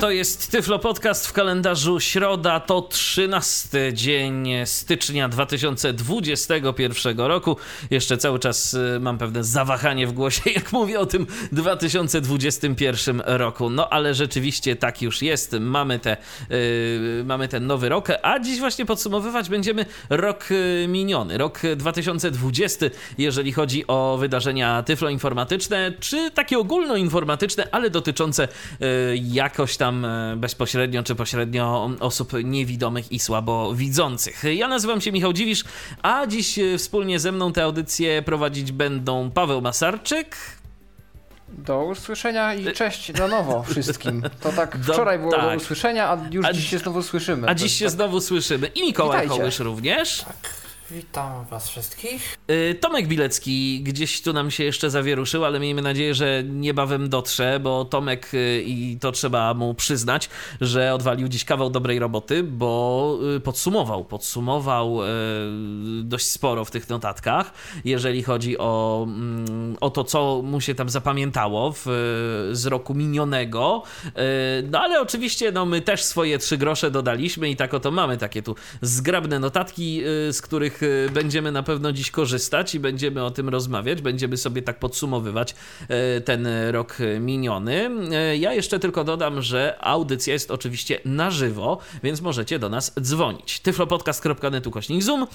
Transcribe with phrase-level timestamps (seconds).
[0.00, 7.56] To jest Tyflo Podcast w kalendarzu środa, to 13 dzień stycznia 2021 roku.
[7.90, 13.70] Jeszcze cały czas y, mam pewne zawahanie w głosie, jak mówię o tym 2021 roku.
[13.70, 15.56] No ale rzeczywiście tak już jest.
[15.60, 16.16] Mamy, te,
[16.50, 22.86] yy, mamy ten nowy rok, a dziś właśnie podsumowywać będziemy rok y, miniony, rok 2020,
[23.18, 28.48] jeżeli chodzi o wydarzenia tyfloinformatyczne, czy takie ogólnoinformatyczne, ale dotyczące
[28.80, 34.42] yy, jakoś tam tam e, bezpośrednio czy pośrednio osób niewidomych i słabowidzących.
[34.54, 35.64] Ja nazywam się Michał Dziwisz,
[36.02, 40.36] a dziś e, wspólnie ze mną te audycje prowadzić będą Paweł Masarczyk.
[41.48, 44.22] Do usłyszenia i cześć na nowo wszystkim.
[44.40, 45.50] To tak wczoraj było do, tak.
[45.50, 47.48] do usłyszenia, a już a, dziś się znowu słyszymy.
[47.48, 47.94] A dziś się tak...
[47.94, 48.66] znowu słyszymy.
[48.66, 50.24] I Mikołaj Kołysz również.
[50.24, 50.59] Tak.
[50.90, 52.38] Witam Was wszystkich.
[52.50, 57.60] Y, Tomek Bilecki gdzieś tu nam się jeszcze zawieruszył, ale miejmy nadzieję, że niebawem dotrze,
[57.60, 60.30] bo Tomek, y, i to trzeba mu przyznać,
[60.60, 64.98] że odwalił dziś kawał dobrej roboty, bo y, podsumował, podsumował
[66.02, 67.52] dość sporo w tych notatkach,
[67.84, 71.86] jeżeli chodzi o, mm, o to, co mu się tam zapamiętało w,
[72.52, 73.82] z roku minionego.
[74.70, 78.42] No ale oczywiście no, my też swoje trzy grosze dodaliśmy i tak oto mamy takie
[78.42, 83.48] tu zgrabne notatki, z których Y, będziemy na pewno dziś korzystać i będziemy o tym
[83.48, 85.54] rozmawiać, będziemy sobie tak podsumowywać
[86.16, 87.90] y, ten rok miniony.
[88.32, 92.92] Y, ja jeszcze tylko dodam, że audycja jest oczywiście na żywo, więc możecie do nas
[93.00, 93.60] dzwonić.
[93.60, 95.26] tyflopodcast.net ukośnik Zoom.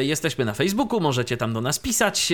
[0.00, 2.32] Jesteśmy na Facebooku, możecie tam do nas pisać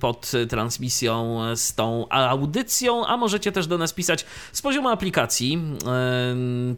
[0.00, 5.58] pod transmisją z tą audycją, a możecie też do nas pisać z poziomu aplikacji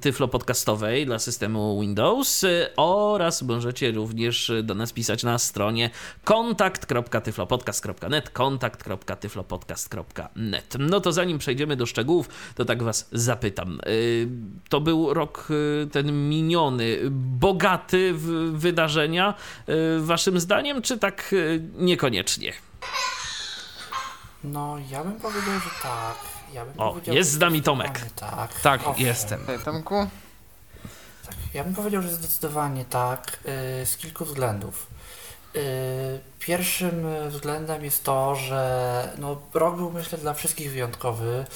[0.00, 2.44] Tyflo Podcastowej dla systemu Windows
[2.76, 5.90] oraz możecie również do nas pisać na stronie
[6.24, 13.80] kontakt.tyflopodcast.net kontakt.tyflopodcast.net No to zanim przejdziemy do szczegółów, to tak was zapytam.
[13.86, 14.28] Y,
[14.68, 19.34] to był rok y, ten miniony, bogaty w wydarzenia
[19.68, 21.34] y, waszym zdaniem, czy tak
[21.74, 22.52] niekoniecznie?
[24.44, 26.16] No, ja bym powiedział, że tak.
[26.52, 28.00] Ja bym o, jest z nami Tomek.
[28.14, 29.40] Tak, tak jestem.
[29.46, 30.06] Hej, Tomku.
[31.54, 33.38] Ja bym powiedział, że zdecydowanie tak,
[33.82, 34.86] y, z kilku względów.
[35.56, 41.46] Y, pierwszym względem jest to, że no, rok był myślę dla wszystkich wyjątkowy,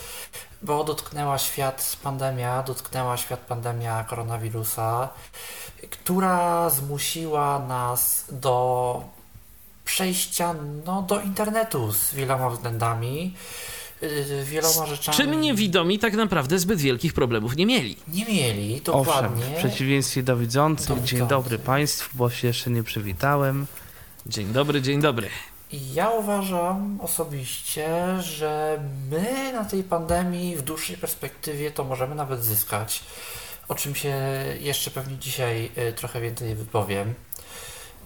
[0.63, 5.09] bo dotknęła świat pandemia, dotknęła świat pandemia koronawirusa,
[5.91, 9.05] która zmusiła nas do
[9.85, 10.55] przejścia
[10.85, 13.37] no, do internetu z wieloma względami.
[14.03, 15.17] Y, wieloma rzeczami.
[15.17, 17.97] Czym niewidomi tak naprawdę zbyt wielkich problemów nie mieli?
[18.09, 19.39] Nie mieli, dokładnie.
[19.39, 23.67] Owszem, w przeciwieństwie do widzących, dzień dobry Państwu, bo się jeszcze nie przywitałem.
[24.27, 25.29] Dzień dobry, dzień dobry.
[25.73, 27.89] Ja uważam osobiście,
[28.21, 28.81] że
[29.11, 33.03] my na tej pandemii w dłuższej perspektywie to możemy nawet zyskać,
[33.69, 34.15] o czym się
[34.61, 37.15] jeszcze pewnie dzisiaj y, trochę więcej wypowiem.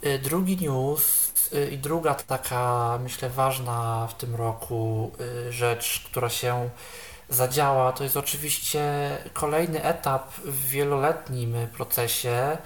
[0.07, 1.24] Y, drugi news
[1.73, 5.13] I druga taka, myślę, ważna w tym roku
[5.49, 6.71] y, rzecz, która się
[7.29, 8.83] zadziała, to jest oczywiście
[9.33, 12.59] kolejny etap w wieloletnim procesie,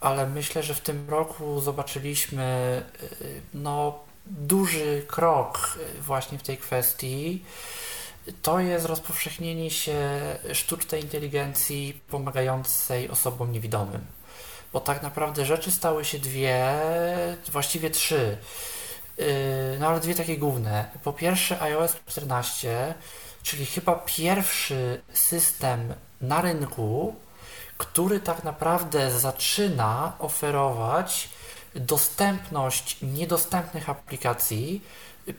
[0.00, 7.44] ale myślę, że w tym roku zobaczyliśmy y, no, duży krok właśnie w tej kwestii.
[8.42, 10.20] To jest rozpowszechnienie się
[10.52, 14.06] sztucznej inteligencji pomagającej osobom niewidomym
[14.74, 16.74] bo tak naprawdę rzeczy stały się dwie,
[17.52, 18.38] właściwie trzy.
[19.18, 19.26] Yy,
[19.80, 20.90] no ale dwie takie główne.
[21.04, 22.94] Po pierwsze iOS 14,
[23.42, 27.14] czyli chyba pierwszy system na rynku,
[27.78, 31.28] który tak naprawdę zaczyna oferować
[31.74, 34.84] dostępność niedostępnych aplikacji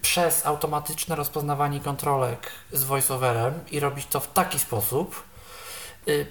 [0.02, 5.25] przez automatyczne rozpoznawanie kontrolek z voiceoverem i robić to w taki sposób, Y,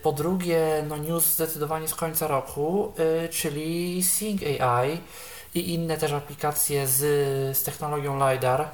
[0.03, 2.93] po drugie, no news zdecydowanie z końca roku,
[3.25, 4.99] y, czyli Sync AI
[5.55, 7.01] i inne też aplikacje z,
[7.57, 8.69] z technologią LiDAR,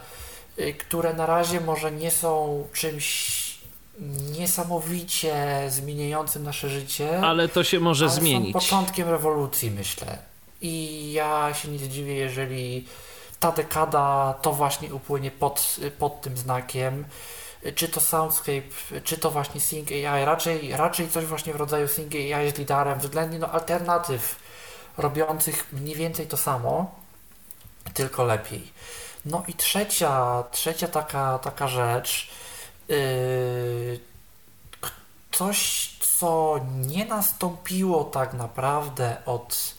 [0.59, 3.41] y, które na razie może nie są czymś
[4.39, 7.21] niesamowicie zmieniającym nasze życie.
[7.21, 8.53] Ale to się może zmienić.
[8.53, 10.19] Są początkiem rewolucji, myślę.
[10.61, 12.87] I ja się nie zdziwię, jeżeli
[13.41, 17.05] ta dekada to właśnie upłynie pod, pod tym znakiem
[17.75, 18.63] czy to Soundscape,
[19.05, 22.99] czy to właśnie Sync AI, raczej, raczej coś właśnie w rodzaju Sync AI z lidarem,
[22.99, 24.37] względnie no, alternatyw
[24.99, 26.95] robiących mniej więcej to samo,
[27.95, 28.73] tylko lepiej.
[29.25, 32.31] No i trzecia, trzecia taka, taka rzecz,
[32.89, 34.01] yy,
[35.33, 39.75] coś, co nie nastąpiło tak naprawdę od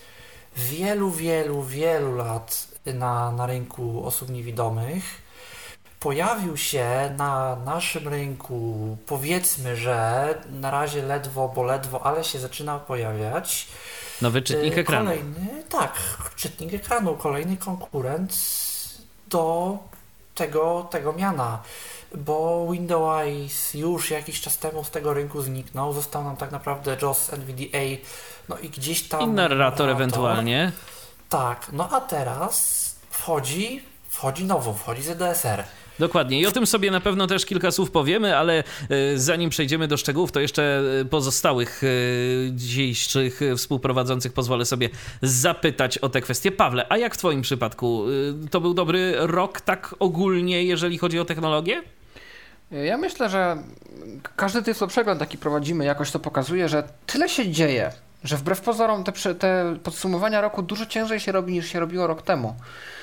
[0.56, 5.22] wielu, wielu, wielu lat na, na rynku osób niewidomych.
[6.02, 12.80] Pojawił się na naszym rynku, powiedzmy, że na razie ledwo, bo ledwo, ale się zaczyna
[12.80, 13.68] pojawiać.
[14.22, 15.06] Nowy czytnik y, ekranu.
[15.06, 15.94] Kolejny, tak,
[16.36, 18.38] czytnik ekranu, kolejny konkurent
[19.28, 19.78] do
[20.36, 21.60] tego, tego miana
[22.16, 25.94] bo Windows już jakiś czas temu z tego rynku zniknął.
[25.94, 28.04] Został nam tak naprawdę JOS NVDA,
[28.50, 29.22] no i gdzieś tam.
[29.22, 30.72] I narrator, narrator ewentualnie.
[31.30, 35.64] Tak, no a teraz wchodzi, wchodzi nowo, wchodzi ZDSR.
[36.02, 36.40] Dokładnie.
[36.40, 39.98] I o tym sobie na pewno też kilka słów powiemy, ale e, zanim przejdziemy do
[39.98, 41.88] szczegółów, to jeszcze e, pozostałych e,
[42.52, 44.90] dzisiejszych współprowadzących pozwolę sobie
[45.22, 46.52] zapytać o te kwestie.
[46.52, 48.04] Pawle, a jak w Twoim przypadku?
[48.52, 51.82] To był dobry rok tak ogólnie, jeżeli chodzi o technologię?
[52.72, 53.58] Ja myślę, że
[54.36, 57.92] każdy tyflo przegląd taki prowadzimy, jakoś to pokazuje, że tyle się dzieje,
[58.24, 62.22] że wbrew pozorom te, te podsumowania roku dużo ciężej się robi niż się robiło rok
[62.22, 62.56] temu.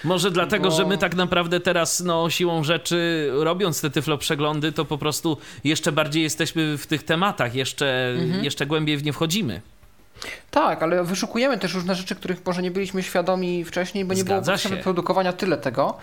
[0.04, 0.76] Może dlatego, Bo...
[0.76, 5.36] że my tak naprawdę teraz no, siłą rzeczy robiąc te tyflo przeglądy, to po prostu
[5.64, 8.44] jeszcze bardziej jesteśmy w tych tematach, jeszcze, mhm.
[8.44, 9.60] jeszcze głębiej w nie wchodzimy.
[10.50, 14.42] Tak, ale wyszukujemy też różne rzeczy, których może nie byliśmy świadomi wcześniej, bo nie Zgadza
[14.42, 15.98] było potrzeby produkowania tyle tego.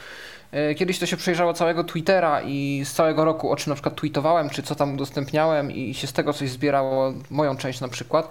[0.51, 3.95] E, kiedyś to się przejrzało całego Twittera i z całego roku, o czym na przykład
[3.95, 8.29] tweetowałem, czy co tam udostępniałem i się z tego coś zbierało, moją część na przykład.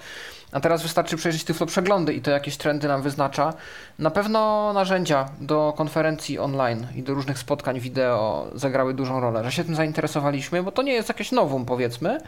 [0.54, 3.54] A teraz wystarczy przejrzeć Tyflo przeglądy i to jakieś trendy nam wyznacza.
[3.98, 9.52] Na pewno narzędzia do konferencji online i do różnych spotkań wideo zagrały dużą rolę, że
[9.52, 12.20] się tym zainteresowaliśmy, bo to nie jest jakieś nowum powiedzmy,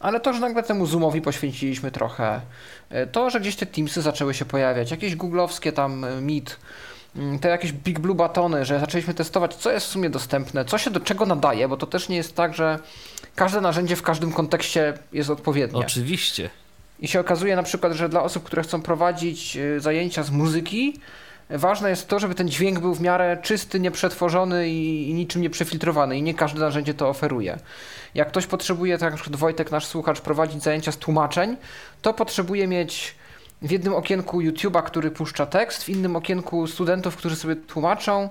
[0.00, 2.40] ale to, że nagle temu Zoomowi poświęciliśmy trochę,
[2.90, 6.56] e, to, że gdzieś te Teamsy zaczęły się pojawiać, jakieś googlowskie tam e, Meet,
[7.16, 10.78] mm, te jakieś Big Blue batony, że zaczęliśmy testować, co jest w sumie dostępne, co
[10.78, 12.78] się do czego nadaje, bo to też nie jest tak, że
[13.34, 15.80] każde narzędzie w każdym kontekście jest odpowiednie.
[15.80, 16.50] Oczywiście.
[17.00, 21.00] I się okazuje na przykład, że dla osób, które chcą prowadzić e, zajęcia z muzyki,
[21.50, 26.18] ważne jest to, żeby ten dźwięk był w miarę czysty, nieprzetworzony i, niczym nie przefiltrowany
[26.18, 27.58] i nie każde narzędzie to oferuje.
[28.14, 31.56] Jak ktoś potrzebuje, tak jak na Wojtek, nasz słuchacz, prowadzić zajęcia z tłumaczeń,
[32.02, 33.14] to potrzebuje mieć
[33.62, 38.28] w jednym okienku YouTube'a, który puszcza tekst, w innym okienku studentów, którzy sobie tłumaczą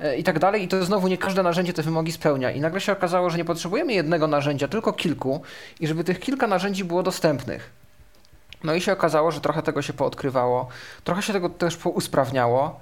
[0.00, 0.62] e, i tak dalej.
[0.62, 2.50] I to znowu nie każde narzędzie te wymogi spełnia.
[2.50, 5.42] I nagle się okazało, że nie potrzebujemy jednego narzędzia, tylko kilku
[5.80, 7.77] i żeby tych kilka narzędzi było dostępnych.
[8.64, 10.68] No i się okazało, że trochę tego się poodkrywało,
[11.04, 12.80] trochę się tego też pousprawniało.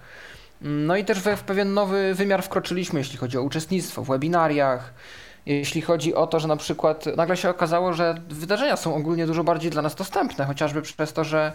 [0.61, 4.95] No i też w, w pewien nowy wymiar wkroczyliśmy, jeśli chodzi o uczestnictwo w webinariach,
[5.47, 9.45] jeśli chodzi o to, że na przykład nagle się okazało, że wydarzenia są ogólnie dużo
[9.45, 11.53] bardziej dla nas dostępne, chociażby przez to, że.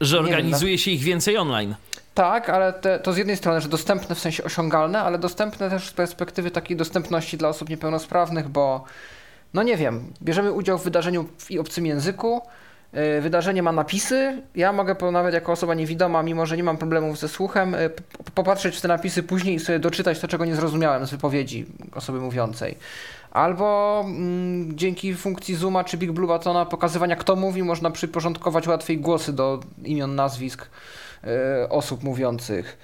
[0.00, 1.74] Że organizuje wiem, się ich więcej online.
[2.14, 5.88] Tak, ale te, to z jednej strony, że dostępne w sensie osiągalne, ale dostępne też
[5.88, 8.84] z perspektywy takiej dostępności dla osób niepełnosprawnych, bo
[9.54, 12.42] no nie wiem, bierzemy udział w wydarzeniu w obcym języku,
[13.20, 14.42] wydarzenie ma napisy.
[14.54, 17.90] Ja mogę nawet jako osoba niewidoma, mimo że nie mam problemów ze słuchem, e,
[18.34, 22.20] popatrzeć w te napisy później i sobie doczytać to, czego nie zrozumiałem z wypowiedzi osoby
[22.20, 22.76] mówiącej.
[23.30, 28.98] Albo mm, dzięki funkcji Zooma czy Big Blue Batona pokazywania, kto mówi, można przyporządkować łatwiej
[28.98, 30.66] głosy do imion, nazwisk
[31.24, 32.78] y, osób mówiących.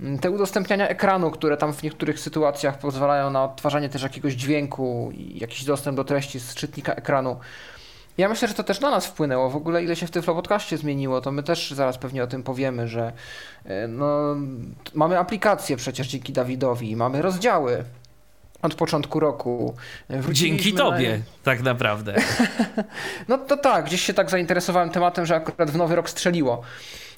[0.00, 5.10] Mm, te udostępniania ekranu, które tam w niektórych sytuacjach pozwalają na odtwarzanie też jakiegoś dźwięku
[5.14, 7.36] i jakiś dostęp do treści z czytnika ekranu
[8.18, 9.50] ja myślę, że to też na nas wpłynęło.
[9.50, 12.42] W ogóle ile się w Tyflo Podcaście zmieniło, to my też zaraz pewnie o tym
[12.42, 13.12] powiemy, że
[13.64, 14.36] e, no,
[14.94, 17.84] mamy aplikację przecież dzięki Dawidowi, mamy rozdziały
[18.62, 19.74] od początku roku.
[20.32, 21.24] Dzięki tobie, na...
[21.42, 22.14] tak naprawdę.
[23.28, 26.62] no to tak, gdzieś się tak zainteresowałem tematem, że akurat w nowy rok strzeliło.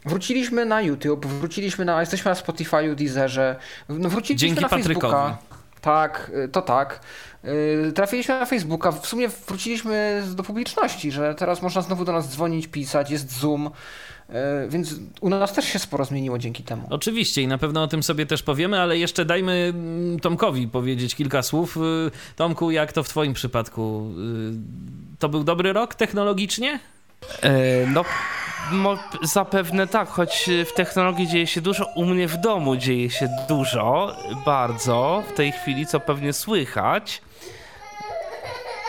[0.04, 3.56] Wróciliśmy na YouTube, wróciliśmy na, jesteśmy na Spotify'u, Deezerze,
[3.88, 5.14] no wróciliśmy Dzięki na Patrykowi.
[5.14, 5.47] Facebooka.
[5.80, 7.00] Tak, y, to tak.
[7.44, 12.28] Y, trafiliśmy na Facebooka, w sumie wróciliśmy do publiczności, że teraz można znowu do nas
[12.28, 14.32] dzwonić, pisać, jest Zoom, y,
[14.68, 16.86] więc u nas też się sporo zmieniło dzięki temu.
[16.90, 21.14] Oczywiście i na pewno o tym sobie też powiemy, ale jeszcze dajmy mm, Tomkowi powiedzieć
[21.14, 21.78] kilka słów.
[22.36, 24.14] Tomku, jak to w Twoim przypadku?
[25.18, 26.80] To był dobry rok technologicznie?
[27.42, 28.04] E, no,
[29.22, 31.86] zapewne tak, choć w technologii dzieje się dużo.
[31.94, 37.22] U mnie w domu dzieje się dużo, bardzo w tej chwili, co pewnie słychać.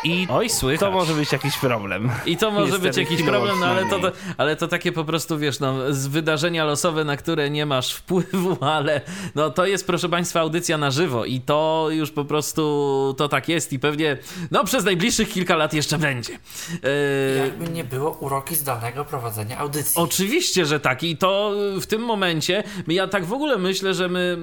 [0.04, 0.80] I Oj, słychać.
[0.80, 2.12] to może być jakiś problem.
[2.26, 5.38] I to może być jakiś problem, no ale to, to, ale to takie po prostu,
[5.38, 9.02] wiesz, no, z wydarzenia losowe, na które nie masz wpływu, ale
[9.36, 13.50] no to jest, proszę Państwa, audycja na żywo i to już po prostu to tak
[13.50, 14.18] jest i pewnie,
[14.52, 16.40] no przez najbliższych kilka lat jeszcze będzie.
[16.84, 17.46] E...
[17.46, 20.02] Jakby nie było uroki zdalnego prowadzenia audycji.
[20.02, 24.38] Oczywiście, że tak i to w tym momencie, ja tak w ogóle myślę, że my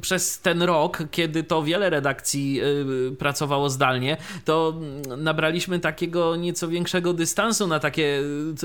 [0.00, 2.60] przez ten rok, kiedy to wiele redakcji
[3.12, 4.74] y, pracowało zdalnie, to
[5.18, 8.22] nabraliśmy takiego nieco większego dystansu na takie,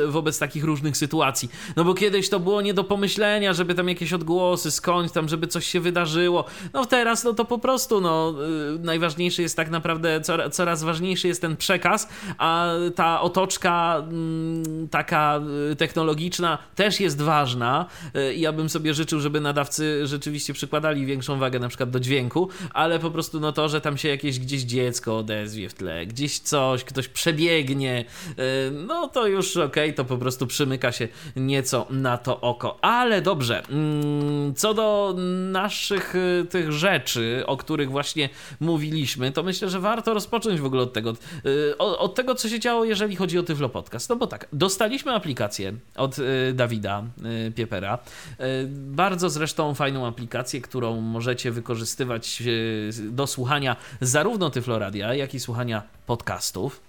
[0.08, 1.50] wobec takich różnych sytuacji.
[1.76, 5.48] No bo kiedyś to było nie do pomyślenia, żeby tam jakieś odgłosy skądś tam, żeby
[5.48, 6.46] coś się wydarzyło.
[6.74, 8.34] No teraz no to po prostu no
[8.76, 10.22] y, najważniejszy jest tak naprawdę,
[10.52, 15.40] coraz ważniejszy jest ten przekaz, a ta otoczka mm, taka
[15.72, 17.86] y, technologiczna też jest ważna.
[18.16, 22.50] Y, ja bym sobie życzył, żeby nadawcy rzeczywiście przykładali większą wagę na przykład do dźwięku,
[22.74, 26.40] ale po prostu no to, że tam się jakieś gdzieś dziecko odezwie w tle, gdzieś
[26.40, 28.06] coś, ktoś przebiegnie,
[28.72, 32.78] no to już okej, okay, to po prostu przymyka się nieco na to oko.
[32.82, 35.16] Ale dobrze, mm, co do
[35.52, 36.14] naszych
[36.50, 41.14] tych rzeczy, o których właśnie mówiliśmy, to myślę, że warto rozpocząć w ogóle od tego,
[41.78, 44.10] od tego, co się działo, jeżeli chodzi o Tyflo Podcast.
[44.10, 47.04] No bo tak, dostaliśmy aplikację od y, Dawida
[47.48, 47.98] y, Piepera.
[48.40, 52.44] Y, bardzo zresztą fajną aplikację, którą możecie wykorzystywać
[53.10, 56.82] do słuchania zarówno Tyfloradia, jak i słuchania podcastów.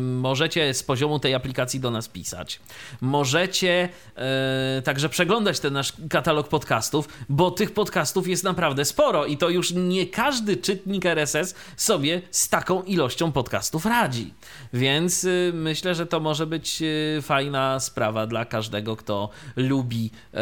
[0.00, 2.60] Możecie z poziomu tej aplikacji do nas pisać.
[3.00, 9.36] Możecie e, także przeglądać ten nasz katalog podcastów, bo tych podcastów jest naprawdę sporo i
[9.36, 14.34] to już nie każdy czytnik RSS sobie z taką ilością podcastów radzi.
[14.72, 20.40] Więc y, myślę, że to może być y, fajna sprawa dla każdego, kto lubi e,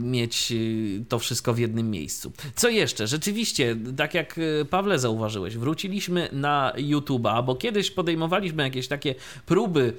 [0.00, 2.32] mieć y, to wszystko w jednym miejscu.
[2.54, 3.06] Co jeszcze?
[3.06, 9.14] Rzeczywiście, tak jak Pawle zauważyłeś, wróciliśmy na YouTube'a, bo kiedyś podejmowaliśmy podejmowaliśmy jakieś takie
[9.46, 9.92] próby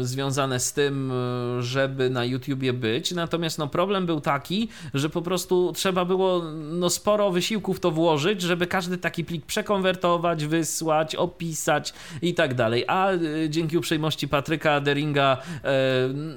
[0.00, 5.22] związane z tym, e, żeby na YouTubie być, natomiast no, problem był taki, że po
[5.22, 11.94] prostu trzeba było no, sporo wysiłków to włożyć, żeby każdy taki plik przekonwertować, wysłać, opisać
[12.22, 12.84] i tak dalej.
[12.88, 13.18] A e,
[13.48, 15.36] dzięki uprzejmości Patryka Deringa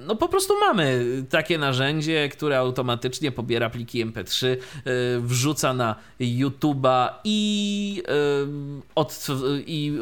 [0.07, 4.57] no po prostu mamy takie narzędzie, które automatycznie pobiera pliki MP3,
[5.19, 8.03] wrzuca na YouTube'a i,
[8.95, 9.27] od,
[9.67, 9.97] i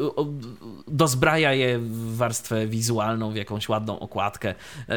[0.88, 4.48] dozbraja je w warstwę wizualną, w jakąś ładną okładkę.
[4.88, 4.94] E,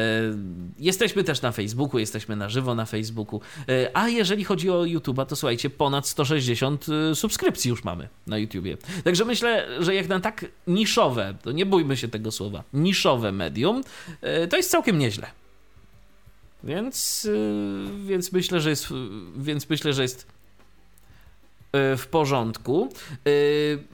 [0.78, 3.40] jesteśmy też na Facebooku, jesteśmy na żywo na Facebooku.
[3.68, 8.38] E, a jeżeli chodzi o YouTube'a, to słuchajcie, ponad 160 e, subskrypcji już mamy na
[8.38, 8.76] YouTubie.
[9.04, 13.82] Także myślę, że jak na tak niszowe, to nie bójmy się tego słowa, niszowe medium,
[14.50, 15.26] to jest całkiem nieźle.
[16.64, 17.28] Więc,
[18.06, 18.86] więc myślę, że jest,
[19.36, 20.26] więc myślę, że jest
[21.72, 22.92] w porządku.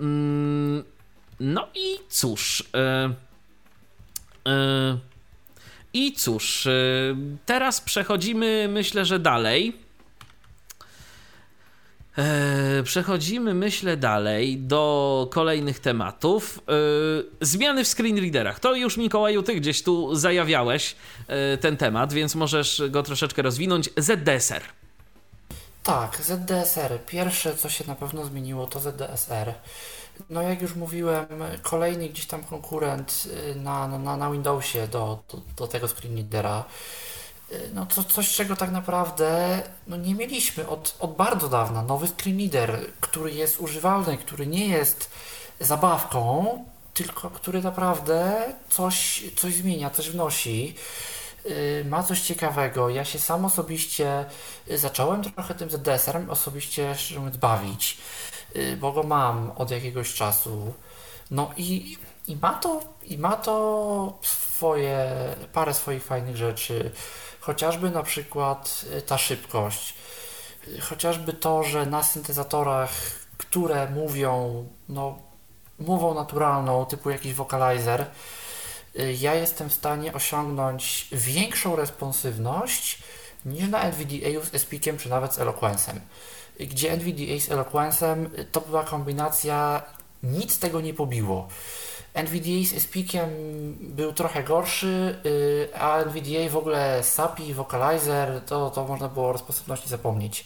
[0.01, 0.85] Mm,
[1.41, 2.65] no i cóż.
[4.49, 4.99] E,
[5.93, 6.71] I cóż, e,
[7.47, 9.89] teraz przechodzimy, myślę, że dalej.
[12.85, 16.61] Przechodzimy, myślę, dalej do kolejnych tematów.
[17.41, 18.61] Zmiany w screenreaderach.
[18.61, 20.97] To już, Mikołaju, ty gdzieś tu zajawiałeś
[21.61, 23.91] ten temat, więc możesz go troszeczkę rozwinąć.
[23.97, 24.63] ZDSR.
[25.83, 26.99] Tak, ZDSR.
[27.07, 29.55] Pierwsze, co się na pewno zmieniło, to ZDSR.
[30.31, 31.27] No jak już mówiłem,
[31.63, 36.65] kolejny gdzieś tam konkurent y, na, na, na Windowsie do, do, do tego screenreadera.
[37.53, 41.83] Y, no to coś, czego tak naprawdę no nie mieliśmy od, od bardzo dawna.
[41.83, 45.11] Nowy screenreader, który jest używalny, który nie jest
[45.61, 50.75] zabawką, tylko który naprawdę coś, coś zmienia, coś wnosi
[51.47, 52.89] y, ma coś ciekawego.
[52.89, 54.25] Ja się sam osobiście
[54.77, 57.99] zacząłem trochę tym ZDSR-em osobiście szczerze mówiąc bawić.
[58.57, 60.75] Y, bo go mam od jakiegoś czasu.
[61.31, 61.97] No i,
[62.29, 65.09] i, ma, to, i ma to swoje,
[65.53, 66.91] parę swoich fajnych rzeczy.
[67.41, 69.95] Chociażby na przykład y, ta szybkość.
[70.69, 72.91] Y, chociażby to, że na syntezatorach,
[73.39, 75.19] które mówią, no,
[75.79, 78.07] mową naturalną, typu jakiś vocalizer,
[79.19, 83.03] ja jestem w stanie osiągnąć większą responsywność
[83.45, 85.99] niż na NVDA z Espikiem czy nawet z Eloquence'em
[86.61, 89.83] gdzie NVDA z Eloquence'em to była kombinacja,
[90.23, 91.49] nic tego nie pobiło.
[92.15, 93.29] NVDA z Espikiem
[93.81, 99.33] był trochę gorszy, y, a NVDA w ogóle SAPI, Vocalizer, to, to można było o
[99.33, 100.45] rozposobności zapomnieć.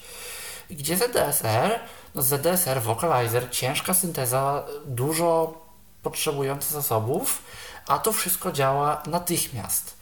[0.71, 1.81] Gdzie ZDSR?
[2.15, 5.63] No ZDSR, Vocalizer, ciężka synteza, dużo
[6.03, 7.43] potrzebująca zasobów,
[7.87, 10.02] a to wszystko działa natychmiast.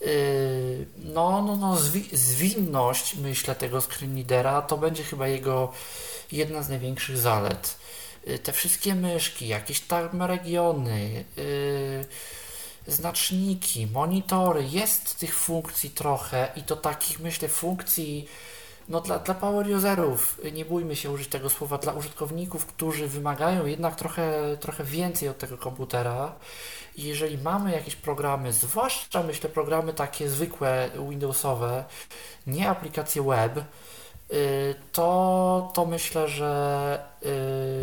[0.00, 5.72] Yy, no, no, no, zwi zwinność, myślę, tego screenreadera to będzie chyba jego
[6.32, 7.76] jedna z największych zalet.
[8.26, 12.06] Yy, te wszystkie myszki, jakieś tam regiony, yy,
[12.86, 18.28] znaczniki, monitory, jest tych funkcji trochę i to takich, myślę, funkcji
[18.90, 23.66] no dla, dla power userów, nie bójmy się użyć tego słowa, dla użytkowników, którzy wymagają
[23.66, 26.32] jednak trochę, trochę więcej od tego komputera,
[26.96, 31.84] jeżeli mamy jakieś programy, zwłaszcza myślę programy takie zwykłe Windowsowe,
[32.46, 33.58] nie aplikacje web,
[34.32, 37.02] y, to, to myślę, że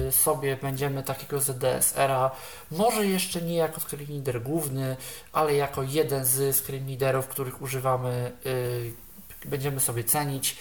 [0.08, 2.32] y, sobie będziemy takiego ZDSR-a,
[2.72, 4.98] może jeszcze nie jako screen reader główny,
[5.34, 8.92] ale jako jeden z screen readerów, których używamy, y,
[9.46, 10.58] będziemy sobie cenić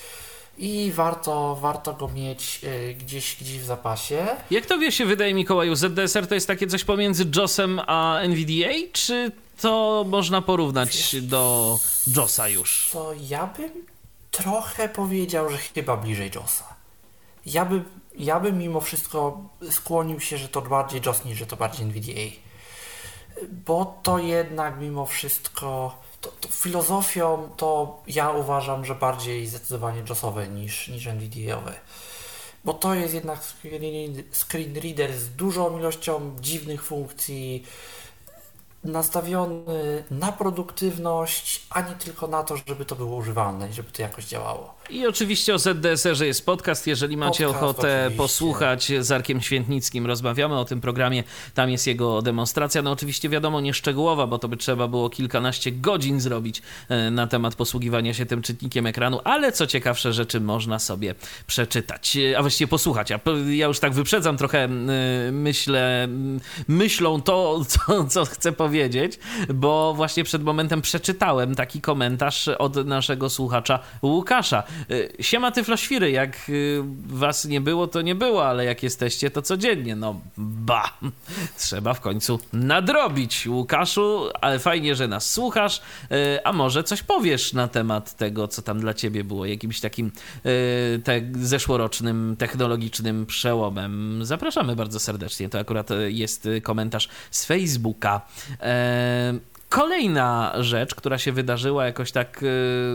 [0.59, 2.61] i warto, warto go mieć
[2.99, 4.27] gdzieś, gdzieś w zapasie.
[4.51, 8.73] Jak to wie się wydaje Mikołaju, ZDSR to jest takie coś pomiędzy JOSem a NVDA,
[8.93, 11.79] czy to można porównać Wiesz, do
[12.17, 12.89] JOSa już?
[12.93, 13.71] Co ja bym
[14.31, 16.75] trochę powiedział, że chyba bliżej JOSa.
[17.47, 17.85] Ja bym,
[18.19, 22.37] ja bym mimo wszystko skłonił się, że to bardziej JOS niż że to bardziej NVDA.
[23.67, 30.49] Bo to jednak mimo wszystko to, to filozofią to ja uważam, że bardziej zdecydowanie JOSowe
[30.49, 31.75] niż, niż NVDA-owe.
[32.64, 33.40] Bo to jest jednak
[34.32, 37.64] screen reader z dużą ilością dziwnych funkcji,
[38.85, 44.02] nastawiony na produktywność, a nie tylko na to, żeby to było używalne i żeby to
[44.02, 44.75] jakoś działało.
[44.90, 46.87] I oczywiście o ZDSR-ze jest podcast.
[46.87, 48.16] Jeżeli macie podcast, ochotę oczywiście.
[48.16, 51.25] posłuchać z Arkiem Świętnickim, rozmawiamy o tym programie.
[51.55, 52.83] Tam jest jego demonstracja.
[52.83, 57.26] No oczywiście wiadomo, nie szczegółowa, bo to by trzeba było kilkanaście godzin zrobić e, na
[57.26, 61.14] temat posługiwania się tym czytnikiem ekranu, ale co ciekawsze rzeczy można sobie
[61.47, 63.11] przeczytać, e, a właściwie posłuchać.
[63.47, 64.69] Ja już tak wyprzedzam trochę,
[65.33, 66.09] myślę,
[66.69, 69.19] myślą to, co, co chcę powiedzieć,
[69.55, 74.62] bo właśnie przed momentem przeczytałem taki komentarz od naszego słuchacza Łukasza.
[74.90, 79.42] Y, siema tyfloświry, jak y, was nie było, to nie było, ale jak jesteście, to
[79.42, 79.97] codziennie.
[79.97, 80.99] No ba,
[81.59, 83.47] trzeba w końcu nadrobić.
[83.47, 88.62] Łukaszu, ale fajnie, że nas słuchasz, y, a może coś powiesz na temat tego, co
[88.62, 90.12] tam dla ciebie było, jakimś takim
[91.04, 94.21] te, zeszłorocznym technologicznym przełomem.
[94.25, 95.49] Zapraszamy bardzo serdecznie.
[95.49, 98.21] To akurat jest komentarz z Facebooka.
[99.68, 102.46] Kolejna rzecz, która się wydarzyła jakoś tak y,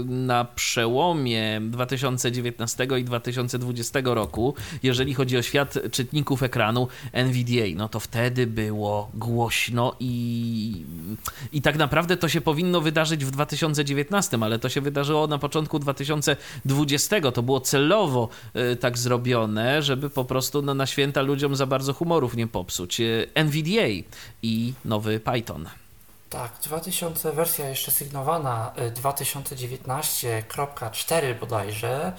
[0.06, 8.00] na przełomie 2019 i 2020 roku, jeżeli chodzi o świat czytników ekranu NVDA, no to
[8.00, 10.86] wtedy było głośno i,
[11.54, 15.80] i tak naprawdę to się powinno wydarzyć w 2019, ale to się wydarzyło na początku
[15.80, 17.32] 2020.
[17.32, 18.30] To było celowo
[18.72, 23.02] y, tak zrobione, żeby po prostu no, na święta ludziom za bardzo humorów nie popsuć.
[23.02, 23.88] Y, NVDA
[24.42, 25.81] i nowy Python.
[26.32, 32.14] Tak, 2000 wersja jeszcze sygnowana 2019.4 y, bodajże,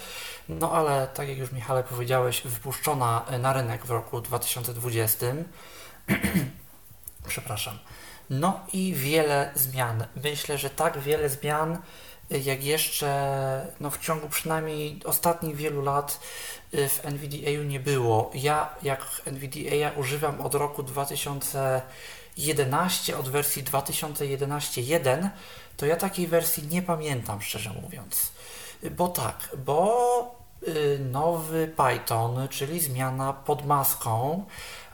[0.48, 5.26] no ale tak jak już Michale powiedziałeś, wypuszczona y, na rynek w roku 2020.
[7.28, 7.78] Przepraszam.
[8.30, 10.04] No i wiele zmian.
[10.24, 11.78] Myślę, że tak wiele zmian,
[12.32, 16.20] y, jak jeszcze no, w ciągu przynajmniej ostatnich wielu lat
[16.72, 18.30] w NVDA nie było.
[18.34, 21.82] Ja jak NVDA używam od roku 2000
[22.36, 25.28] 11 od wersji 2011.1,
[25.76, 28.32] to ja takiej wersji nie pamiętam, szczerze mówiąc.
[28.90, 30.34] Bo tak, bo
[30.68, 34.44] y, nowy Python, czyli zmiana pod maską,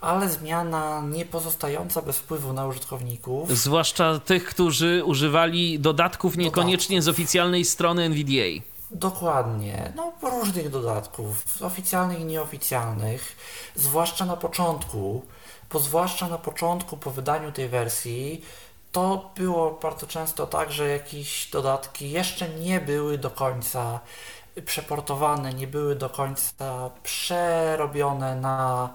[0.00, 3.58] ale zmiana nie pozostająca bez wpływu na użytkowników.
[3.58, 7.14] Zwłaszcza tych, którzy używali dodatków niekoniecznie dodatków.
[7.14, 8.62] z oficjalnej strony NVDA.
[8.90, 9.92] Dokładnie.
[9.96, 13.36] No, różnych dodatków, oficjalnych i nieoficjalnych,
[13.74, 15.22] zwłaszcza na początku
[15.72, 18.44] bo zwłaszcza na początku, po wydaniu tej wersji,
[18.92, 24.00] to było bardzo często tak, że jakieś dodatki jeszcze nie były do końca
[24.66, 28.90] przeportowane, nie były do końca przerobione na,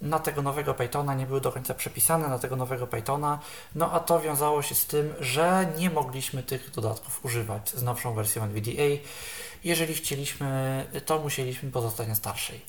[0.00, 3.38] na tego nowego Pythona, nie były do końca przepisane na tego nowego Pythona,
[3.74, 8.14] no a to wiązało się z tym, że nie mogliśmy tych dodatków używać z nowszą
[8.14, 9.02] wersją NVDA.
[9.64, 12.60] Jeżeli chcieliśmy, to musieliśmy pozostać na starszej.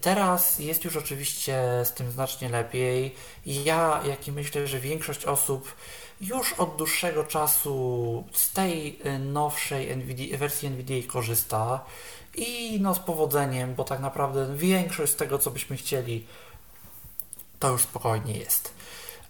[0.00, 3.14] Teraz jest już oczywiście z tym znacznie lepiej.
[3.46, 5.74] Ja, jak i myślę, że większość osób
[6.20, 10.06] już od dłuższego czasu z tej y, nowszej
[10.38, 11.84] wersji NVIDIA korzysta
[12.34, 16.26] i no z powodzeniem, bo tak naprawdę większość z tego, co byśmy chcieli,
[17.58, 18.72] to już spokojnie jest.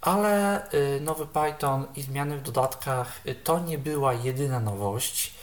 [0.01, 5.33] Ale y, nowy Python i zmiany w dodatkach y, to nie była jedyna nowość,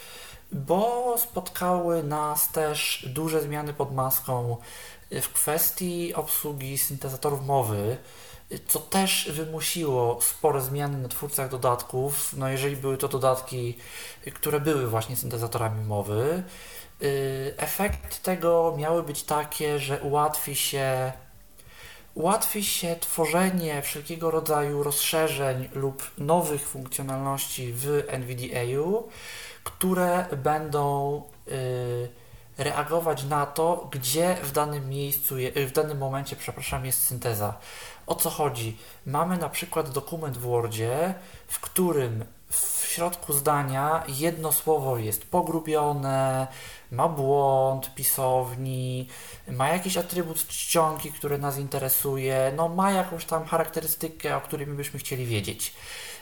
[0.51, 4.57] bo spotkały nas też duże zmiany pod maską
[5.21, 7.97] w kwestii obsługi syntezatorów mowy,
[8.67, 13.77] co też wymusiło spore zmiany na twórcach dodatków, no jeżeli były to dodatki,
[14.33, 16.43] które były właśnie syntezatorami mowy.
[17.01, 21.11] Y, efekt tego miały być takie, że ułatwi się
[22.15, 28.81] ułatwi się tworzenie wszelkiego rodzaju rozszerzeń lub nowych funkcjonalności w NVDA,
[29.63, 32.09] które będą yy,
[32.57, 35.35] reagować na to, gdzie w danym miejscu,
[35.67, 37.53] w danym momencie, przepraszam, jest synteza.
[38.07, 38.77] O co chodzi?
[39.05, 41.13] Mamy na przykład dokument w Wordzie,
[41.47, 46.47] w którym w środku zdania jedno słowo jest pogrubione,
[46.91, 49.07] ma błąd pisowni,
[49.47, 54.75] ma jakiś atrybut czcionki, który nas interesuje, no ma jakąś tam charakterystykę, o której my
[54.75, 55.73] byśmy chcieli wiedzieć.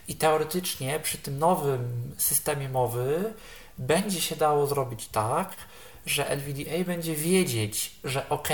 [0.07, 3.33] I teoretycznie przy tym nowym systemie mowy
[3.77, 5.55] będzie się dało zrobić tak,
[6.05, 8.47] że NVDA będzie wiedzieć, że ok,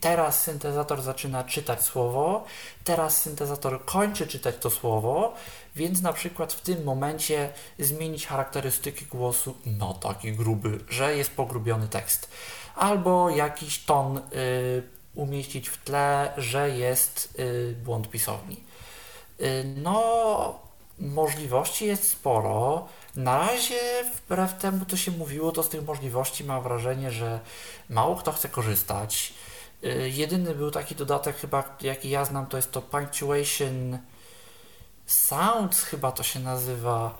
[0.00, 2.44] teraz syntezator zaczyna czytać słowo,
[2.84, 5.34] teraz syntezator kończy czytać to słowo,
[5.76, 11.88] więc na przykład w tym momencie zmienić charakterystyki głosu, no taki gruby, że jest pogrubiony
[11.88, 12.30] tekst,
[12.74, 14.22] albo jakiś ton y,
[15.14, 18.64] umieścić w tle, że jest y, błąd pisowni.
[19.40, 20.58] Y, no,
[20.98, 22.88] możliwości jest sporo.
[23.16, 27.40] Na razie, wbrew temu, co się mówiło, to z tych możliwości mam wrażenie, że
[27.90, 29.34] mało kto chce korzystać.
[29.84, 33.98] Y, jedyny był taki dodatek, chyba jaki ja znam, to jest to Punctuation
[35.06, 37.18] Sounds, chyba to się nazywa,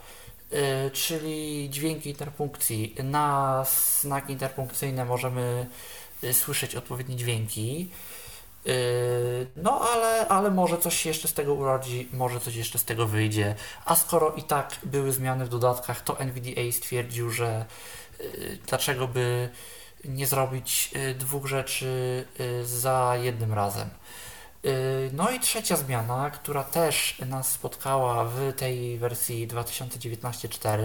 [0.53, 2.95] y, czyli dźwięki interpunkcji.
[3.05, 3.65] Na
[4.01, 5.67] znaki interpunkcyjne możemy
[6.25, 7.91] y, słyszeć odpowiednie dźwięki.
[8.67, 12.85] Yy, no, ale, ale może coś się jeszcze z tego urodzi, może coś jeszcze z
[12.85, 13.55] tego wyjdzie.
[13.85, 17.67] A skoro i tak były zmiany w dodatkach, to NVDA stwierdził, że
[18.21, 19.49] yy, dlaczego by
[20.05, 22.25] nie zrobić yy, dwóch rzeczy
[22.65, 23.89] za jednym razem.
[25.13, 30.79] No i trzecia zmiana, która też nas spotkała w tej wersji 2019.4,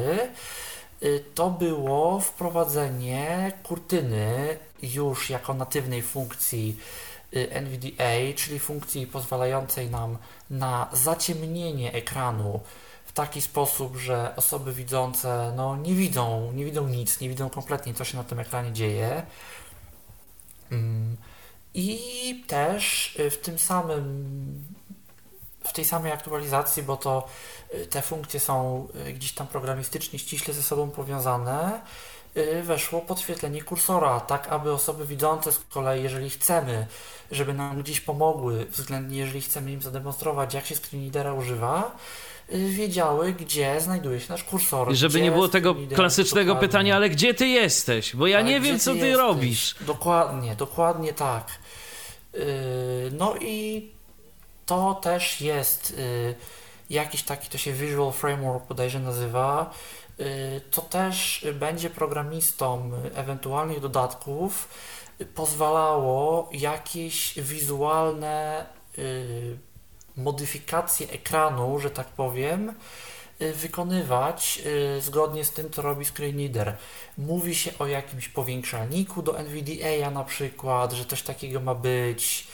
[1.35, 6.77] to było wprowadzenie kurtyny już jako natywnej funkcji
[7.31, 10.17] NVDA, czyli funkcji pozwalającej nam
[10.49, 12.59] na zaciemnienie ekranu
[13.05, 17.93] w taki sposób, że osoby widzące no, nie widzą, nie widzą nic, nie widzą kompletnie,
[17.93, 19.25] co się na tym ekranie dzieje.
[20.71, 21.17] Mm.
[21.73, 24.65] I też y, w tym samym,
[25.63, 27.27] w tej samej aktualizacji, bo to
[27.73, 32.10] y, te funkcje są gdzieś tam programistycznie ściśle ze sobą powiązane, Y,
[32.63, 36.87] weszło podświetlenie kursora, tak aby osoby widzące z kolei, jeżeli chcemy,
[37.31, 41.95] żeby nam gdzieś pomogły, względnie jeżeli chcemy im zademonstrować, jak się screenreadera używa,
[42.53, 44.91] y, wiedziały, gdzie znajduje się nasz kursor.
[44.91, 46.67] I żeby nie było tego klasycznego dokładnie.
[46.67, 48.15] pytania, ale gdzie ty jesteś?
[48.15, 49.75] Bo ja ale nie wiem, co ty, ty robisz.
[49.81, 51.47] Dokładnie, dokładnie tak.
[52.35, 52.39] Y,
[53.11, 53.87] no i
[54.65, 55.95] to też jest
[56.89, 60.00] jakiś taki, to się Visual Framework bodajże nazywa, Y,
[60.71, 64.67] to też będzie programistom ewentualnych dodatków
[65.25, 68.65] pozwalało jakieś wizualne
[68.97, 69.57] y,
[70.17, 72.73] modyfikacje ekranu, że tak powiem,
[73.41, 74.61] y, wykonywać
[74.99, 76.77] zgodnie z tym, co robi screenreader.
[77.17, 82.47] Mówi się o jakimś powiększalniku do NVDA na przykład, że coś takiego ma być,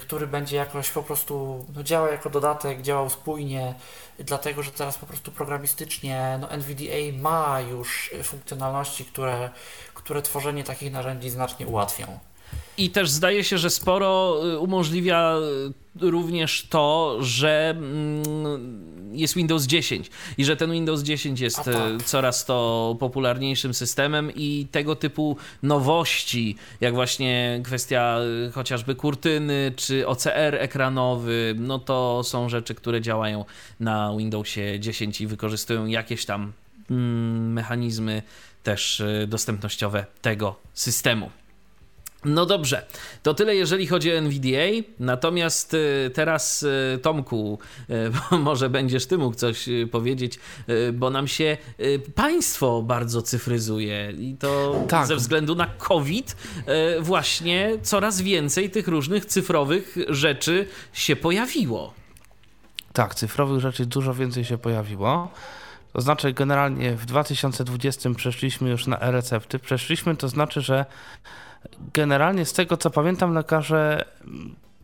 [0.00, 3.74] który będzie jakoś po prostu no, działał jako dodatek, działał spójnie
[4.18, 9.50] dlatego że teraz po prostu programistycznie no, NVDA ma już funkcjonalności, które,
[9.94, 12.18] które tworzenie takich narzędzi znacznie ułatwią.
[12.78, 15.36] I też zdaje się, że sporo y, umożliwia
[16.02, 21.74] y, również to, że mm, jest Windows 10 i że ten Windows 10 jest tak.
[22.04, 28.18] Coraz to popularniejszym systemem i tego typu nowości, jak właśnie kwestia
[28.52, 33.44] chociażby kurtyny czy OCR ekranowy, no to są rzeczy, które działają
[33.80, 36.52] na Windowsie 10 i wykorzystują jakieś tam
[36.90, 38.22] mm, mechanizmy
[38.62, 41.30] też dostępnościowe tego systemu.
[42.24, 42.86] No dobrze,
[43.22, 44.88] to tyle jeżeli chodzi o NVDA.
[45.00, 47.58] Natomiast y, teraz y, Tomku,
[48.32, 50.38] y, może będziesz ty mógł coś powiedzieć,
[50.92, 51.56] bo nam się
[52.14, 55.06] państwo bardzo cyfryzuje i to tak.
[55.06, 56.36] ze względu na COVID
[57.00, 61.94] właśnie coraz więcej tych różnych cyfrowych rzeczy się pojawiło.
[62.92, 65.30] Tak, cyfrowych rzeczy dużo więcej się pojawiło.
[65.92, 69.58] To znaczy, generalnie w 2020 przeszliśmy już na e-recepty.
[69.58, 70.86] Przeszliśmy, to znaczy, że
[71.94, 74.04] generalnie z tego co pamiętam, lekarze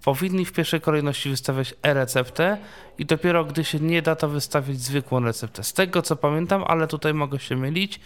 [0.04, 2.58] powinni w pierwszej kolejności wystawiać e-receptę
[2.98, 5.62] i dopiero gdy się nie da, to wystawić zwykłą receptę.
[5.62, 8.00] Z tego co pamiętam, ale tutaj mogę się mylić,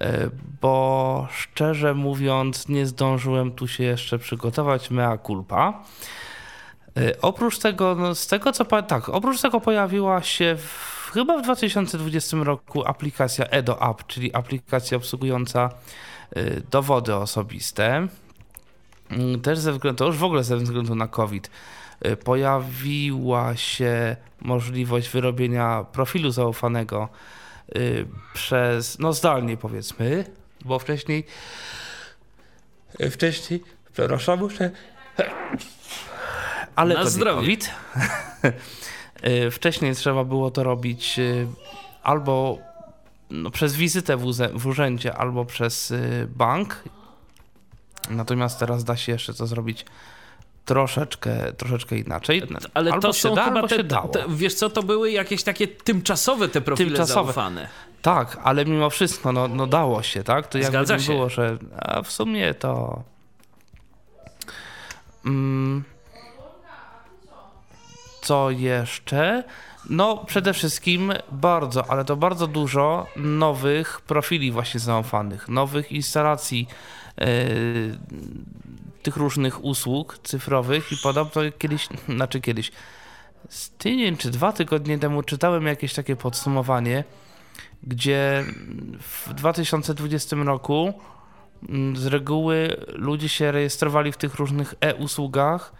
[0.00, 4.90] e, bo szczerze mówiąc, nie zdążyłem tu się jeszcze przygotować.
[4.90, 5.82] Mea culpa.
[6.96, 11.42] E, oprócz tego, no z tego co tak, oprócz tego pojawiła się w, chyba w
[11.42, 15.70] 2020 roku aplikacja Edo App, czyli aplikacja obsługująca
[16.70, 18.08] dowody osobiste.
[19.10, 21.50] Mm, też ze względu, to już w ogóle ze względu na COVID,
[22.06, 27.08] y, pojawiła się możliwość wyrobienia profilu zaufanego
[27.76, 30.24] y, przez, no zdalnie powiedzmy,
[30.64, 31.24] bo wcześniej,
[33.10, 33.62] wcześniej,
[33.92, 34.70] przepraszam, muszę,
[36.76, 37.40] ale na to zdrowie.
[37.40, 37.70] COVID.
[39.50, 41.20] Wcześniej trzeba było to robić
[42.02, 42.58] albo
[43.30, 46.82] no, przez wizytę w, w urzędzie, albo przez y, bank.
[48.10, 49.84] Natomiast teraz da się jeszcze to zrobić
[50.64, 52.42] troszeczkę, troszeczkę inaczej.
[52.74, 54.08] Ale albo to są da, chyba te, dało.
[54.08, 57.32] te, wiesz co, to były jakieś takie tymczasowe te profile tymczasowe.
[57.32, 57.68] zaufane.
[58.02, 60.46] Tak, ale mimo wszystko, no, no dało się, tak?
[60.46, 61.12] To jakby Zgadza nie się.
[61.12, 63.02] było, że a w sumie to...
[65.26, 65.84] Mm,
[68.22, 69.44] co jeszcze?
[69.90, 76.68] No, przede wszystkim bardzo, ale to bardzo dużo nowych profili właśnie zaufanych, nowych instalacji
[77.18, 77.26] yy,
[79.02, 82.72] tych różnych usług cyfrowych i podobno kiedyś, znaczy kiedyś,
[83.48, 87.04] z tydzień czy dwa tygodnie temu czytałem jakieś takie podsumowanie,
[87.82, 88.44] gdzie
[89.00, 90.92] w 2020 roku
[91.68, 95.72] mm, z reguły ludzie się rejestrowali w tych różnych e-usługach,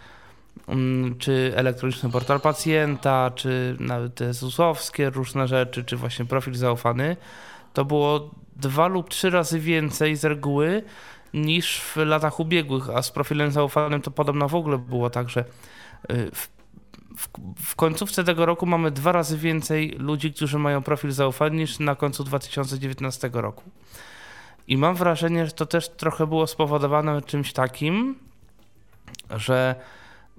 [1.19, 7.17] czy elektroniczny portal pacjenta, czy nawet te ZUS-owskie różne rzeczy, czy właśnie profil zaufany,
[7.73, 10.83] to było dwa lub trzy razy więcej z reguły
[11.35, 15.41] niż w latach ubiegłych, a z profilem zaufanym to podobno w ogóle było tak, że
[15.41, 16.49] y, w,
[17.17, 17.29] w,
[17.65, 21.95] w, końcówce tego roku mamy dwa razy więcej ludzi, którzy mają profil zaufany niż na
[21.95, 23.63] końcu 2019 roku.
[24.69, 28.15] I mam wrażenie, że to też trochę było spowodowane czymś takim,
[29.31, 29.75] że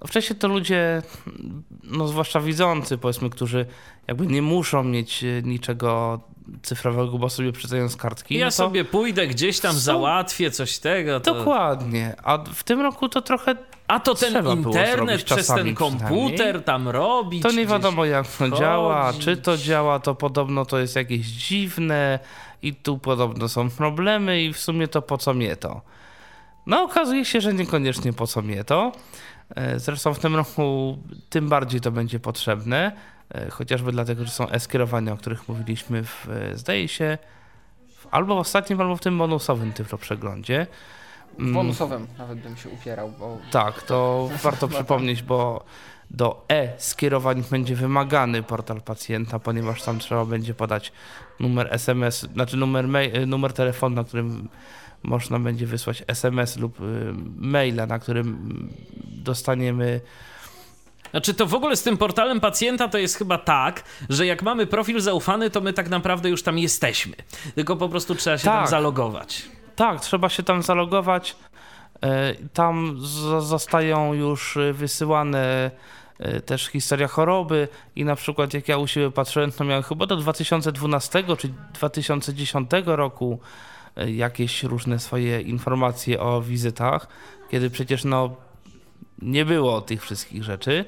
[0.01, 1.01] no wcześniej to ludzie,
[1.83, 3.65] no zwłaszcza widzący, powiedzmy, którzy
[4.07, 6.19] jakby nie muszą mieć e, niczego
[6.61, 8.37] cyfrowego, bo sobie przydają z kartki.
[8.37, 9.79] Ja no sobie pójdę gdzieś tam, są...
[9.79, 11.19] załatwię coś tego.
[11.19, 11.33] To...
[11.33, 12.15] Dokładnie.
[12.23, 13.55] A w tym roku to trochę.
[13.87, 17.43] A to ten internet przez ten komputer tam robić.
[17.43, 19.13] To nie wiadomo jak to działa.
[19.19, 22.19] Czy to działa, to podobno to jest jakieś dziwne
[22.61, 25.81] i tu podobno są problemy i w sumie to po co mnie to?
[26.65, 28.91] No okazuje się, że niekoniecznie po co mnie to.
[29.55, 30.97] E, zresztą w tym roku
[31.29, 32.91] tym bardziej to będzie potrzebne,
[33.29, 37.17] e, chociażby dlatego, że są e-skierowania, o których mówiliśmy, w, e, zdaje się,
[37.87, 40.67] w, albo w ostatnim, albo w tym bonusowym Tyflo przeglądzie.
[41.39, 41.53] Mm.
[41.53, 43.11] bonusowym nawet bym się upierał.
[43.19, 43.37] Bo...
[43.51, 45.65] Tak, to warto przypomnieć, bo
[46.11, 50.91] do e-skierowań będzie wymagany portal pacjenta, ponieważ tam trzeba będzie podać
[51.39, 54.49] numer SMS, znaczy numer, mail, numer telefonu, na którym
[55.03, 56.83] można będzie wysłać SMS lub y,
[57.37, 58.69] maila, na którym
[59.07, 60.01] dostaniemy.
[61.11, 64.67] Znaczy to w ogóle z tym portalem pacjenta to jest chyba tak, że jak mamy
[64.67, 67.15] profil zaufany, to my tak naprawdę już tam jesteśmy.
[67.55, 68.59] Tylko po prostu trzeba się tak.
[68.59, 69.45] tam zalogować.
[69.75, 71.35] Tak, trzeba się tam zalogować.
[72.03, 72.95] E, tam
[73.39, 75.71] zostają już wysyłane
[76.19, 80.05] e, też historia choroby i na przykład jak ja u siebie patrzyłem, to miałem chyba
[80.05, 83.39] do 2012 czy 2010 roku
[84.07, 87.07] jakieś różne swoje informacje o wizytach,
[87.49, 88.35] kiedy przecież no,
[89.21, 90.85] nie było tych wszystkich rzeczy.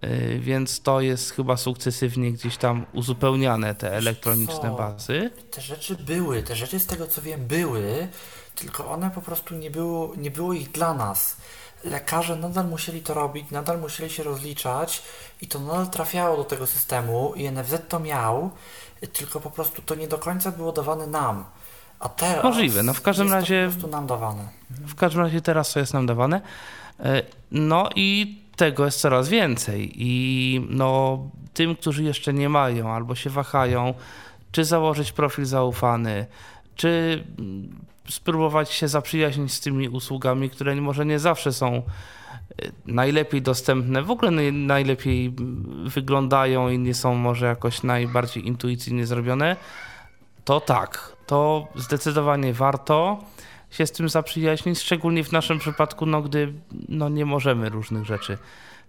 [0.00, 5.30] E, więc to jest chyba sukcesywnie gdzieś tam uzupełniane, te elektroniczne bazy.
[5.50, 8.08] Te rzeczy były, te rzeczy z tego co wiem były,
[8.54, 11.36] tylko one po prostu nie było, nie było ich dla nas.
[11.84, 15.02] Lekarze nadal musieli to robić, nadal musieli się rozliczać
[15.42, 18.50] i to nadal trafiało do tego systemu i NFZ to miał,
[19.12, 21.44] tylko po prostu to nie do końca było dawane nam.
[22.00, 23.64] A teraz Możliwe, no w każdym razie.
[23.66, 24.48] po prostu nam dawane.
[24.70, 26.40] W każdym razie teraz to jest nam dawane.
[27.00, 29.92] E, no i tego jest coraz więcej.
[29.94, 31.18] I no,
[31.54, 33.94] tym, którzy jeszcze nie mają albo się wahają,
[34.52, 36.26] czy założyć profil zaufany,
[36.76, 37.24] czy
[38.08, 41.82] spróbować się zaprzyjaźnić z tymi usługami, które może nie zawsze są e,
[42.86, 45.34] najlepiej dostępne, w ogóle najlepiej
[45.84, 49.56] wyglądają i nie są może jakoś najbardziej intuicyjnie zrobione,
[50.44, 53.18] to tak, to zdecydowanie warto
[53.70, 56.52] się z tym zaprzyjaźnić, szczególnie w naszym przypadku, no, gdy
[56.88, 58.38] no, nie możemy różnych rzeczy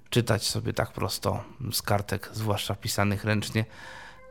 [0.09, 3.65] czytać sobie tak prosto z kartek, zwłaszcza pisanych ręcznie,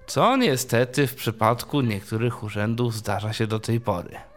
[0.06, 4.29] co niestety w przypadku niektórych urzędów zdarza się do tej pory.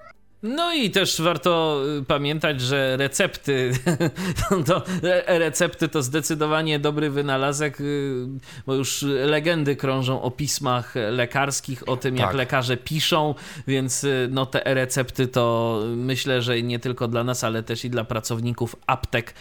[0.44, 3.72] No i też warto y, pamiętać, że recepty
[4.68, 4.82] to,
[5.28, 8.26] recepty to zdecydowanie dobry wynalazek, y,
[8.66, 12.36] bo już legendy krążą o pismach lekarskich, o tym jak tak.
[12.36, 13.36] lekarze piszą,
[13.68, 17.90] więc y, no te recepty to myślę, że nie tylko dla nas, ale też i
[17.90, 19.34] dla pracowników aptek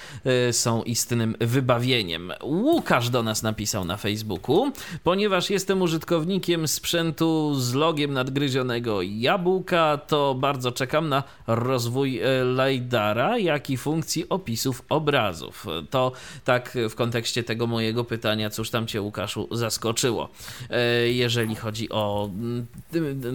[0.50, 2.32] są istnym wybawieniem.
[2.42, 4.72] Łukasz do nas napisał na Facebooku,
[5.04, 12.24] ponieważ jestem użytkownikiem sprzętu z logiem nadgryzionego jabłka, to bardzo czekam czekam na rozwój e,
[12.44, 15.66] LiDARa, jak i funkcji opisów obrazów.
[15.90, 16.12] To
[16.44, 20.28] tak w kontekście tego mojego pytania, cóż tam cię Łukaszu zaskoczyło,
[20.70, 22.66] e, jeżeli chodzi o mm,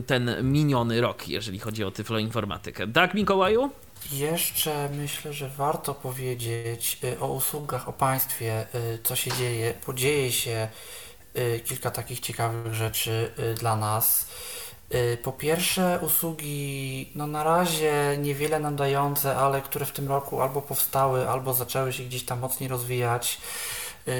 [0.07, 2.87] ten miniony rok, jeżeli chodzi o tyfloinformatykę.
[2.87, 3.69] Tak, Mikołaju?
[4.11, 8.67] Jeszcze myślę, że warto powiedzieć e, o usługach, o państwie,
[9.03, 9.73] co się dzieje.
[9.85, 10.67] Podzieje się
[11.65, 14.27] kilka takich ciekawych rzeczy dla nas.
[15.23, 20.61] Po pierwsze, usługi, no na razie niewiele nam dające, ale które w tym roku albo
[20.61, 23.37] powstały, albo zaczęły się gdzieś tam mocniej rozwijać,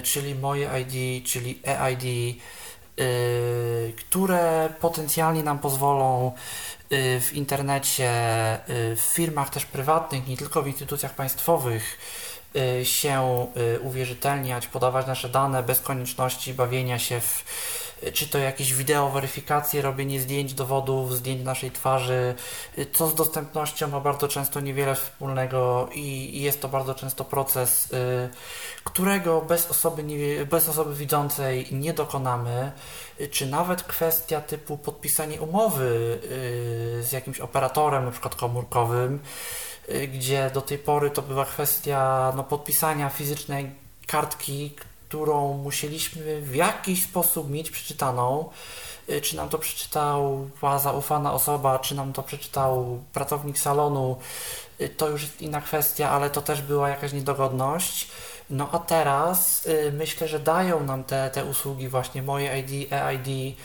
[0.04, 2.38] czyli moje ID, czyli EID,
[3.98, 6.34] które potencjalnie nam pozwolą
[6.92, 8.10] Y, w internecie,
[8.70, 11.98] y, w firmach też prywatnych, nie tylko w instytucjach państwowych
[12.56, 13.48] y, się
[13.82, 17.44] uwierzytelniać, podawać nasze dane bez konieczności bawienia się w
[18.14, 22.36] czy to jakieś wideo weryfikacje, robienie zdjęć dowodów, zdjęć naszej twarzy,
[22.94, 27.90] co z dostępnością ma bardzo często niewiele wspólnego i jest to bardzo często proces,
[28.84, 32.72] którego bez osoby, nie, bez osoby widzącej nie dokonamy.
[33.32, 36.20] Czy nawet kwestia typu podpisanie umowy
[37.00, 39.20] y, z jakimś operatorem, na przykład komórkowym,
[39.90, 43.72] y, gdzie do tej pory to była kwestia no, podpisania fizycznej
[44.08, 44.76] kartki,
[45.08, 48.50] którą musieliśmy w jakiś sposób mieć przeczytaną.
[49.10, 54.18] Y, czy nam to przeczytała zaufana osoba, czy nam to przeczytał pracownik salonu,
[54.98, 58.08] to już jest inna kwestia, ale to też była jakaś niedogodność.
[58.50, 63.58] No a teraz y, myślę, że dają nam te, te usługi właśnie moje ID, EID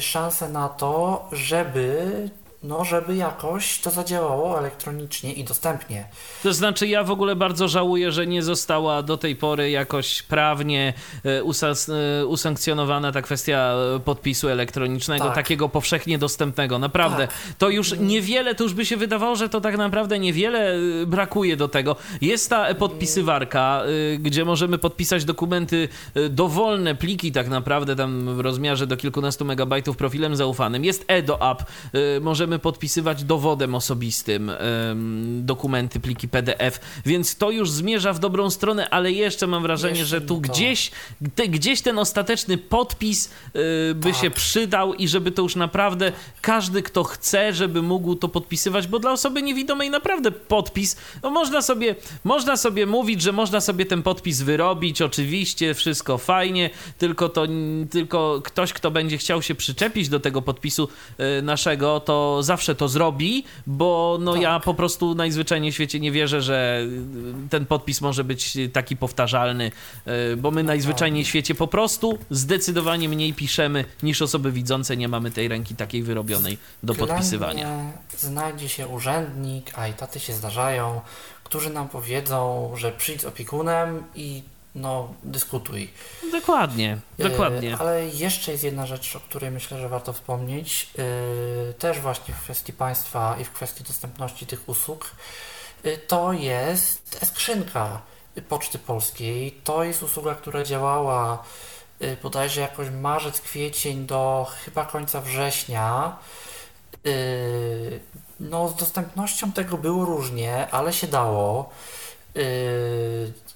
[0.00, 2.30] szansę na to, żeby
[2.62, 6.08] no, żeby jakoś to zadziałało elektronicznie i dostępnie.
[6.42, 10.92] To znaczy, ja w ogóle bardzo żałuję, że nie została do tej pory jakoś prawnie
[11.24, 15.34] e, e, usankcjonowana ta kwestia e, podpisu elektronicznego, tak.
[15.34, 16.78] takiego powszechnie dostępnego.
[16.78, 17.36] Naprawdę, tak.
[17.58, 20.74] to już niewiele, to już by się wydawało, że to tak naprawdę niewiele
[21.06, 21.96] brakuje do tego.
[22.20, 23.82] Jest ta podpisywarka,
[24.18, 25.88] gdzie możemy podpisać dokumenty,
[26.30, 30.84] dowolne pliki tak naprawdę, tam w rozmiarze do kilkunastu megabajtów profilem zaufanym.
[30.84, 31.64] Jest EDO-App,
[32.20, 34.52] możemy możemy podpisywać dowodem osobistym
[35.40, 40.20] dokumenty, pliki PDF, więc to już zmierza w dobrą stronę, ale jeszcze mam wrażenie, jeszcze
[40.20, 40.90] że tu gdzieś,
[41.34, 44.20] te, gdzieś ten ostateczny podpis y, by tak.
[44.20, 48.98] się przydał i żeby to już naprawdę każdy, kto chce, żeby mógł to podpisywać, bo
[48.98, 54.02] dla osoby niewidomej naprawdę podpis, no można sobie, można sobie mówić, że można sobie ten
[54.02, 57.46] podpis wyrobić, oczywiście, wszystko fajnie, tylko to,
[57.90, 60.88] tylko ktoś, kto będzie chciał się przyczepić do tego podpisu
[61.38, 64.42] y, naszego, to zawsze to zrobi, bo no tak.
[64.42, 66.86] ja po prostu najzwyczajniej w świecie nie wierzę, że
[67.50, 69.70] ten podpis może być taki powtarzalny,
[70.06, 75.08] e, bo my najzwyczajniej w świecie po prostu zdecydowanie mniej piszemy niż osoby widzące, nie
[75.08, 77.92] mamy tej ręki takiej wyrobionej do podpisywania.
[78.18, 81.00] znajdzie się urzędnik, a i taty się zdarzają,
[81.44, 84.42] którzy nam powiedzą, że przyjdź z opiekunem i
[84.80, 85.90] no, dyskutuj.
[86.32, 87.76] Dokładnie, e, dokładnie.
[87.78, 90.90] ale jeszcze jest jedna rzecz, o której myślę, że warto wspomnieć.
[90.98, 95.10] Yy, też właśnie w kwestii państwa i w kwestii dostępności tych usług.
[95.84, 98.00] Yy, to jest skrzynka
[98.48, 99.60] Poczty Polskiej.
[99.64, 101.44] To jest usługa, która działała
[102.00, 106.16] yy, bodajże jakoś marzec, kwiecień do chyba końca września.
[108.40, 111.70] No, z dostępnością tego było różnie, ale się dało.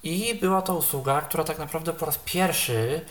[0.03, 3.01] I była to usługa, która tak naprawdę po raz pierwszy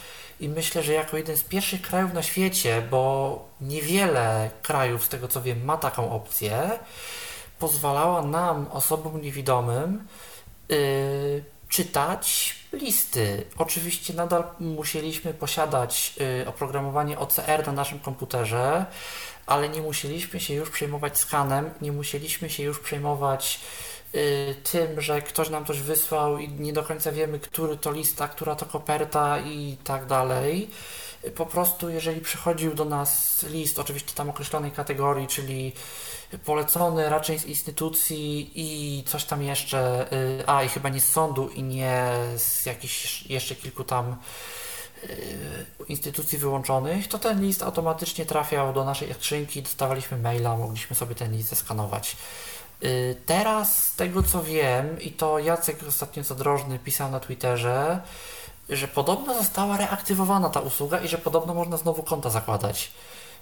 [0.41, 5.29] i myślę, że jako jeden z pierwszych krajów na świecie, bo niewiele krajów z tego
[5.29, 6.79] co wiem ma taką opcję,
[7.59, 10.07] pozwalała nam, osobom niewidomym,
[10.69, 13.45] yy, czytać listy.
[13.59, 18.87] Oczywiście nadal musieliśmy posiadać yy, oprogramowanie OCR na naszym komputerze,
[19.47, 23.61] ale nie musieliśmy się już przejmować skanem, nie musieliśmy się już przejmować
[24.73, 28.55] tym, że ktoś nam coś wysłał i nie do końca wiemy, który to lista, która
[28.55, 30.71] to koperta i tak dalej.
[31.35, 35.73] Po prostu, jeżeli przychodził do nas list, oczywiście tam określonej kategorii, czyli
[36.45, 41.49] polecony raczej z instytucji i coś tam jeszcze, y, a i chyba nie z sądu
[41.49, 42.05] i nie
[42.37, 44.17] z jakichś jeszcze kilku tam
[45.05, 51.15] y, instytucji wyłączonych, to ten list automatycznie trafiał do naszej skrzynki, dostawaliśmy maila, mogliśmy sobie
[51.15, 52.17] ten list zeskanować.
[52.85, 58.01] Y, teraz, z tego co wiem, i to Jacek ostatnio Zadrożny pisał na Twitterze,
[58.69, 62.91] że podobno została reaktywowana ta usługa i że podobno można znowu konta zakładać.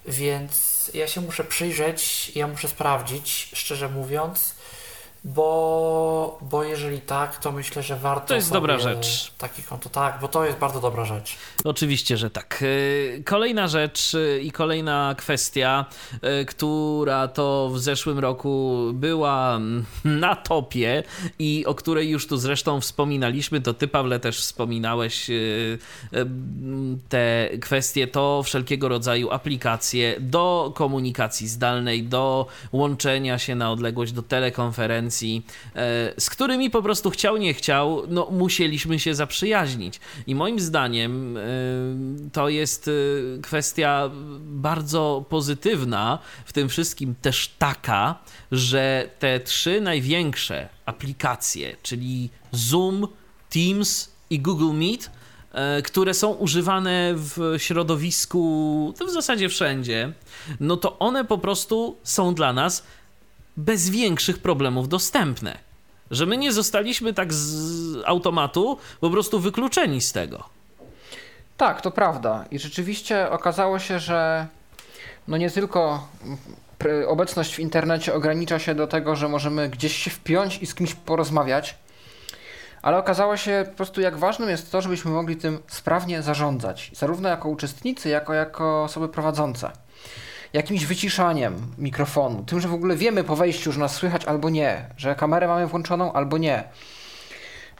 [0.07, 4.55] Więc ja się muszę przyjrzeć, ja muszę sprawdzić, szczerze mówiąc,
[5.23, 8.27] bo, bo jeżeli tak, to myślę, że warto.
[8.27, 9.31] To jest dobra rzecz.
[9.37, 11.37] Taki konto, tak, bo to jest bardzo dobra rzecz.
[11.63, 12.59] Oczywiście, że tak.
[12.61, 15.85] Y, kolejna rzecz y, i kolejna kwestia,
[16.41, 19.59] y, która to w zeszłym roku była
[20.05, 21.03] na topie
[21.39, 25.27] i o której już tu zresztą wspominaliśmy, to ty, Pawle, też wspominałeś
[27.09, 34.21] te kwestie, to wszelkiego rodzaju aplikacje do komunikacji zdalnej, do łączenia się na odległość, do
[34.21, 35.45] telekonferencji konferencji,
[36.17, 39.99] z którymi po prostu chciał, nie chciał, no musieliśmy się zaprzyjaźnić.
[40.27, 41.37] I moim zdaniem
[42.33, 42.89] to jest
[43.41, 44.09] kwestia
[44.39, 48.15] bardzo pozytywna, w tym wszystkim też taka,
[48.51, 53.07] że te trzy największe aplikacje, czyli Zoom,
[53.49, 55.11] Teams i Google Meet,
[55.51, 60.13] e, które są używane w środowisku, w zasadzie wszędzie,
[60.59, 62.83] no to one po prostu są dla nas
[63.57, 65.57] bez większych problemów dostępne.
[66.11, 70.43] Że my nie zostaliśmy tak z automatu po prostu wykluczeni z tego.
[71.57, 72.45] Tak, to prawda.
[72.51, 74.47] I rzeczywiście okazało się, że
[75.27, 76.07] no nie tylko
[77.07, 80.93] obecność w internecie ogranicza się do tego, że możemy gdzieś się wpiąć i z kimś
[80.93, 81.77] porozmawiać,
[82.81, 87.29] ale okazało się po prostu, jak ważnym jest to, żebyśmy mogli tym sprawnie zarządzać, zarówno
[87.29, 89.71] jako uczestnicy, jako jako osoby prowadzące.
[90.53, 94.85] Jakimś wyciszaniem mikrofonu, tym, że w ogóle wiemy po wejściu, że nas słychać albo nie,
[94.97, 96.63] że kamerę mamy włączoną albo nie.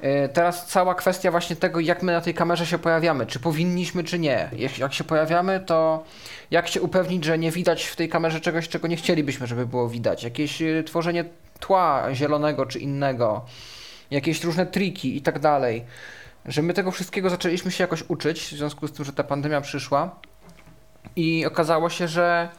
[0.02, 4.04] E, teraz cała kwestia właśnie tego, jak my na tej kamerze się pojawiamy, czy powinniśmy,
[4.04, 4.50] czy nie.
[4.78, 6.04] Jak się pojawiamy, to
[6.52, 9.90] jak się upewnić, że nie widać w tej kamerze czegoś, czego nie chcielibyśmy, żeby było
[9.90, 10.24] widać.
[10.24, 11.26] Jakieś e, tworzenie
[11.60, 13.46] tła zielonego czy innego,
[14.12, 15.86] jakieś różne triki i tak dalej.
[16.46, 19.62] Że my tego wszystkiego zaczęliśmy się jakoś uczyć, w związku z tym, że ta pandemia
[19.62, 20.16] przyszła.
[21.16, 22.50] I okazało się, że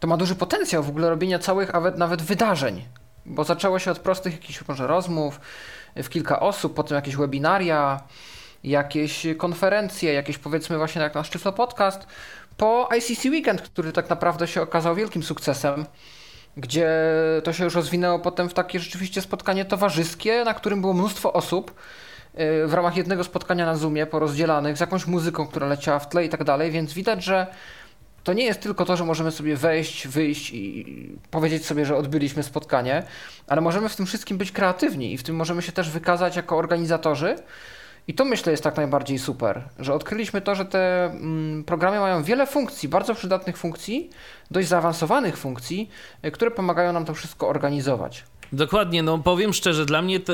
[0.00, 2.84] to ma duży potencjał w ogóle robienia całych, nawet, nawet wydarzeń.
[3.26, 5.40] Bo zaczęło się od prostych jakichś może rozmów
[5.96, 8.00] w kilka osób, potem jakieś webinaria,
[8.64, 12.06] jakieś konferencje, jakieś powiedzmy właśnie jak nasz Szczyflo Podcast,
[12.56, 15.86] po ICC Weekend, który tak naprawdę się okazał wielkim sukcesem,
[16.56, 16.90] gdzie
[17.44, 21.74] to się już rozwinęło potem w takie rzeczywiście spotkanie towarzyskie, na którym było mnóstwo osób
[22.66, 26.28] w ramach jednego spotkania na Zoomie porozdzielanych z jakąś muzyką, która leciała w tle i
[26.28, 27.46] tak dalej, więc widać, że
[28.24, 32.42] to nie jest tylko to, że możemy sobie wejść, wyjść i powiedzieć sobie, że odbyliśmy
[32.42, 33.02] spotkanie,
[33.46, 36.56] ale możemy w tym wszystkim być kreatywni i w tym możemy się też wykazać jako
[36.56, 37.36] organizatorzy.
[38.08, 42.22] I to myślę jest tak najbardziej super, że odkryliśmy to, że te mm, programy mają
[42.22, 44.10] wiele funkcji, bardzo przydatnych funkcji,
[44.50, 45.90] dość zaawansowanych funkcji,
[46.24, 48.24] y, które pomagają nam to wszystko organizować.
[48.52, 50.32] Dokładnie, no powiem szczerze, dla mnie te,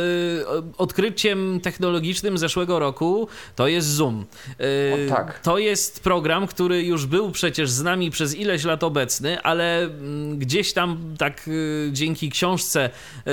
[0.79, 4.25] odkryciem technologicznym zeszłego roku to jest Zoom.
[4.95, 5.41] O, tak.
[5.41, 10.39] To jest program, który już był przecież z nami przez ileś lat obecny, ale mm,
[10.39, 13.31] gdzieś tam tak y, dzięki książce y,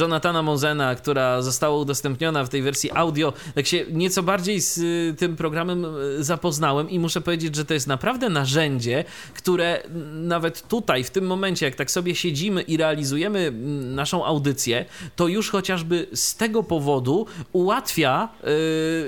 [0.00, 4.80] Jonathana Mozena, która została udostępniona w tej wersji audio, tak się nieco bardziej z
[5.18, 5.86] tym programem
[6.18, 9.04] zapoznałem i muszę powiedzieć, że to jest naprawdę narzędzie,
[9.34, 13.94] które nawet tutaj, w tym momencie, jak tak sobie siedzimy i realizujemy mm,
[14.26, 14.84] audycję,
[15.16, 18.28] to już chociażby z tego powodu ułatwia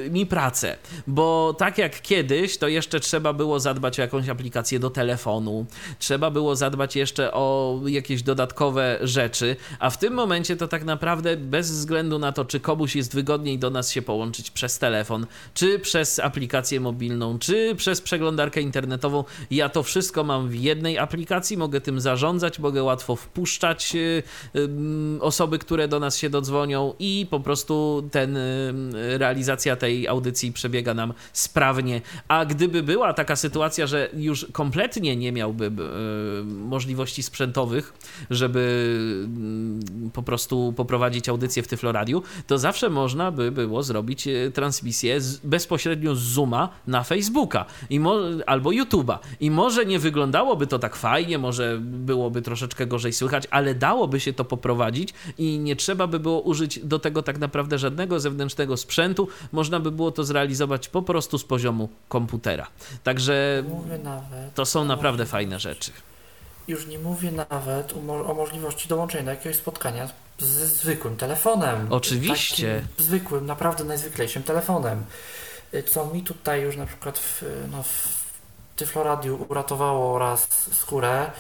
[0.05, 0.77] yy, mi pracę.
[1.07, 5.67] Bo tak jak kiedyś, to jeszcze trzeba było zadbać o jakąś aplikację do telefonu,
[5.99, 11.37] trzeba było zadbać jeszcze o jakieś dodatkowe rzeczy, a w tym momencie to tak naprawdę
[11.37, 15.79] bez względu na to, czy komuś jest wygodniej do nas się połączyć przez telefon, czy
[15.79, 21.81] przez aplikację mobilną, czy przez przeglądarkę internetową, ja to wszystko mam w jednej aplikacji, mogę
[21.81, 24.23] tym zarządzać, mogę łatwo wpuszczać yy,
[24.55, 24.69] yy,
[25.21, 28.39] osoby, które do nas się dodzwonią i po prostu ten,
[28.93, 32.01] realizacja tej audycji przebiega nam sprawnie.
[32.29, 35.71] A gdyby była taka sytuacja, że już kompletnie nie miałby
[36.45, 37.93] możliwości sprzętowych,
[38.31, 38.65] żeby
[40.13, 46.15] po prostu poprowadzić audycję w Tyfloradiu, to zawsze można by było zrobić e, transmisję bezpośrednio
[46.15, 48.01] z Zooma na Facebooka i
[48.47, 49.19] albo YouTube'a.
[49.41, 54.33] I może nie wyglądałoby to tak fajnie, może byłoby troszeczkę gorzej słychać, ale dałoby się
[54.33, 58.77] to poprowadzić prowadzić i nie trzeba by było użyć do tego tak naprawdę żadnego zewnętrznego
[58.77, 59.29] sprzętu.
[59.53, 62.67] Można by było to zrealizować po prostu z poziomu komputera.
[63.03, 63.65] Także
[64.55, 65.93] to są naprawdę fajne rzeczy.
[66.69, 67.95] Już nie mówię nawet
[68.27, 71.87] o możliwości dołączenia do jakiegoś spotkania ze zwykłym telefonem.
[71.91, 72.81] Oczywiście.
[72.81, 75.05] Takim zwykłym, naprawdę najzwyklejszym telefonem.
[75.87, 77.43] Co mi tutaj już na przykład w,
[77.73, 78.25] no, w
[78.77, 81.31] Tyfloradiu uratowało raz skórę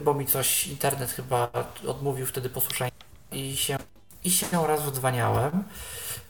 [0.00, 1.50] bo mi coś internet chyba
[1.86, 2.90] odmówił wtedy posłuszenia
[3.32, 3.78] i się,
[4.24, 5.64] i się raz odzwaniałem.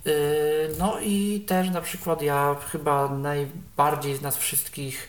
[0.07, 5.09] Y, no i też na przykład ja chyba najbardziej z nas wszystkich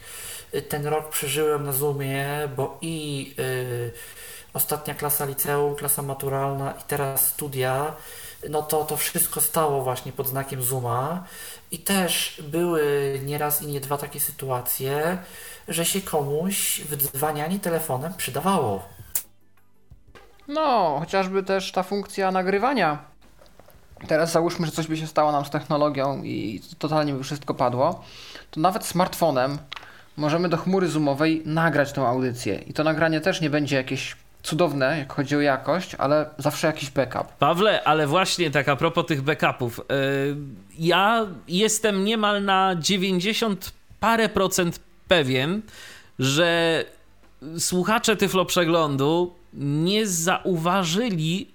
[0.54, 3.92] y, ten rok przeżyłem na Zoomie, bo i y,
[4.54, 7.96] ostatnia klasa liceum, klasa maturalna i teraz studia,
[8.50, 11.24] no to to wszystko stało właśnie pod znakiem Zooma
[11.72, 12.84] i też były
[13.26, 15.18] nieraz i nie dwa takie sytuacje,
[15.70, 18.84] że się komuś wydzwanianie telefonem przydawało.
[20.48, 22.98] No, chociażby też ta funkcja nagrywania.
[24.08, 28.04] Teraz załóżmy, że coś by się stało nam z technologią i totalnie by wszystko padło,
[28.52, 29.58] to nawet smartfonem
[30.18, 32.56] możemy do chmury zoomowej nagrać tą audycję.
[32.56, 36.92] I to nagranie też nie będzie jakieś cudowne, jak chodzi o jakość, ale zawsze jakiś
[36.92, 37.28] backup.
[37.34, 39.78] Pawle, ale właśnie tak a propos tych backupów.
[39.78, 40.38] Yy,
[40.80, 45.62] ja jestem niemal na 90 parę procent pewien,
[46.20, 46.86] że
[47.58, 51.48] słuchacze Tyflo Przeglądu nie zauważyli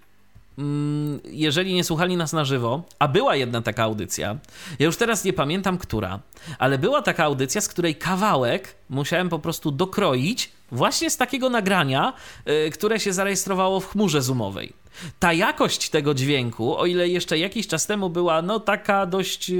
[0.59, 4.37] Mm, jeżeli nie słuchali nas na żywo, a była jedna taka audycja,
[4.79, 6.21] ja już teraz nie pamiętam która,
[6.59, 12.13] ale była taka audycja, z której kawałek musiałem po prostu dokroić właśnie z takiego nagrania,
[12.47, 14.73] yy, które się zarejestrowało w chmurze zoomowej
[15.19, 19.53] ta jakość tego dźwięku, o ile jeszcze jakiś czas temu była no taka dość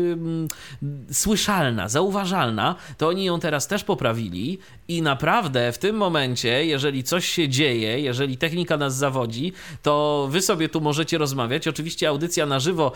[1.13, 4.59] słyszalna, zauważalna, to oni ją teraz też poprawili
[4.89, 10.43] i naprawdę w tym momencie, jeżeli coś się dzieje, jeżeli technika nas zawodzi, to wy
[10.43, 11.69] sobie tu możecie rozmawiać.
[11.69, 12.93] Oczywiście audycja na żywo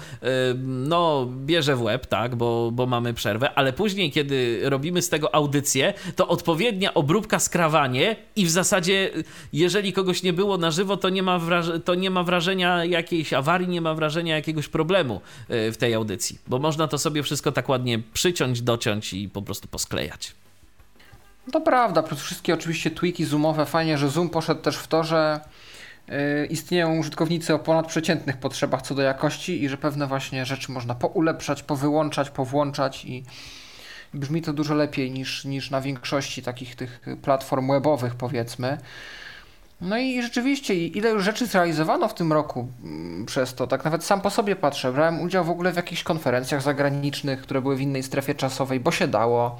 [0.64, 5.34] no bierze w łeb, tak, bo, bo mamy przerwę, ale później, kiedy robimy z tego
[5.34, 9.10] audycję, to odpowiednia obróbka, skrawanie i w zasadzie,
[9.52, 13.32] jeżeli kogoś nie było na żywo, to nie ma, wraż- to nie ma wrażenia jakiejś
[13.32, 17.52] awarii, nie ma wrażenia jakiegoś problemu e, w tej audycji, bo można to sobie wszystko
[17.52, 20.34] tak ładnie przyciąć, dociąć i po prostu posklejać.
[21.52, 23.66] To prawda, plus wszystkie oczywiście tweaki zoomowe.
[23.66, 25.40] Fajnie, że Zoom poszedł też w to, że
[26.08, 30.94] yy, istnieją użytkownicy o ponadprzeciętnych potrzebach co do jakości i że pewne właśnie rzeczy można
[30.94, 33.24] poulepszać, powyłączać, powłączać i
[34.14, 38.78] brzmi to dużo lepiej niż, niż na większości takich tych platform webowych powiedzmy.
[39.80, 44.04] No i rzeczywiście, ile już rzeczy zrealizowano w tym roku mm, przez to, tak nawet
[44.04, 44.92] sam po sobie patrzę.
[44.92, 48.90] Brałem udział w ogóle w jakichś konferencjach zagranicznych, które były w innej strefie czasowej, bo
[48.90, 49.58] się dało.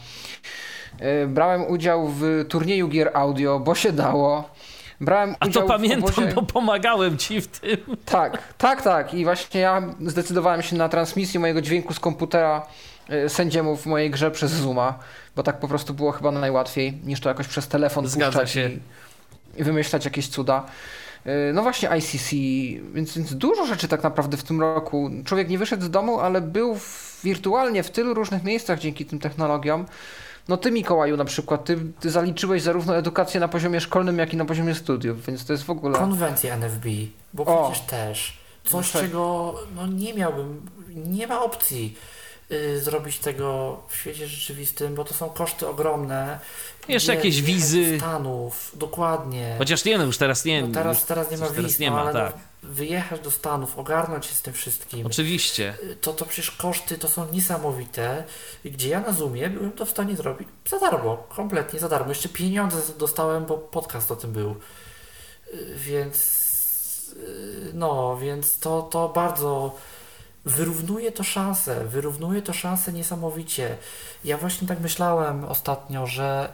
[1.03, 4.51] Y, brałem udział w turnieju gier audio, bo się dało.
[5.01, 6.33] Brałem A udział to pamiętam, obozie...
[6.35, 7.77] bo pomagałem ci w tym.
[8.05, 9.15] Tak, tak, tak.
[9.15, 12.67] I właśnie ja zdecydowałem się na transmisję mojego dźwięku z komputera
[13.11, 14.99] y, sędziemu w mojej grze przez Zooma,
[15.37, 18.69] bo tak po prostu było chyba najłatwiej, niż to jakoś przez telefon Zgadza się.
[18.69, 18.79] I
[19.59, 20.67] i wymyślać jakieś cuda.
[21.27, 22.31] Y, no właśnie ICC,
[22.95, 25.11] więc, więc dużo rzeczy tak naprawdę w tym roku.
[25.25, 29.19] Człowiek nie wyszedł z domu, ale był w, wirtualnie w tylu różnych miejscach dzięki tym
[29.19, 29.87] technologiom.
[30.49, 34.37] No ty Mikołaju na przykład, ty, ty zaliczyłeś zarówno edukację na poziomie szkolnym, jak i
[34.37, 35.99] na poziomie studiów, więc to jest w ogóle...
[35.99, 36.87] Konwencja NFB,
[37.35, 37.71] bo o.
[37.71, 38.39] przecież też.
[38.65, 41.95] Coś, no czego no, nie miałbym, nie ma opcji
[42.79, 46.39] zrobić tego w świecie rzeczywistym, bo to są koszty ogromne.
[46.89, 47.99] Jeszcze jakieś wizy.
[47.99, 49.55] Stanów, dokładnie.
[49.59, 50.63] Chociaż nie, no już teraz nie.
[50.63, 52.35] No teraz, teraz nie ma wiz, nie ma, ale tak.
[52.63, 55.07] no, wyjechać do Stanów, ogarnąć się z tym wszystkim.
[55.07, 55.75] Oczywiście.
[56.01, 58.25] To, to przecież koszty to są niesamowite,
[58.65, 62.09] gdzie ja na Zoomie byłem to w stanie zrobić za darmo, kompletnie za darmo.
[62.09, 64.55] Jeszcze pieniądze dostałem, bo podcast o tym był.
[65.77, 66.49] Więc
[67.75, 69.77] no, więc to, to bardzo
[70.45, 73.77] wyrównuje to szanse, wyrównuje to szanse niesamowicie.
[74.25, 76.53] Ja właśnie tak myślałem ostatnio, że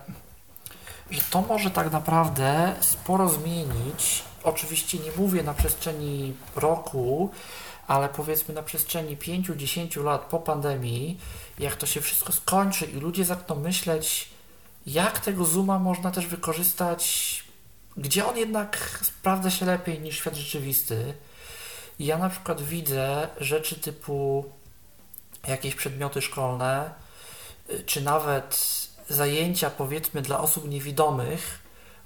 [1.11, 4.23] że to może tak naprawdę sporo zmienić.
[4.45, 7.31] Oczywiście nie mówię na przestrzeni roku,
[7.87, 11.21] ale powiedzmy na przestrzeni 5-10 lat po pandemii,
[11.59, 14.31] jak to się wszystko skończy i ludzie zaczną myśleć,
[14.87, 17.45] jak tego Zooma można też wykorzystać,
[17.97, 21.15] gdzie on jednak sprawdza się lepiej niż świat rzeczywisty.
[21.99, 24.45] Ja na przykład widzę rzeczy typu
[25.49, 26.91] jakieś przedmioty szkolne,
[27.87, 28.59] czy nawet
[29.09, 31.59] zajęcia, powiedzmy, dla osób niewidomych,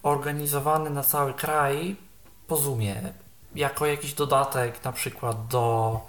[0.02, 1.96] organizowane na cały kraj
[2.46, 3.12] po Zoomie,
[3.54, 6.00] jako jakiś dodatek na przykład do,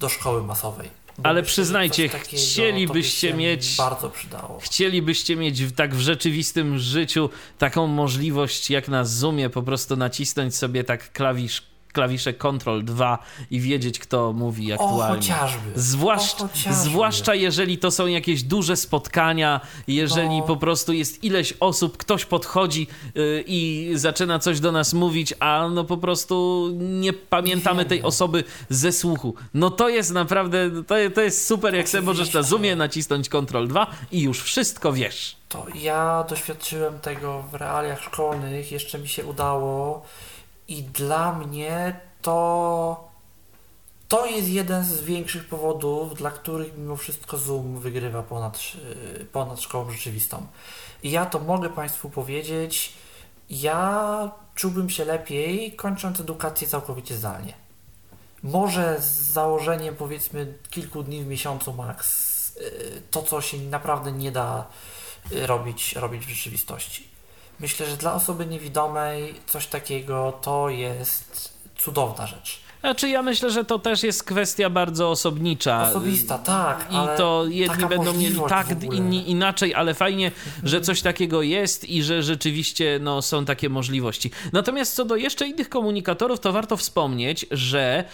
[0.00, 0.90] do szkoły masowej.
[1.18, 3.76] Bo Ale przyznajcie, chcielibyście mieć.
[3.76, 4.60] Bardzo przydało.
[4.60, 10.56] Chcielibyście mieć w, tak w rzeczywistym życiu taką możliwość, jak na Zoomie, po prostu nacisnąć
[10.56, 11.62] sobie tak klawisz
[11.96, 13.18] klawisze Ctrl 2
[13.50, 15.04] i wiedzieć, kto mówi aktualnie.
[15.04, 15.70] O, chociażby.
[15.74, 16.74] Zwłasz, o, chociażby.
[16.74, 20.46] Zwłaszcza jeżeli to są jakieś duże spotkania, jeżeli no.
[20.46, 25.68] po prostu jest ileś osób, ktoś podchodzi yy, i zaczyna coś do nas mówić, a
[25.68, 29.34] no po prostu nie pamiętamy tej osoby ze słuchu.
[29.54, 33.66] No to jest naprawdę, to, to jest super, jak sobie możesz na Zoomie nacisnąć Ctrl
[33.66, 35.36] 2 i już wszystko wiesz.
[35.48, 40.02] To ja doświadczyłem tego w realiach szkolnych, jeszcze mi się udało
[40.68, 43.06] i dla mnie to
[44.08, 48.58] to jest jeden z większych powodów, dla których mimo wszystko Zoom wygrywa ponad,
[49.32, 50.46] ponad szkołą rzeczywistą.
[51.02, 52.92] I ja to mogę Państwu powiedzieć.
[53.50, 57.54] Ja czułbym się lepiej, kończąc edukację całkowicie zdalnie.
[58.42, 62.56] Może z założeniem powiedzmy kilku dni w miesiącu max.
[62.56, 64.66] Y, to, co się naprawdę nie da
[65.32, 67.08] y, robić, robić w rzeczywistości.
[67.60, 72.65] Myślę, że dla osoby niewidomej coś takiego to jest cudowna rzecz.
[72.86, 75.90] Znaczy ja myślę, że to też jest kwestia bardzo osobnicza.
[75.90, 76.88] Osobista, tak.
[76.90, 80.32] I to jedni będą mieli tak, inni inaczej, ale fajnie,
[80.62, 84.30] że coś takiego jest i że rzeczywiście no, są takie możliwości.
[84.52, 88.04] Natomiast co do jeszcze innych komunikatorów, to warto wspomnieć, że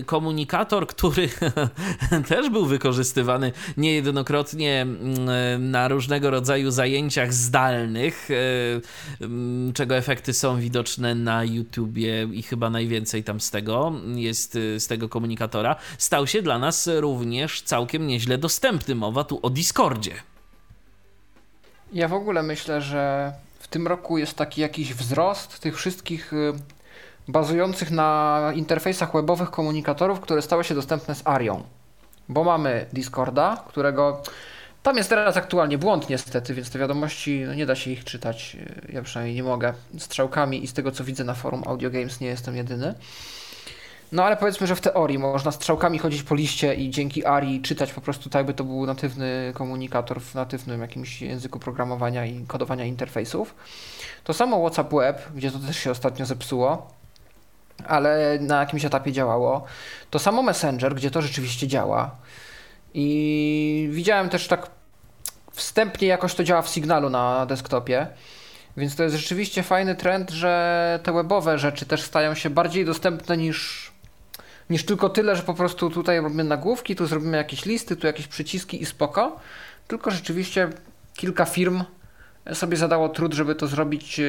[0.00, 1.28] y, komunikator, który
[2.28, 4.86] też był wykorzystywany niejednokrotnie
[5.56, 12.42] y, na różnego rodzaju zajęciach zdalnych, y, y, czego efekty są widoczne na YouTubie i
[12.42, 17.62] chyba najwięcej tam z tego jest y, z tego komunikatora, stał się dla nas również
[17.62, 18.94] całkiem nieźle dostępny.
[18.94, 20.14] Mowa tu o Discordzie.
[21.92, 26.52] Ja w ogóle myślę, że w tym roku jest taki jakiś wzrost tych wszystkich y,
[27.28, 31.62] bazujących na interfejsach webowych komunikatorów, które stały się dostępne z Arią.
[32.28, 34.22] Bo mamy Discorda, którego
[34.82, 38.56] tam jest teraz aktualnie błąd niestety, więc te wiadomości no nie da się ich czytać.
[38.88, 42.26] Ja przynajmniej nie mogę strzałkami i z tego co widzę na forum Audio Games nie
[42.26, 42.94] jestem jedyny.
[44.12, 47.92] No ale powiedzmy, że w teorii można strzałkami chodzić po liście i dzięki ARI czytać
[47.92, 52.84] po prostu tak, by to był natywny komunikator w natywnym jakimś języku programowania i kodowania
[52.84, 53.54] interfejsów.
[54.24, 56.90] To samo WhatsApp Web, gdzie to też się ostatnio zepsuło,
[57.86, 59.64] ale na jakimś etapie działało.
[60.10, 62.16] To samo Messenger, gdzie to rzeczywiście działa.
[62.94, 64.70] I widziałem też tak
[65.52, 68.06] wstępnie jakoś to działa w Signalu na desktopie.
[68.76, 73.36] Więc to jest rzeczywiście fajny trend, że te webowe rzeczy też stają się bardziej dostępne
[73.36, 73.91] niż
[74.72, 78.26] niż tylko tyle, że po prostu tutaj robimy nagłówki, tu zrobimy jakieś listy, tu jakieś
[78.26, 79.40] przyciski i spoko.
[79.88, 80.68] Tylko rzeczywiście
[81.14, 81.84] kilka firm
[82.52, 84.24] sobie zadało trud, żeby to zrobić yy,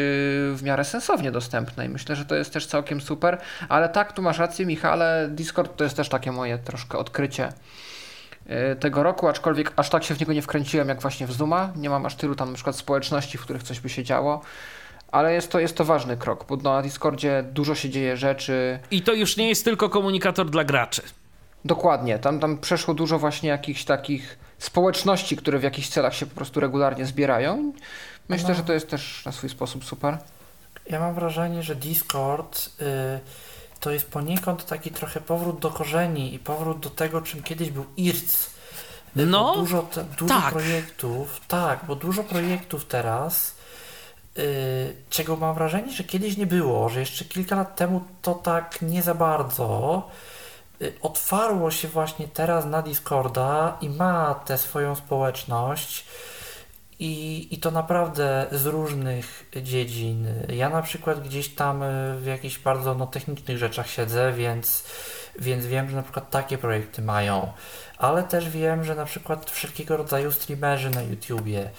[0.56, 3.38] w miarę sensownie dostępne i myślę, że to jest też całkiem super,
[3.70, 7.54] ale tak, tu masz rację Michale, Discord to jest też takie moje troszkę odkrycie
[8.46, 11.72] yy, tego roku, aczkolwiek aż tak się w niego nie wkręciłem jak właśnie w Zooma,
[11.76, 14.42] nie mam aż tylu tam na przykład społeczności, w których coś by się działo,
[15.14, 18.80] ale jest to, jest to ważny krok, bo na Discordzie dużo się dzieje rzeczy.
[18.92, 21.02] I to już nie jest tylko komunikator dla graczy.
[21.66, 26.36] Dokładnie, tam, tam przeszło dużo właśnie jakichś takich społeczności, które w jakichś celach się po
[26.36, 27.74] prostu regularnie zbierają.
[28.30, 28.56] Myślę, no.
[28.56, 30.18] że to jest też na swój sposób super.
[30.90, 33.20] Ja mam wrażenie, że Discord y,
[33.80, 37.86] to jest poniekąd taki trochę powrót do korzeni i powrót do tego, czym kiedyś był
[37.98, 38.50] IRC.
[39.18, 40.54] Y, no, dużo, te, dużo tak.
[40.54, 43.63] projektów, tak, bo dużo projektów teraz
[45.10, 49.02] czego mam wrażenie, że kiedyś nie było, że jeszcze kilka lat temu to tak nie
[49.02, 50.10] za bardzo
[50.82, 56.06] y, otwarło się właśnie teraz na Discorda i ma tę swoją społeczność
[57.00, 60.28] i, i to naprawdę z różnych dziedzin.
[60.50, 64.84] Ja na przykład gdzieś tam y, w jakichś bardzo no, technicznych rzeczach siedzę, więc,
[65.40, 67.52] więc wiem, że na przykład takie projekty mają
[68.04, 71.70] ale też wiem, że na przykład wszelkiego rodzaju streamerzy na YouTubie,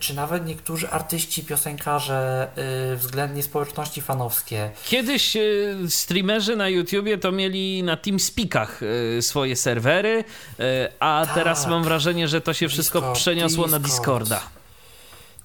[0.00, 2.48] czy nawet niektórzy artyści, piosenkarze,
[2.90, 4.70] yy, względnie społeczności fanowskie.
[4.84, 8.80] Kiedyś yy, streamerzy na YouTubie to mieli na TeamSpeakach
[9.14, 10.24] yy, swoje serwery,
[10.60, 10.64] y,
[11.00, 11.34] a tak.
[11.34, 13.82] teraz mam wrażenie, że to się wszystko Discord, przeniosło Discord.
[13.82, 14.40] na Discorda.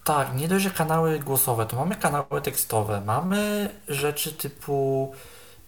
[0.03, 5.11] Tak, nie dość, że kanały głosowe, to mamy kanały tekstowe, mamy rzeczy typu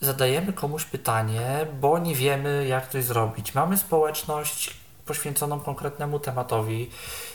[0.02, 3.56] zadajemy komuś pytanie, bo nie wiemy, jak coś zrobić.
[3.56, 4.74] Mamy społeczność
[5.06, 6.90] poświęconą konkretnemu tematowi.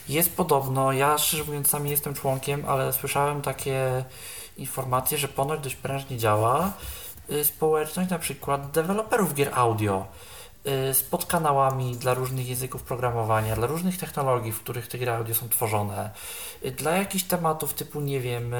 [0.09, 4.05] Jest podobno, ja szczerze mówiąc sam jestem członkiem, ale słyszałem takie
[4.57, 6.73] informacje, że ponoć dość prężnie działa.
[7.31, 10.05] Y, społeczność na przykład deweloperów gier audio
[10.89, 15.35] y, z podkanałami dla różnych języków programowania, dla różnych technologii, w których te gry audio
[15.35, 16.09] są tworzone,
[16.65, 18.55] y, dla jakichś tematów typu, nie wiem,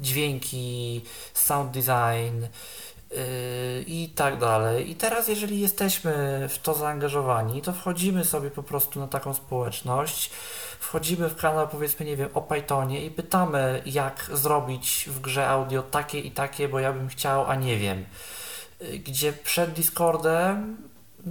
[0.00, 1.04] dźwięki,
[1.34, 2.46] sound design,
[3.86, 4.90] i tak dalej.
[4.90, 10.30] I teraz, jeżeli jesteśmy w to zaangażowani, to wchodzimy sobie po prostu na taką społeczność,
[10.80, 15.82] wchodzimy w kanał, powiedzmy, nie wiem, o Pythonie i pytamy, jak zrobić w grze audio
[15.82, 18.04] takie i takie, bo ja bym chciał, a nie wiem.
[18.80, 20.76] Yy, gdzie przed Discordem,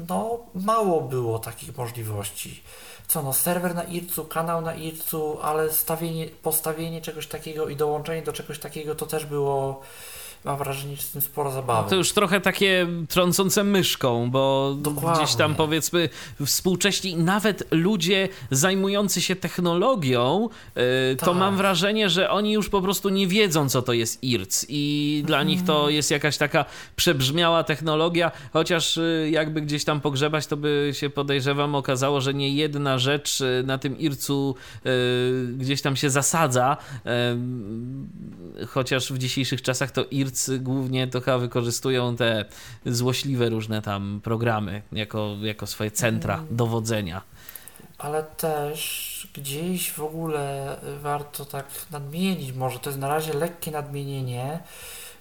[0.09, 2.63] no, mało było takich możliwości.
[3.07, 8.21] Co no, serwer na IRCU, kanał na IRCU, ale stawienie, postawienie czegoś takiego i dołączenie
[8.21, 9.81] do czegoś takiego to też było
[10.45, 11.89] mam wrażenie, że z tym sporo zabawy.
[11.89, 15.23] To już trochę takie trącące myszką, bo Dokładnie.
[15.23, 16.09] gdzieś tam powiedzmy
[16.45, 20.81] współcześni nawet ludzie zajmujący się technologią, yy,
[21.15, 21.25] tak.
[21.25, 25.23] to mam wrażenie, że oni już po prostu nie wiedzą, co to jest IRC i
[25.25, 26.65] dla nich to jest jakaś taka
[26.95, 32.49] przebrzmiała technologia, chociaż yy, jakby gdzieś tam pogrzebać, to by się podejrzewam okazało, że nie
[32.49, 34.91] jedna rzecz yy, na tym IRC-u yy,
[35.57, 36.77] gdzieś tam się zasadza,
[38.67, 42.45] chociaż w dzisiejszych czasach to IRC głównie to chyba wykorzystują te
[42.85, 46.47] złośliwe różne tam programy jako, jako swoje centra mm.
[46.51, 47.21] dowodzenia.
[47.97, 54.59] Ale też gdzieś w ogóle warto tak nadmienić, może to jest na razie lekkie nadmienienie,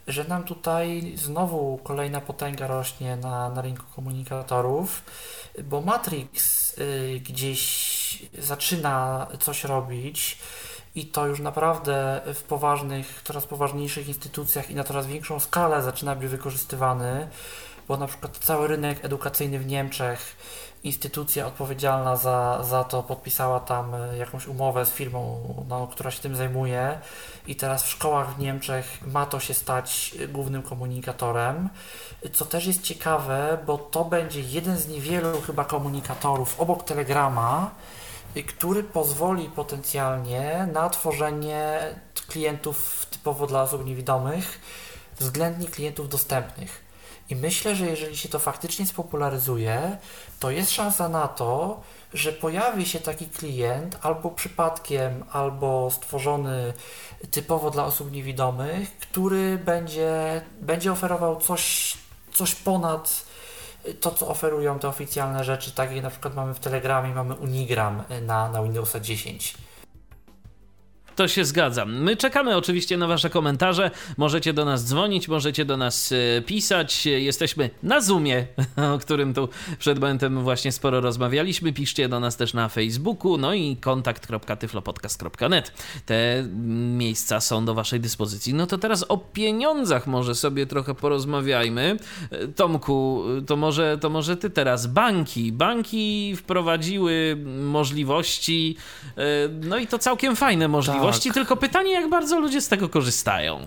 [0.06, 5.02] że nam tutaj znowu kolejna potęga rośnie na, na rynku komunikatorów,
[5.64, 10.38] bo Matrix y, gdzieś zaczyna coś robić
[10.95, 16.14] i to już naprawdę w poważnych, coraz poważniejszych instytucjach i na coraz większą skalę zaczyna
[16.14, 17.28] być wykorzystywany,
[17.88, 20.36] bo na przykład cały rynek edukacyjny w Niemczech
[20.84, 26.20] instytucja odpowiedzialna za, za to podpisała tam e, jakąś umowę z firmą, no, która się
[26.20, 26.99] tym zajmuje.
[27.47, 31.68] I teraz w szkołach w Niemczech ma to się stać e, głównym komunikatorem,
[32.32, 37.70] co też jest ciekawe, bo to będzie jeden z niewielu chyba komunikatorów obok Telegrama,
[38.46, 41.80] który pozwoli potencjalnie na tworzenie
[42.28, 44.60] klientów typowo dla osób niewidomych
[45.18, 46.90] względnie klientów dostępnych.
[47.30, 49.98] I myślę, że jeżeli się to faktycznie spopularyzuje,
[50.40, 51.80] to jest szansa na to,
[52.14, 56.72] że pojawi się taki klient albo przypadkiem, albo stworzony
[57.30, 61.96] typowo dla osób niewidomych, który będzie, będzie oferował coś,
[62.32, 63.29] coś ponad
[64.00, 68.02] to, co oferują te oficjalne rzeczy, tak jak na przykład mamy w Telegramie, mamy Unigram
[68.22, 69.54] na, na Windowsa 10.
[71.20, 71.84] To się zgadza.
[71.84, 73.90] My czekamy oczywiście na Wasze komentarze.
[74.16, 77.06] Możecie do nas dzwonić, możecie do nas e, pisać.
[77.06, 78.46] Jesteśmy na Zoomie,
[78.94, 79.48] o którym tu
[79.78, 81.72] przed momentem właśnie sporo rozmawialiśmy.
[81.72, 85.72] Piszcie do nas też na Facebooku, no i kontakt.tyflopodcast.net.
[86.06, 86.44] Te
[86.96, 88.54] miejsca są do Waszej dyspozycji.
[88.54, 91.96] No to teraz o pieniądzach może sobie trochę porozmawiajmy.
[92.30, 94.86] E, Tomku, to może, to może Ty teraz.
[94.86, 95.52] Banki.
[95.52, 98.76] Banki wprowadziły możliwości,
[99.16, 101.34] e, no i to całkiem fajne możliwości możliwości, tak.
[101.34, 103.66] tylko pytanie, jak bardzo ludzie z tego korzystają.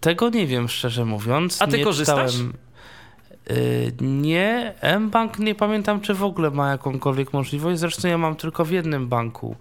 [0.00, 1.62] Tego nie wiem, szczerze mówiąc.
[1.62, 2.32] A ty nie korzystasz?
[2.32, 2.52] Czytałem...
[3.50, 7.80] Yy, nie, mBank nie pamiętam, czy w ogóle ma jakąkolwiek możliwość.
[7.80, 9.56] Zresztą ja mam tylko w jednym banku.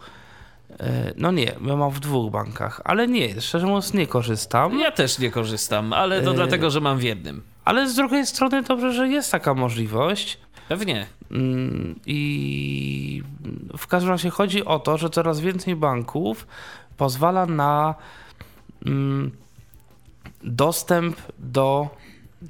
[0.69, 0.75] Yy,
[1.17, 4.79] no nie, ja mam w dwóch bankach, ale nie, szczerze mówiąc nie korzystam.
[4.79, 7.41] Ja też nie korzystam, ale to yy, dlatego, że mam w jednym.
[7.65, 10.37] Ale z drugiej strony dobrze, że jest taka możliwość.
[10.69, 11.05] Pewnie.
[11.31, 13.23] Mm, I
[13.77, 16.47] w każdym razie chodzi o to, że coraz więcej banków
[16.97, 17.95] pozwala na
[18.85, 19.31] mm,
[20.43, 21.89] dostęp do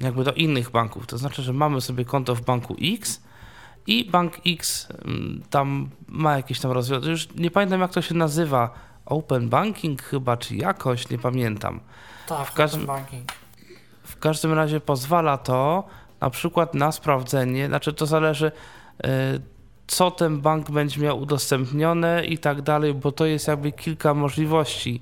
[0.00, 1.06] jakby do innych banków.
[1.06, 3.22] To znaczy, że mamy sobie konto w banku X
[3.86, 7.12] i bank X mm, tam ma jakieś tam rozwiązanie.
[7.12, 8.70] Już nie pamiętam jak to się nazywa.
[9.06, 11.80] Open Banking chyba, czy jakoś, nie pamiętam.
[12.26, 13.32] Tak, w każdym, banking.
[14.02, 15.84] W każdym razie pozwala to
[16.20, 18.52] na przykład na sprawdzenie, znaczy to zależy,
[19.06, 19.40] y,
[19.86, 25.00] co ten bank będzie miał udostępnione i tak dalej, bo to jest jakby kilka możliwości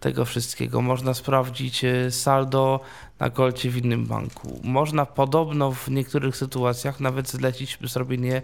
[0.00, 0.82] tego wszystkiego.
[0.82, 2.80] Można sprawdzić e, saldo
[3.18, 4.60] na kolcie w innym banku.
[4.64, 8.42] Można podobno w niektórych sytuacjach nawet zlecić zrobienie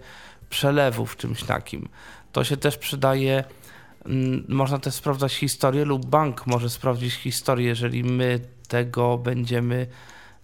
[0.50, 1.88] przelewów czymś takim.
[2.32, 3.44] To się też przydaje.
[4.06, 9.86] Mm, można też sprawdzać historię, lub bank może sprawdzić historię, jeżeli my tego będziemy.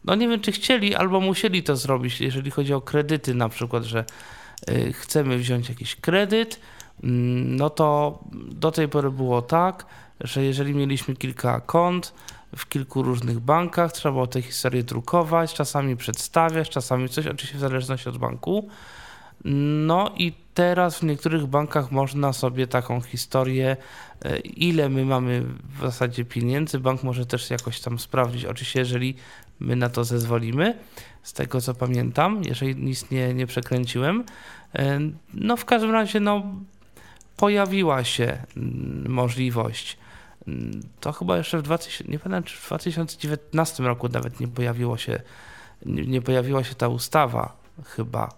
[0.05, 3.84] No nie wiem, czy chcieli albo musieli to zrobić, jeżeli chodzi o kredyty, na przykład,
[3.84, 4.05] że
[4.93, 6.61] chcemy wziąć jakiś kredyt,
[7.03, 9.87] mm, no to do tej pory było tak,
[10.21, 12.15] że jeżeli mieliśmy kilka kont
[12.57, 17.61] w kilku różnych bankach, trzeba było te historie drukować, czasami przedstawiać, czasami coś, oczywiście w
[17.61, 18.69] zależności od banku.
[19.45, 23.77] No i teraz w niektórych bankach można sobie taką historię,
[24.25, 25.45] y, ile my mamy
[25.79, 29.15] w zasadzie pieniędzy, bank może też jakoś tam sprawdzić, oczywiście jeżeli
[29.61, 30.79] my na to zezwolimy
[31.23, 34.25] z tego co pamiętam, jeżeli nic nie, nie przekręciłem.
[34.75, 35.01] E,
[35.35, 36.43] no w każdym razie no,
[37.37, 39.99] pojawiła się mm, możliwość.
[40.49, 44.97] Mm, to chyba jeszcze w 2000, nie pamiętam, czy w 2019 roku nawet nie pojawiło
[44.97, 45.21] się,
[45.87, 48.29] nie pojawiła się ta ustawa chyba,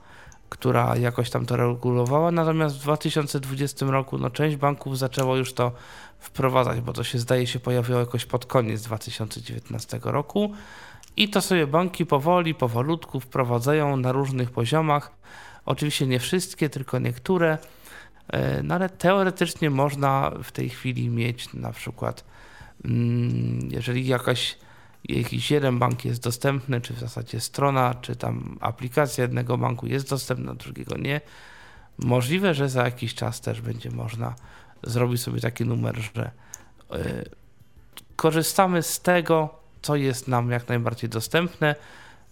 [0.49, 5.72] która jakoś tam to regulowała, natomiast w 2020 roku no, część banków zaczęło już to
[6.18, 10.53] wprowadzać, bo to się zdaje się pojawiło jakoś pod koniec 2019 roku.
[11.16, 15.12] I to sobie banki powoli, powolutku wprowadzają na różnych poziomach.
[15.66, 17.58] Oczywiście nie wszystkie, tylko niektóre.
[18.28, 22.24] E, no ale teoretycznie można w tej chwili mieć na przykład,
[22.84, 24.58] mm, jeżeli jakaś,
[25.04, 30.10] jakiś jeden bank jest dostępny, czy w zasadzie strona, czy tam aplikacja jednego banku jest
[30.10, 31.20] dostępna, drugiego nie,
[31.98, 34.34] możliwe, że za jakiś czas też będzie można
[34.82, 36.30] zrobić sobie taki numer, że
[36.90, 37.24] e,
[38.16, 41.74] korzystamy z tego, co jest nam jak najbardziej dostępne.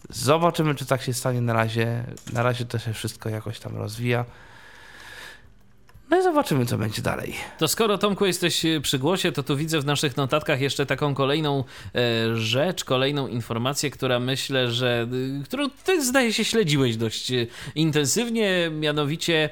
[0.08, 2.04] Zobaczymy, czy tak się stanie na razie.
[2.32, 4.24] Na razie to się wszystko jakoś tam rozwija.
[6.10, 7.34] No i zobaczymy, co będzie dalej.
[7.58, 11.14] To skoro Tomku jesteś e, przy głosie, to tu widzę w naszych notatkach jeszcze taką
[11.14, 15.06] kolejną e, rzecz, kolejną informację, która myślę, że
[15.40, 19.50] e, którą ty zdaje się śledziłeś dość e, intensywnie, mianowicie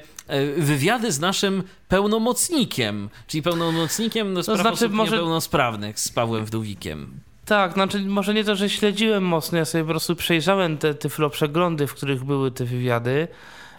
[0.57, 5.11] wywiady z naszym pełnomocnikiem, czyli pełnomocnikiem do spraw znaczy, osób może...
[5.11, 7.19] niepełnosprawnych z Pawłem Wdówikiem.
[7.49, 11.29] Tak, znaczy może nie to, że śledziłem mocno, ja sobie po prostu przejrzałem te tyflo
[11.29, 13.27] przeglądy, w których były te wywiady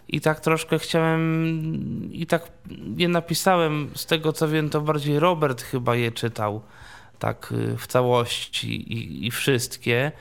[0.09, 2.43] i tak troszkę chciałem i tak
[2.97, 6.63] je napisałem, z tego co wiem, to bardziej Robert chyba je czytał
[7.19, 10.13] tak y, w całości i, i wszystkie.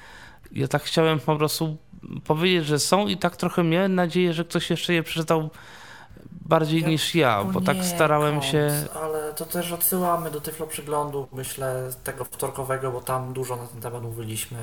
[0.51, 1.77] Ja tak chciałem po prostu
[2.23, 5.49] powiedzieć, że są i tak trochę miałem nadzieję, że ktoś jeszcze je przeczytał
[6.31, 8.71] bardziej Ja niż ja, bo tak starałem się...
[9.03, 13.81] Ale to też odsyłamy do Tyflo Przeglądu, myślę, tego wtorkowego, bo tam dużo na ten
[13.81, 14.57] temat mówiliśmy.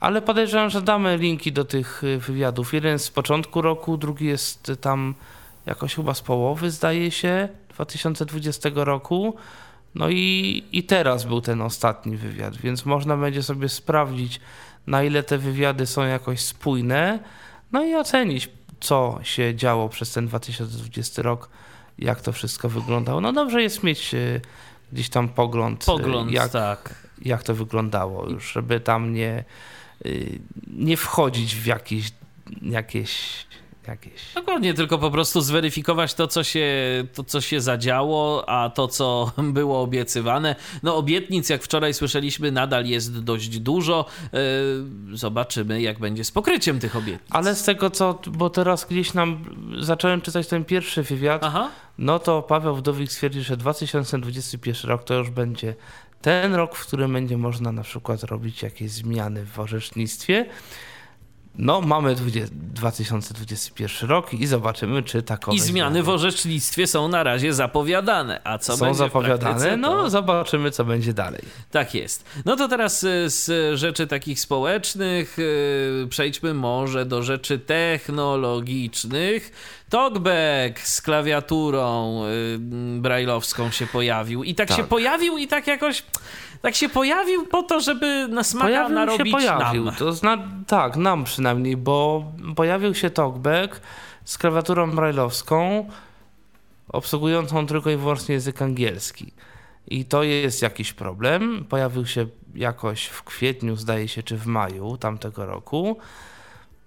[0.00, 2.74] Ale podejrzewam, że damy linki do tych y, wywiadów.
[2.74, 5.14] Jeden z początku roku, drugi jest tam
[5.66, 9.34] jakoś chyba z połowy, zdaje się, 2020 roku.
[9.94, 14.40] No i, i teraz był ten ostatni wywiad, więc można będzie sobie sprawdzić,
[14.86, 17.18] na ile te wywiady są jakoś spójne,
[17.72, 18.48] no i ocenić,
[18.80, 21.48] co się działo przez ten 2020 rok,
[21.98, 23.20] jak to wszystko wyglądało.
[23.20, 24.40] No dobrze jest mieć y,
[24.92, 26.94] gdzieś tam pogląd, y, Pogląd, jak, tak.
[27.22, 29.44] jak to wyglądało już, żeby tam nie,
[30.06, 32.12] y, nie wchodzić w jakieś,
[32.62, 33.46] jakieś,
[33.88, 36.68] jakieś Dokładnie, tylko po prostu zweryfikować to co, się,
[37.14, 40.56] to, co się zadziało, a to, co było obiecywane.
[40.82, 44.06] No, obietnic, jak wczoraj słyszeliśmy, nadal jest dość dużo.
[44.32, 47.30] Yy, Zobaczymy, jak będzie z pokryciem tych obietnic.
[47.30, 49.44] Ale z tego co, bo teraz gdzieś nam
[49.80, 51.70] zacząłem czytać ten pierwszy wywiad, Aha.
[51.98, 55.74] no to Paweł Wdowik stwierdził, że 2021 rok to już będzie
[56.22, 60.46] ten rok, w którym będzie można na przykład robić jakieś zmiany w orzecznictwie.
[61.58, 67.22] No, mamy 20, 2021 rok i zobaczymy, czy takowe I zmiany w orzecznictwie są na
[67.22, 68.40] razie zapowiadane.
[68.44, 69.38] A co są będzie zapowiadane.
[69.40, 70.10] praktyce, No, to...
[70.10, 71.42] zobaczymy, co będzie dalej.
[71.70, 72.24] Tak jest.
[72.44, 79.52] No to teraz y, z rzeczy takich społecznych y, przejdźmy może do rzeczy technologicznych.
[79.88, 82.58] Talkback z klawiaturą y,
[83.00, 84.44] brajlowską się pojawił.
[84.44, 84.76] I tak, Tak.
[84.76, 86.02] się pojawił i tak jakoś...
[86.62, 89.84] Tak się pojawił po to, żeby na smaka Pojawił narobić się, pojawił.
[89.84, 89.94] nam.
[89.94, 92.24] To zna, tak, nam przynajmniej, bo
[92.56, 93.80] pojawił się talkback
[94.24, 95.88] z klawiaturą brajlowską,
[96.88, 99.32] obsługującą tylko i wyłącznie język angielski.
[99.88, 101.64] I to jest jakiś problem.
[101.68, 105.98] Pojawił się jakoś w kwietniu, zdaje się, czy w maju tamtego roku.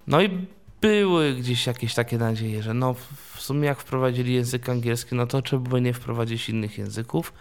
[0.08, 0.48] No i
[0.82, 2.94] były gdzieś jakieś takie nadzieje, że no
[3.34, 7.34] w sumie jak wprowadzili język angielski, no to czemu by nie wprowadzić innych języków.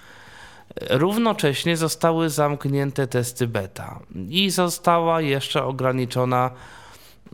[0.80, 6.50] Równocześnie zostały zamknięte testy beta i została jeszcze ograniczona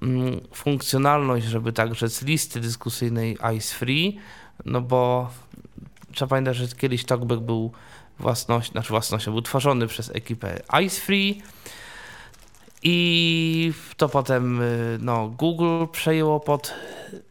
[0.03, 4.19] mm, funkcjonalność, żeby tak rzec, listy dyskusyjnej ICE Free,
[4.65, 5.31] no bo
[6.13, 7.73] trzeba pamiętać, że kiedyś TalkBack był
[8.19, 11.43] własnością, znaczy własnością, był tworzony przez ekipę ICE Free
[12.83, 16.75] i to potem y, no, Google przejęło pod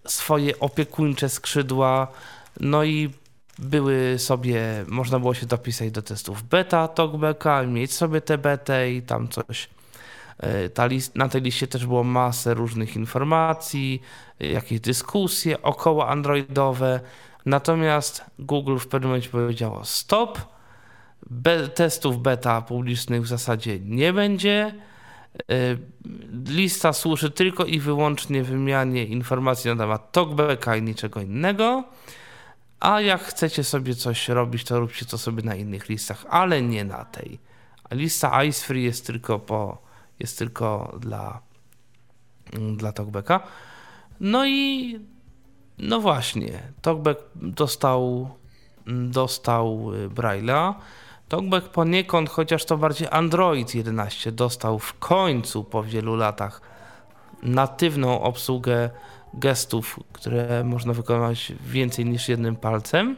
[0.05, 2.07] swoje opiekuńcze skrzydła,
[2.59, 3.09] no i
[3.59, 9.01] były sobie, można było się dopisać do testów beta TalkBacka, mieć sobie te betę i
[9.01, 9.69] tam coś.
[10.65, 14.01] Y, Ta list, na tej liście też było masę różnych informacji,
[14.41, 16.99] y, jakieś dyskusje około androidowe.
[17.45, 20.39] Natomiast Google w pewnym momencie powiedziało stop,
[21.29, 24.73] be, testów beta publicznych w zasadzie nie będzie.
[25.51, 25.77] Y,
[26.47, 31.83] Lista służy tylko i wyłącznie wymianie informacji na temat talkbacka i niczego innego.
[32.79, 36.85] A jak chcecie sobie coś robić, to róbcie to sobie na innych listach, ale nie
[36.85, 37.39] na tej.
[37.91, 39.81] Lista Ice Free jest tylko po,
[40.19, 41.41] jest tylko dla,
[42.53, 43.39] mm, dla talkbacka.
[44.19, 44.99] No i
[45.77, 48.29] no właśnie, talkback dostał,
[48.87, 50.73] mm, dostał y, Braille'a.
[51.29, 56.61] Talkback poniekąd, chociaż to bardziej Android 11, dostał w końcu po wielu latach
[57.43, 58.89] natywną obsługę
[59.39, 63.15] gestów, które można wykonywać więcej niż jednym palcem.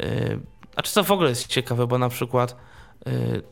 [0.00, 0.40] Yy,
[0.76, 2.56] A czy to w ogóle jest ciekawe, bo na przykład
[3.06, 3.42] yy,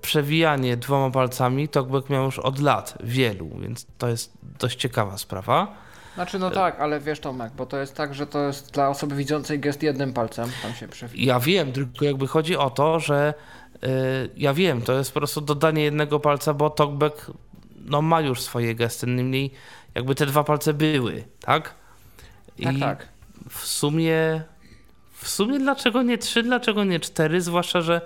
[0.00, 5.74] przewijanie dwoma palcami Talkback miał już od lat, wielu, więc to jest dość ciekawa sprawa.
[6.14, 9.16] Znaczy no tak, ale wiesz Tomek, bo to jest tak, że to jest dla osoby
[9.16, 11.34] widzącej gest jednym palcem, tam się przewija.
[11.34, 13.34] Ja wiem, tylko jakby chodzi o to, że
[13.82, 13.88] yy,
[14.36, 17.30] ja wiem, to jest po prostu dodanie jednego palca, bo Talkback
[17.76, 19.50] no, ma już swoje gesty, niemniej
[19.94, 21.74] jakby te dwa palce były, tak?
[22.64, 23.08] Tak, tak.
[23.50, 24.42] w sumie
[25.22, 28.00] w sumie dlaczego nie trzy, dlaczego nie cztery, zwłaszcza, że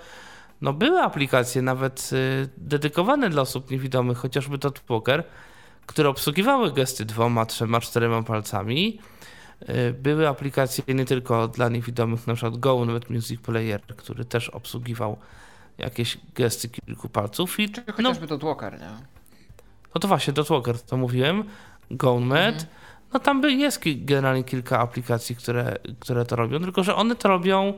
[0.61, 5.24] no były aplikacje nawet y, dedykowane dla osób niewidomych, chociażby to Poker,
[5.87, 8.99] które obsługiwały gesty dwoma, trzema, czterema palcami.
[9.68, 14.49] Y, były aplikacje nie tylko dla niewidomych, na przykład Go nawet Music Player, który też
[14.49, 15.16] obsługiwał
[15.78, 18.91] jakieś gesty kilku palców i Czy no, chociażby to Walker, nie?
[19.95, 21.45] no to właśnie, Dotwalker to mówiłem,
[21.91, 22.66] GoNet,
[23.12, 27.28] no tam by jest generalnie kilka aplikacji, które, które to robią, tylko że one to
[27.28, 27.74] robią,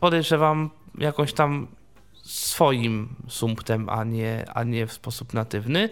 [0.00, 1.66] podejrzewam, jakąś tam
[2.22, 5.88] swoim sumptem, a nie, a nie w sposób natywny.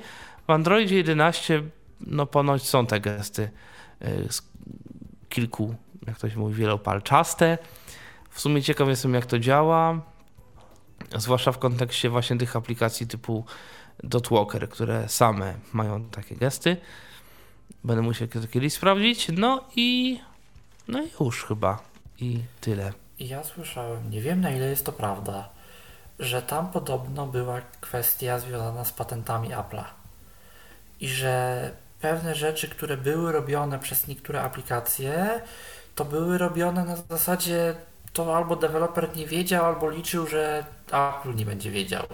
[0.46, 1.62] W Androidzie 11
[2.00, 3.50] no ponoć są te gesty
[4.02, 4.42] y, z
[5.28, 5.74] kilku,
[6.06, 7.58] jak ktoś mówi, wielopalczaste.
[8.30, 10.00] W sumie ciekaw jestem, jak to działa,
[11.16, 13.44] zwłaszcza w kontekście właśnie tych aplikacji typu
[14.04, 16.76] Dotwalker, które same mają takie gesty.
[17.84, 19.28] Będę musiał kiedyś sprawdzić.
[19.36, 20.20] No i
[20.88, 21.78] no i już chyba.
[22.20, 22.92] I tyle.
[23.18, 25.48] Ja słyszałem, nie wiem na ile jest to prawda,
[26.18, 29.84] że tam podobno była kwestia związana z patentami Apple'a.
[31.00, 31.70] I że
[32.00, 35.40] pewne rzeczy, które były robione przez niektóre aplikacje,
[35.94, 37.74] to były robione na zasadzie
[38.12, 42.06] to albo deweloper nie wiedział, albo liczył, że Apple nie będzie wiedział.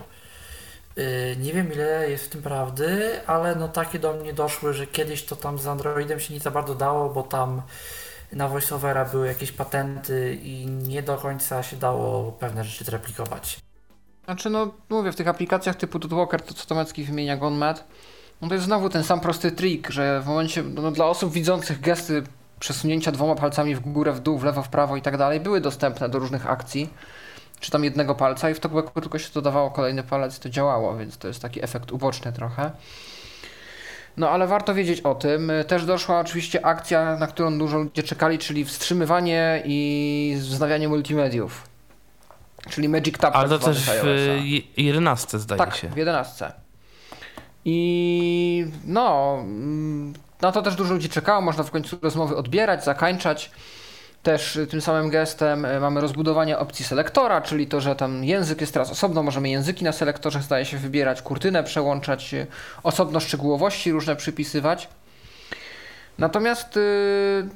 [0.96, 4.86] Yy, nie wiem ile jest w tym prawdy, ale no takie do mnie doszły, że
[4.86, 7.62] kiedyś to tam z Androidem się nie za bardzo dało, bo tam
[8.32, 13.58] na VoiceOvera były jakieś patenty i nie do końca się dało pewne rzeczy zreplikować.
[14.24, 17.84] Znaczy, no mówię, w tych aplikacjach typu Dotwalker, to co Tomecki wymienia GoneMat,
[18.40, 21.80] no to jest znowu ten sam prosty trik, że w momencie, no dla osób widzących
[21.80, 22.22] gesty
[22.60, 25.60] przesunięcia dwoma palcami w górę, w dół, w lewo, w prawo i tak dalej były
[25.60, 26.90] dostępne do różnych akcji,
[27.60, 30.96] czy tam jednego palca i w talkbacku tylko się dodawało kolejny palec i to działało,
[30.96, 32.70] więc to jest taki efekt uboczny trochę.
[34.16, 35.52] No ale warto wiedzieć o tym.
[35.66, 41.68] Też doszła oczywiście akcja, na którą dużo ludzie czekali, czyli wstrzymywanie i wznawianie multimediów.
[42.70, 43.36] Czyli Magic Tap.
[43.36, 44.06] Ale to tak też w iOS-a.
[44.06, 45.88] je- 11 zdaje Tak, się.
[45.88, 46.52] w 11.
[47.64, 51.40] I no, mm, na to też dużo ludzi czekało.
[51.40, 53.50] Można w końcu rozmowy odbierać, zakańczać.
[54.24, 58.60] Też y, tym samym gestem y, mamy rozbudowanie opcji selektora, czyli to, że tam język
[58.60, 62.46] jest teraz osobno, możemy języki na selektorze zdaje się wybierać, kurtynę przełączać, y,
[62.82, 64.88] osobno szczegółowości różne przypisywać.
[66.18, 66.78] Natomiast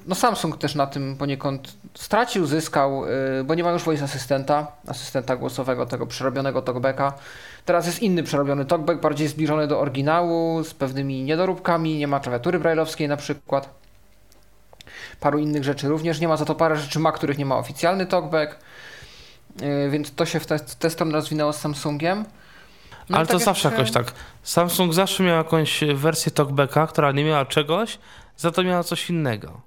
[0.06, 3.02] no Samsung też na tym poniekąd stracił, zyskał,
[3.44, 7.12] bo nie ma już voice asystenta, asystenta głosowego, tego przerobionego talkbacka.
[7.64, 12.58] Teraz jest inny przerobiony talkback, bardziej zbliżony do oryginału, z pewnymi niedoróbkami, nie ma klawiatury
[12.58, 13.78] brajlowskiej na przykład.
[15.20, 18.06] Paru innych rzeczy również nie ma, za to parę rzeczy ma, których nie ma oficjalny
[18.06, 18.56] talkback.
[19.62, 22.24] Y, Więc to się w tę te stronę rozwinęło z Samsungiem.
[23.10, 24.12] No Ale tak to zawsze jakoś tak.
[24.42, 27.98] Samsung zawsze miał jakąś wersję talkbacka, która nie miała czegoś,
[28.36, 29.60] za to miała coś innego.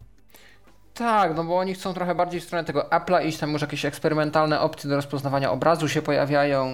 [0.94, 3.86] Tak, no bo oni chcą trochę bardziej w stronę tego Apple'a iść, tam już jakieś
[3.86, 6.70] eksperymentalne opcje do rozpoznawania obrazu się pojawiają.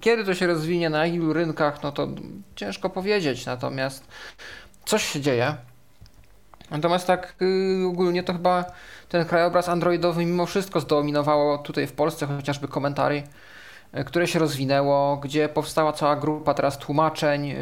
[0.00, 2.08] Kiedy to się rozwinie, na ilu rynkach, no to
[2.56, 4.04] ciężko powiedzieć, natomiast
[4.84, 5.56] coś się dzieje.
[6.70, 8.64] Natomiast tak yy, ogólnie to chyba
[9.08, 13.22] ten krajobraz androidowy mimo wszystko zdominowało tutaj w Polsce chociażby komentary,
[13.92, 17.56] yy, które się rozwinęło, gdzie powstała cała grupa teraz tłumaczeń, yy,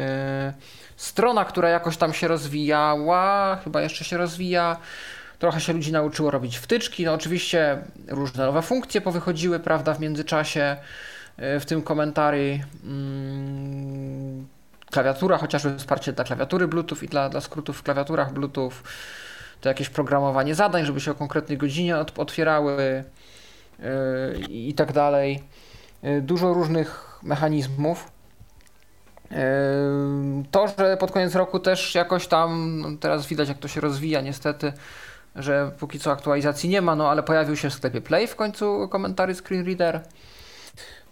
[0.95, 4.77] strona, która jakoś tam się rozwijała, chyba jeszcze się rozwija.
[5.39, 7.05] Trochę się ludzi nauczyło robić wtyczki.
[7.05, 7.77] No oczywiście
[8.07, 10.77] różne nowe funkcje powychodziły, prawda, w międzyczasie,
[11.37, 12.59] yy, w tym komentarzy.
[14.91, 18.71] Klawiatura, chociażby wsparcie dla klawiatury Bluetooth i dla, dla skrótów w klawiaturach Bluetooth.
[19.61, 23.03] To jakieś programowanie zadań, żeby się o konkretnej godzinie ot- otwierały
[23.79, 23.85] yy,
[24.49, 25.43] i tak dalej.
[26.03, 28.11] Yy, Dużo różnych mechanizmów.
[29.31, 29.37] Yy,
[30.51, 34.21] To, że pod koniec roku też jakoś tam, no teraz widać jak to się rozwija
[34.21, 34.73] niestety,
[35.35, 38.87] że póki co aktualizacji nie ma, no ale pojawił się w sklepie Play w końcu
[38.89, 40.01] komentary Screen Reader.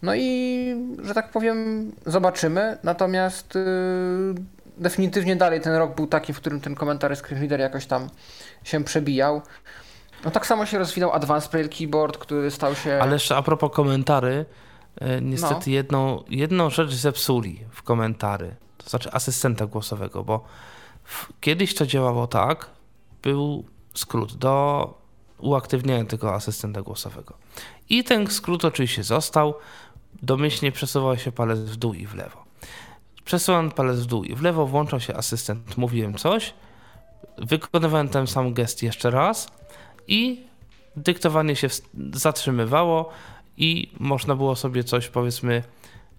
[0.05, 2.77] No i, że tak powiem, zobaczymy.
[2.83, 4.35] Natomiast yy,
[4.77, 8.09] definitywnie dalej ten rok był taki, w którym ten komentarz Screen Reader jakoś tam
[8.63, 9.41] się przebijał.
[10.25, 12.99] No tak samo się rozwinął Advanced Braille Keyboard, który stał się...
[13.01, 14.45] Ale jeszcze a propos komentarzy,
[15.01, 15.73] e, niestety No.
[15.73, 20.45] jedną, jedną rzecz zepsuli w komentary, to znaczy asystenta głosowego, bo
[21.03, 22.69] w, kiedyś to działało tak,
[23.23, 24.93] był skrót do
[25.37, 27.33] uaktywnienia tego asystenta głosowego.
[27.89, 29.53] I ten skrót oczywiście został,
[30.23, 32.45] domyślnie przesuwał się palec w dół i w lewo.
[33.25, 36.53] Przesuwając palec w dół i w lewo, włączał się asystent, mówiłem coś,
[37.37, 39.47] wykonywałem ten sam gest jeszcze raz
[40.07, 40.43] i
[40.95, 41.67] dyktowanie się
[42.13, 43.09] zatrzymywało
[43.57, 45.63] i można było sobie coś, powiedzmy,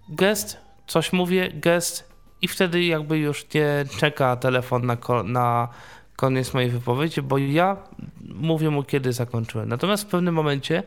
[0.09, 2.09] gest, coś mówię, gest
[2.41, 5.67] i wtedy jakby już nie czeka telefon na, na
[6.15, 7.77] koniec mojej wypowiedzi, bo ja
[8.21, 9.69] mówię mu, kiedy zakończyłem.
[9.69, 10.83] Natomiast w pewnym momencie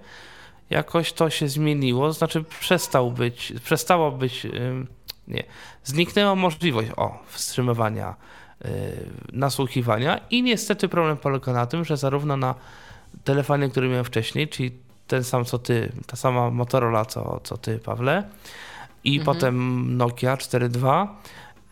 [0.70, 4.46] jakoś to się zmieniło, znaczy przestał być, przestało być,
[5.28, 5.42] nie,
[5.84, 8.14] zniknęła możliwość, o, wstrzymywania
[8.64, 8.70] yy,
[9.32, 12.54] nasłuchiwania i niestety problem polega na tym, że zarówno na
[13.24, 14.70] telefonie, który miałem wcześniej, czyli
[15.06, 18.24] ten sam co ty, ta sama Motorola co, co ty, Pawle,
[19.04, 19.24] i Mhm.
[19.24, 21.06] potem Nokia 4.2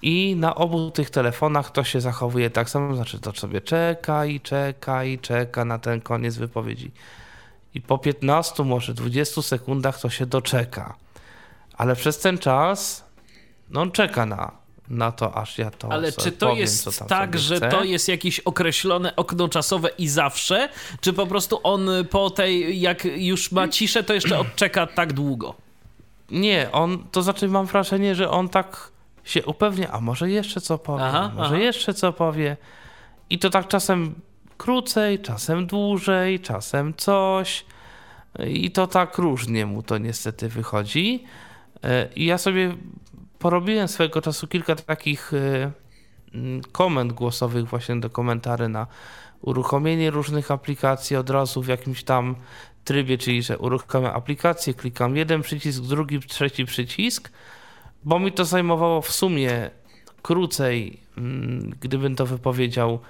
[0.03, 4.41] i na obu tych telefonach to się zachowuje tak samo, znaczy to sobie czeka i
[4.41, 6.91] czeka i czeka na ten koniec wypowiedzi.
[7.79, 10.95] I po 15, może 20 sekundach to się doczeka.
[11.76, 13.05] ale przez ten czas
[13.70, 14.53] no on czeka na,
[14.89, 17.68] na to, aż ja to Ale czy to powiem, jest tak, że chcę.
[17.68, 20.68] to jest jakieś określone okno czasowe i zawsze?
[21.01, 25.55] Czy po prostu on po tej, jak już ma ciszę, to jeszcze odczeka tak długo?
[26.31, 28.91] Nie, on, to znaczy mam wrażenie, że on tak
[29.24, 31.59] się upewnia, a może jeszcze co powie, Aha, może aha.
[31.59, 32.57] jeszcze co powie.
[33.31, 34.14] I to tak czasem
[34.59, 37.65] krócej, czasem dłużej, czasem coś.
[38.47, 41.25] I to tak różnie mu to niestety wychodzi.
[41.85, 42.75] E, I ja sobie
[43.39, 45.71] porobiłem swego czasu kilka takich e,
[46.35, 48.87] mm, komend głosowych właśnie do komentarzy na
[49.43, 52.37] uruchomienie różnych aplikacji od razu w jakimś tam
[52.85, 57.31] trybie, czyli że uruchamiam aplikację, klikam jeden przycisk, drugi, trzeci przycisk,
[58.05, 59.71] bo mi to zajmowało w sumie
[60.23, 63.01] krócej, mm, gdybym to wypowiedział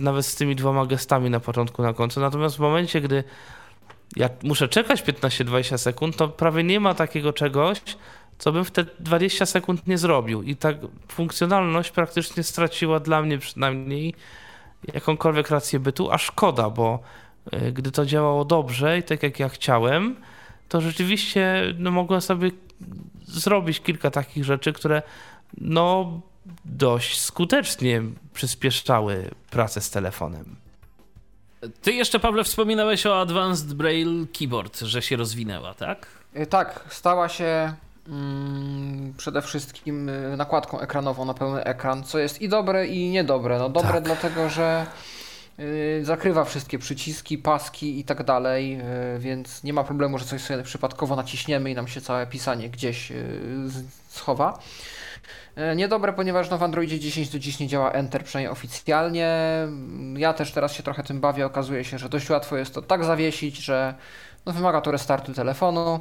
[0.00, 2.20] nawet z tymi dwoma gestami na początku, na końcu.
[2.20, 3.24] Natomiast w momencie, gdy
[4.16, 7.80] ja muszę czekać 15-20 sekund, to prawie nie ma takiego czegoś,
[8.38, 10.42] co bym w te 20 sekund nie zrobił.
[10.42, 10.76] I tak
[11.08, 14.14] funkcjonalność praktycznie straciła dla mnie przynajmniej
[14.94, 16.98] jakąkolwiek rację bytu, a szkoda, bo
[17.54, 20.16] y, gdy to działało dobrze i tak jak ja chciałem,
[20.68, 22.50] to rzeczywiście no, mogłem sobie
[23.22, 25.02] zrobić kilka takich rzeczy, które
[25.58, 26.20] no
[26.64, 28.02] dość skutecznie
[28.34, 30.56] przyspieszały pracę z telefonem.
[31.82, 36.06] Ty jeszcze, Pawle, wspominałeś o Advanced Braille Keyboard, że się rozwinęła, tak?
[36.36, 37.74] Y, Tak, stała się
[38.08, 43.58] mm, przede wszystkim y, nakładką ekranową na pełny ekran, co jest i dobre, i niedobre.
[43.58, 44.04] No dobre Tak.
[44.04, 44.86] dlatego, że
[45.58, 48.80] y, zakrywa wszystkie przyciski, paski i tak dalej,
[49.16, 52.70] y, więc nie ma problemu, że coś sobie przypadkowo naciśniemy i nam się całe pisanie
[52.70, 53.70] gdzieś y,
[54.08, 54.58] schowa.
[55.58, 59.28] Y, Niedobre, ponieważ no w Androidzie 10 do dziś nie działa Enter, przynajmniej oficjalnie.
[59.64, 61.46] Mm, Ja też teraz się trochę tym bawię.
[61.46, 63.94] Okazuje się, że dość łatwo jest to tak zawiesić, że
[64.46, 66.00] no wymaga to restartu telefonu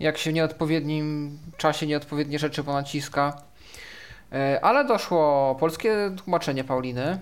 [0.00, 3.42] jak się w nieodpowiednim czasie nieodpowiednie rzeczy ponaciska.
[4.32, 7.18] E, Ale doszło polskie tłumaczenie Pauliny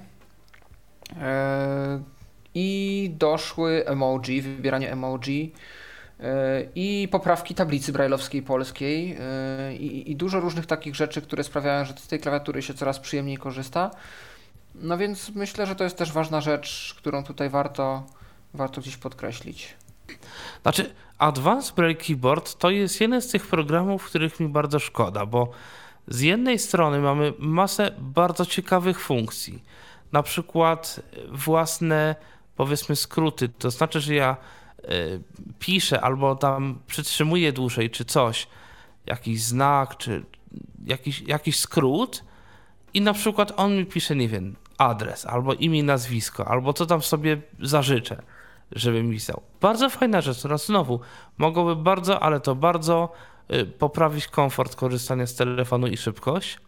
[1.21, 2.03] e,
[2.55, 5.59] i doszły emoji, wybieranie emoji e,
[6.75, 11.93] i poprawki tablicy brajlowskiej polskiej e, i, i dużo różnych takich rzeczy, które sprawiają, że
[11.97, 13.91] z tej klawiatury się coraz przyjemniej korzysta.
[14.75, 18.07] No więc myślę, że to jest też ważna rzecz, którą tutaj warto,
[18.55, 19.75] warto gdzieś podkreślić.
[20.63, 25.51] Znaczy, Advanced Braille Keyboard to jest jeden z tych programów, których mi bardzo szkoda, bo
[26.09, 29.65] z jednej strony mamy masę bardzo ciekawych funkcji,
[30.13, 31.01] na przykład
[31.31, 32.17] własne,
[32.57, 33.49] powiedzmy, skróty.
[33.49, 34.37] To znaczy, że ja
[34.89, 35.21] y,
[35.59, 38.49] piszę albo tam przytrzymuję dłużej, czy coś,
[39.07, 40.25] jakiś znak, czy
[40.87, 42.25] jakiś, jakiś skrót,
[42.95, 47.03] i na przykład on mi pisze, nie wiem, adres, albo imię, nazwisko, albo co tam
[47.03, 48.23] sobie zażyczę
[48.73, 49.43] żebym pisał.
[49.61, 51.01] Bardzo fajna rzecz, teraz znowu
[51.39, 53.13] mogłoby bardzo, ale to bardzo
[53.55, 56.59] y, poprawić komfort korzystania z telefonu i szybkość.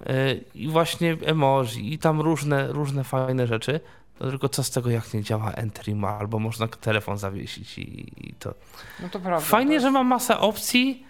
[0.00, 3.80] Y, I właśnie emoji i tam różne, różne fajne rzeczy.
[4.20, 7.78] No tylko co z tego, jak nie działa Enter i ma, albo można telefon zawiesić
[7.78, 8.54] i, i to.
[9.02, 9.46] No to prawda.
[9.46, 11.06] Fajnie, to że ma masę opcji,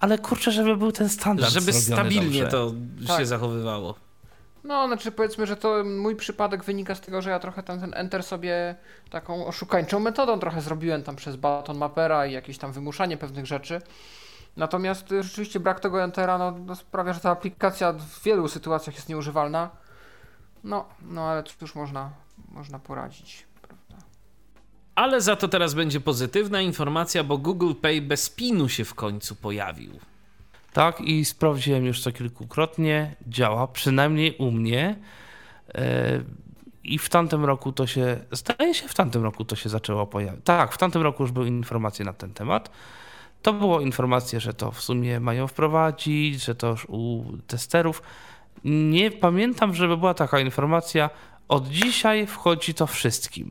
[0.00, 1.50] ale kurczę, żeby był ten standard.
[1.52, 2.50] Żeby stabilnie dobrze.
[2.50, 2.72] to
[3.08, 3.18] Tak.
[3.18, 3.94] się zachowywało.
[4.64, 7.94] No, znaczy powiedzmy, że to mój przypadek wynika z tego, że ja trochę tam ten
[7.94, 8.74] Enter sobie
[9.10, 13.82] taką oszukańczą metodą trochę zrobiłem tam przez baton mapera i jakieś tam wymuszanie pewnych rzeczy.
[14.56, 18.94] Natomiast y, rzeczywiście brak tego Entera no, no sprawia, że ta aplikacja w wielu sytuacjach
[18.96, 19.70] jest nieużywalna.
[20.64, 22.10] No, no ale cóż można,
[22.50, 23.46] można poradzić.
[23.62, 24.06] Prawda?
[24.94, 29.36] Ale za to teraz będzie pozytywna informacja, bo Google Pay bez pinu się w końcu
[29.36, 30.00] pojawił.
[30.72, 33.16] Tak, i sprawdziłem już to kilkukrotnie.
[33.28, 34.96] Działa, przynajmniej u mnie.
[35.74, 36.20] E,
[36.84, 40.40] I w tamtym roku to się, zdaje się, w tamtym roku to się zaczęło pojawiać.
[40.44, 42.70] Tak, w tamtym roku już były informacje na ten temat.
[43.42, 48.02] To było informacje, że to w sumie mają wprowadzić, że to już u testerów.
[48.64, 51.10] Nie pamiętam, żeby była taka informacja.
[51.50, 53.50] Od dzisiaj wchodzi to wszystkim.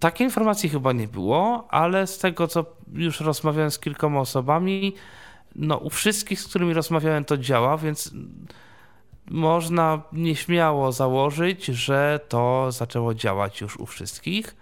[0.00, 4.94] Takiej informacji chyba nie było, ale z tego, co już rozmawiałem z kilkoma osobami,
[5.56, 8.12] no u wszystkich, z którymi rozmawiałem, to działa, więc
[9.30, 14.56] można nieśmiało założyć, że to zaczęło działać już u wszystkich.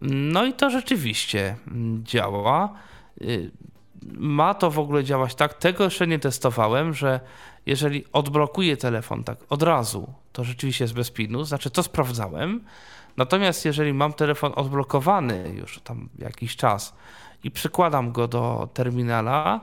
[0.00, 1.56] No i to rzeczywiście
[2.02, 2.72] działa.
[4.18, 7.20] Ma to w ogóle działać tak, tego jeszcze nie testowałem, że
[7.66, 12.64] jeżeli odblokuję telefon tak od razu, to rzeczywiście jest bez pinu, znaczy to sprawdzałem.
[13.16, 16.94] Natomiast jeżeli mam telefon odblokowany już tam jakiś czas
[17.44, 19.60] i przykładam go do terminala,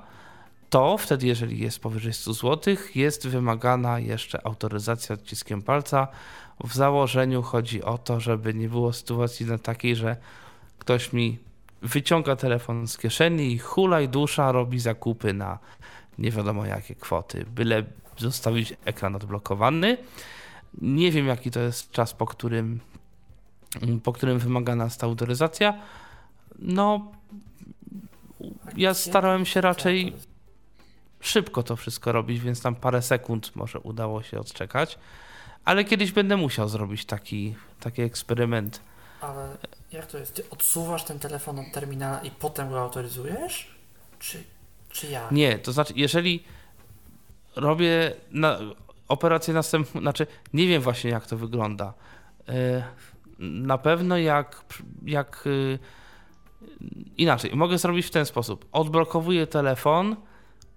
[0.70, 6.08] to wtedy, jeżeli jest powyżej 100 zł, jest wymagana jeszcze autoryzacja odciskiem palca.
[6.64, 10.18] W założeniu chodzi o to, żeby nie było sytuacji na takiej, że
[10.80, 11.40] ktoś mi
[11.84, 15.60] wyciąga telefon z kieszeni i hulaj dusza robi zakupy na
[16.18, 17.84] nie wiadomo jakie kwoty, byle
[18.18, 19.98] zostawić ekran odblokowany.
[20.82, 22.80] Nie wiem jaki to jest czas, po którym,
[24.04, 25.80] po którym wymagana jest ta autoryzacja.
[26.60, 27.12] No,
[28.78, 30.14] ja starałem się raczej
[31.20, 35.00] szybko to wszystko robić, więc tam parę sekund może udało się odczekać.
[35.66, 38.82] Ale kiedyś będę musiał zrobić taki, taki eksperyment.
[39.24, 39.58] Ale
[39.92, 40.36] jak to jest?
[40.36, 43.76] Ty odsuwasz ten telefon od terminala i potem go autoryzujesz?
[44.20, 44.44] Czy,
[44.90, 45.32] czy jak?
[45.32, 46.44] Nie, to znaczy, jeżeli
[47.56, 48.60] robię na,
[49.08, 51.94] operację następną, znaczy nie wiem właśnie jak to wygląda.
[52.50, 52.84] E,
[53.40, 54.66] na pewno jak,
[55.06, 55.80] jak e,
[57.18, 58.66] inaczej, mogę zrobić w ten sposób.
[58.72, 60.16] Odblokowuję telefon,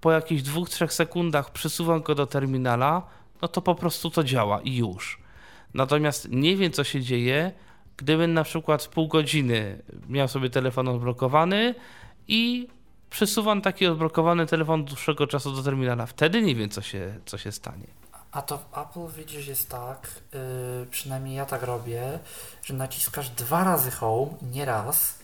[0.01, 3.03] po jakichś dwóch, trzech sekundach przesuwam go do terminala,
[3.43, 5.21] no to po prostu to działa i już.
[5.75, 7.53] Natomiast nie wiem, co się dzieje,
[7.97, 11.75] gdybym na przykład pół godziny miał sobie telefon odblokowany
[12.29, 12.69] i
[13.11, 16.07] przesuwam taki odblokowany telefon dłuższego czasu do terminala.
[16.07, 17.87] Wtedy nie wiem, co się, co się stanie.
[18.33, 22.19] A to w Apple widzisz jest tak, yy, przynajmniej ja tak robię,
[22.65, 25.19] że naciskasz dwa razy home, nie raz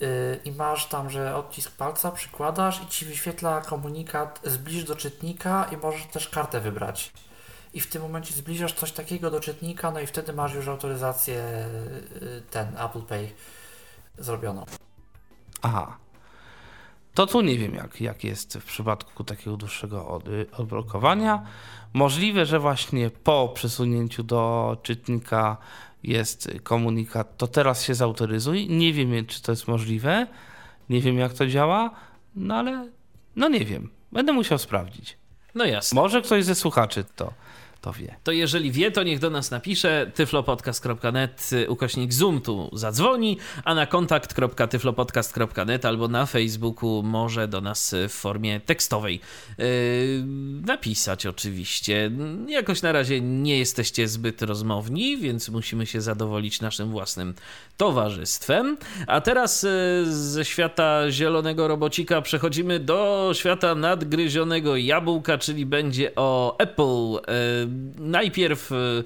[0.00, 0.08] yy,
[0.44, 5.76] i masz tam, że odcisk palca przykładasz i ci wyświetla komunikat zbliż do czytnika i
[5.76, 7.12] możesz też kartę wybrać.
[7.74, 11.34] I w tym momencie zbliżasz coś takiego do czytnika, no i wtedy masz już autoryzację
[12.20, 13.28] yy, ten Apple Pay
[14.18, 14.66] zrobioną.
[15.62, 15.98] Aha.
[17.14, 21.42] To tu nie wiem, jak, jak jest w przypadku takiego dłuższego od, odblokowania.
[21.92, 25.56] Możliwe, że właśnie po przesunięciu do czytnika
[26.02, 28.68] jest komunikat, to teraz się zautoryzuj.
[28.68, 30.26] Nie wiem, czy to jest możliwe.
[30.88, 31.90] Nie wiem, jak to działa,
[32.34, 32.88] no ale
[33.36, 33.90] no nie wiem.
[34.12, 35.18] Będę musiał sprawdzić.
[35.54, 36.00] No jasne.
[36.00, 37.32] Może ktoś ze słuchaczy to
[37.80, 38.16] to wie.
[38.24, 43.86] To jeżeli wie, to niech do nas napisze tyflopodcast.net ukośnik zoom tu zadzwoni, a na
[43.86, 49.20] kontakt.tyflopodcast.net albo na Facebooku może do nas w formie tekstowej
[49.58, 49.64] yy,
[50.66, 52.10] napisać oczywiście.
[52.48, 57.34] Jakoś na razie nie jesteście zbyt rozmowni, więc musimy się zadowolić naszym własnym
[57.76, 58.76] towarzystwem.
[59.06, 59.70] A teraz yy,
[60.06, 67.12] ze świata zielonego robocika przechodzimy do świata nadgryzionego jabłka, czyli będzie o Apple.
[67.12, 67.67] Yy,
[67.98, 69.04] najpierw y,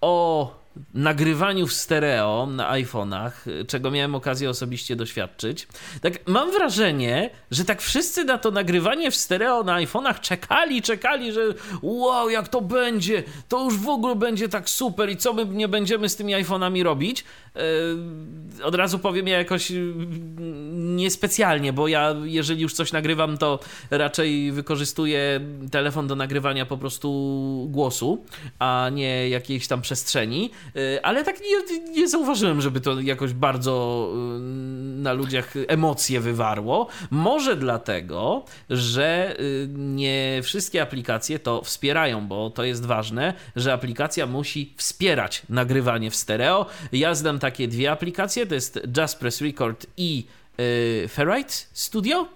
[0.00, 0.54] o
[0.94, 3.32] nagrywaniu w stereo na iPhone'ach,
[3.66, 5.68] czego miałem okazję osobiście doświadczyć.
[6.00, 11.32] Tak mam wrażenie, że tak wszyscy na to nagrywanie w stereo na iPhone'ach czekali, czekali,
[11.32, 11.40] że
[11.82, 15.68] wow, jak to będzie, to już w ogóle będzie tak super i co my nie
[15.68, 17.24] będziemy z tymi iPhone'ami robić.
[17.54, 19.94] Yy, od razu powiem ja jakoś yy,
[20.72, 23.58] niespecjalnie, bo ja jeżeli już coś nagrywam, to
[23.90, 25.40] raczej wykorzystuję
[25.70, 27.08] telefon do nagrywania po prostu
[27.70, 28.24] głosu,
[28.58, 30.50] a nie jakiejś tam przestrzeni.
[30.76, 34.40] Y, ale tak nie, nie zauważyłem, żeby to jakoś bardzo y,
[35.02, 36.86] na ludziach emocje wywarło.
[37.10, 44.26] Może dlatego, że y, nie wszystkie aplikacje to wspierają, bo to jest ważne, że aplikacja
[44.26, 46.66] musi wspierać nagrywanie w stereo.
[46.92, 50.26] Ja znam takie dwie aplikacje, to jest Just Press Record i
[51.08, 52.28] Ferrite Studio.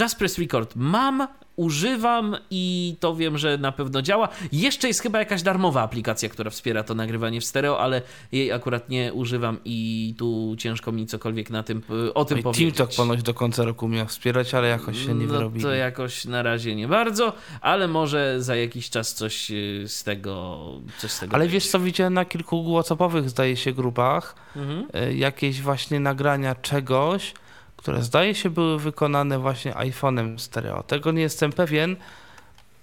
[0.00, 4.28] Just Press Record mam, używam i to wiem, że na pewno działa.
[4.52, 8.02] Jeszcze jest chyba jakaś darmowa aplikacja, która wspiera to nagrywanie w stereo, ale
[8.32, 11.82] jej akurat nie używam i tu ciężko mi cokolwiek na tym,
[12.14, 12.76] o tym Oj, powiedzieć.
[12.76, 16.42] TeamTalk ponoć do końca roku miał wspierać, ale jakoś się nie no to jakoś na
[16.42, 20.64] razie nie bardzo, ale może za jakiś czas coś y, z tego
[20.98, 24.86] coś z tego Ale wiesz co, widziałem na kilku whatsappowych zdaje się grupach mhm.
[25.10, 27.34] Y, jakieś właśnie nagrania czegoś,
[27.78, 30.82] które zdaje się były wykonane właśnie iPhone'em stereo.
[30.82, 31.96] Tego nie jestem pewien,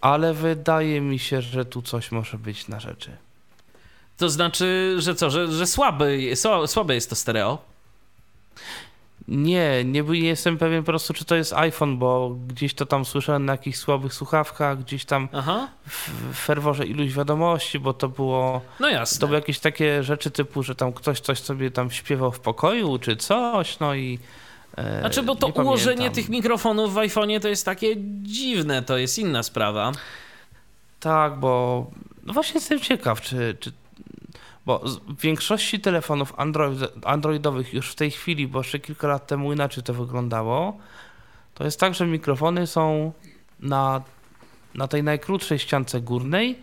[0.02, 3.18] ale wydaje mi się, że tu coś może być na rzeczy.
[4.18, 6.34] To znaczy, że co, że, że słaby,
[6.66, 7.58] słabe jest to stereo?
[9.28, 13.06] Nie, nie, nie jestem pewien po prostu, czy to jest iPhone, bo gdzieś to tam
[13.06, 15.68] słyszałem na jakichś słabych słuchawkach, gdzieś tam Aha.
[15.86, 18.62] w ferworze iluś wiadomości, bo to było.
[18.80, 19.20] No jasne.
[19.20, 23.00] To były jakieś takie rzeczy typu, że tam ktoś coś sobie tam śpiewał w pokoju,
[23.00, 24.20] czy coś, no i
[25.00, 26.16] znaczy, bo to ułożenie pamiętam.
[26.16, 29.92] tych mikrofonów w iPhone'ie to jest takie dziwne, to jest inna sprawa.
[31.00, 31.86] Tak, bo
[32.24, 33.72] no właśnie jestem ciekaw, czy, czy
[34.66, 39.54] bo w większości telefonów Android, androidowych już w tej chwili, bo jeszcze kilka lat temu
[39.54, 40.78] inaczej to wyglądało,
[41.54, 43.12] to jest tak, że mikrofony są
[43.60, 44.02] na,
[44.76, 46.60] na tej najkrótszej ściance górnej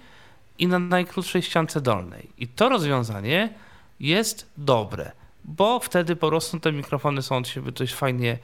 [0.58, 2.30] i na najkrótszej ściance dolnej.
[2.38, 3.54] I to rozwiązanie
[4.00, 5.12] jest dobre
[5.44, 8.38] bo wtedy po prostu te mikrofony są od siebie dość fajnie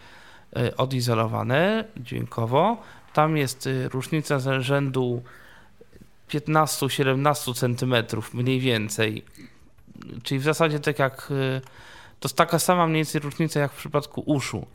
[0.56, 2.82] e, odizolowane dźwiękowo.
[3.12, 5.22] Tam jest e, różnica z rzędu
[6.30, 9.24] 15-17 cm mniej więcej.
[10.22, 11.60] Czyli w zasadzie tak jak, e,
[12.20, 14.66] to jest taka sama mniej więcej różnica jak w przypadku uszu.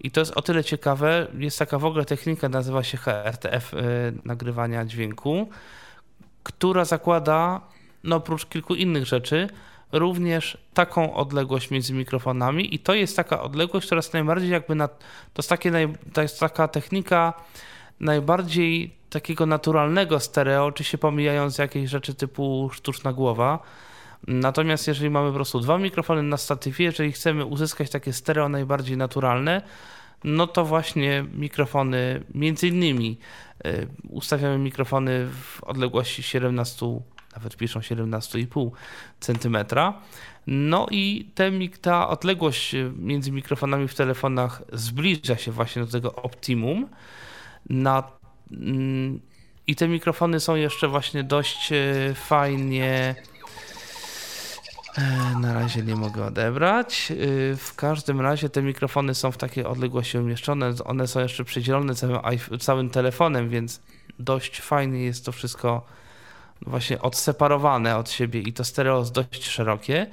[0.00, 3.72] I to jest o tyle ciekawe, jest taka w ogóle technika, nazywa się HRTF
[4.24, 5.48] nagrywania dźwięku,
[6.42, 7.60] która zakłada,
[8.04, 9.48] no oprócz kilku innych rzeczy,
[9.92, 14.88] również taką odległość między mikrofonami i to jest taka odległość, która jest najbardziej jakby, na,
[14.88, 15.72] to, jest takie,
[16.12, 17.32] to jest taka technika
[18.00, 23.58] najbardziej takiego naturalnego stereo, oczywiście pomijając jakieś rzeczy typu sztuczna głowa.
[24.26, 28.96] Natomiast jeżeli mamy po prostu dwa mikrofony na statywie, jeżeli chcemy uzyskać takie stereo najbardziej
[28.96, 29.62] naturalne,
[30.24, 33.18] no to właśnie mikrofony, między innymi
[33.66, 36.86] y, ustawiamy mikrofony w odległości 17,
[37.36, 38.70] nawet piszą 17,5
[39.20, 39.56] cm.
[40.46, 41.50] No i te,
[41.80, 46.88] ta odległość między mikrofonami w telefonach zbliża się właśnie do tego optimum.
[47.70, 48.02] Na,
[48.52, 49.20] mm,
[49.66, 53.14] I te mikrofony są jeszcze właśnie dość y, fajnie
[54.98, 57.12] E, na razie nie mogę odebrać.
[57.12, 60.74] E, w każdym razie te mikrofony są w takiej odległości umieszczone.
[60.84, 62.18] One są jeszcze przedzielone całym,
[62.60, 63.80] całym telefonem, więc
[64.18, 65.86] dość fajnie jest to wszystko
[66.62, 70.06] właśnie odseparowane od siebie i to stereo jest dość szerokie.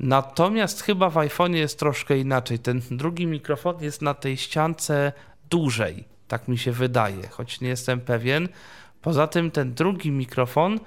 [0.00, 2.58] Natomiast chyba w iPhone'ie jest troszkę inaczej.
[2.58, 5.12] Ten drugi mikrofon jest na tej ściance
[5.50, 8.48] dłużej, tak mi się wydaje, choć nie jestem pewien.
[9.02, 10.80] Poza tym ten drugi mikrofon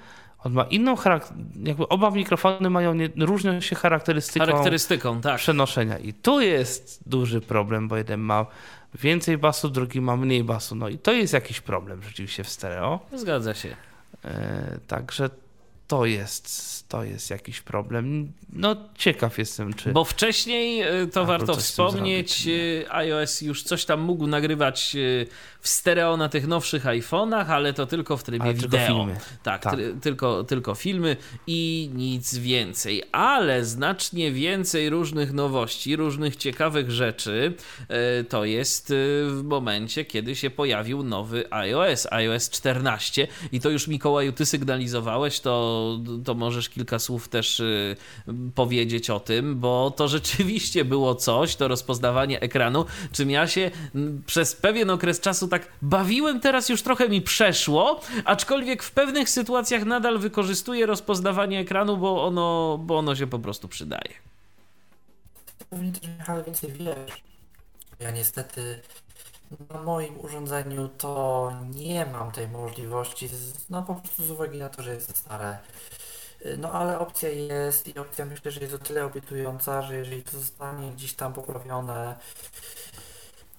[0.44, 5.36] on ma inną charakterystykę, jakby oba mikrofony mają, nie, różnią się charakterystyką, charakterystyką tak.
[5.36, 5.98] przenoszenia.
[5.98, 8.46] I tu jest duży problem, bo jeden ma
[8.94, 10.74] więcej basu, drugi ma mniej basu.
[10.74, 13.00] No i to jest jakiś problem rzeczywiście w stereo.
[13.14, 13.76] Zgadza się.
[14.24, 15.30] E, także
[15.92, 18.32] to jest, to jest jakiś problem.
[18.52, 19.92] No ciekaw jestem, czy...
[19.92, 25.26] Bo wcześniej, e, to warto wspomnieć, zrobić, e, iOS już coś tam mógł nagrywać e,
[25.60, 28.70] w stereo na tych nowszych iPhone'ach, ale to tylko w trybie ale wideo.
[28.70, 29.16] Tylko filmy.
[29.42, 29.74] Tak, tak.
[30.02, 31.16] tylko, tylko filmy
[31.46, 33.02] i nic więcej.
[33.12, 37.54] Ale znacznie więcej różnych nowości, różnych ciekawych rzeczy
[38.28, 38.94] to jest
[39.28, 45.40] w momencie, kiedy się pojawił nowy iOS, iOS 14 i to już Mikołaju, ty sygnalizowałeś,
[45.40, 45.81] to
[46.24, 47.96] to, możesz kilka słów też y,
[48.54, 53.70] powiedzieć o tym, bo to rzeczywiście było coś, to rozpoznawanie ekranu, czym ja się
[54.26, 59.84] przez pewien okres czasu tak bawiłem, teraz już trochę mi przeszło, aczkolwiek w pewnych sytuacjach
[59.84, 64.14] nadal wykorzystuję rozpoznawanie ekranu, bo ono, bo ono się po prostu przydaje.
[65.70, 65.80] Też
[66.18, 67.22] Michał więcej wiesz.
[68.00, 68.80] Ja niestety
[69.70, 73.28] na moim urządzeniu to nie mam tej możliwości,
[73.70, 75.58] no po prostu z uwagi na to, że jest stare.
[76.58, 80.30] No ale opcja jest i opcja myślę, że jest o tyle obiecująca, że jeżeli to
[80.30, 82.16] zostanie gdzieś tam poprawione,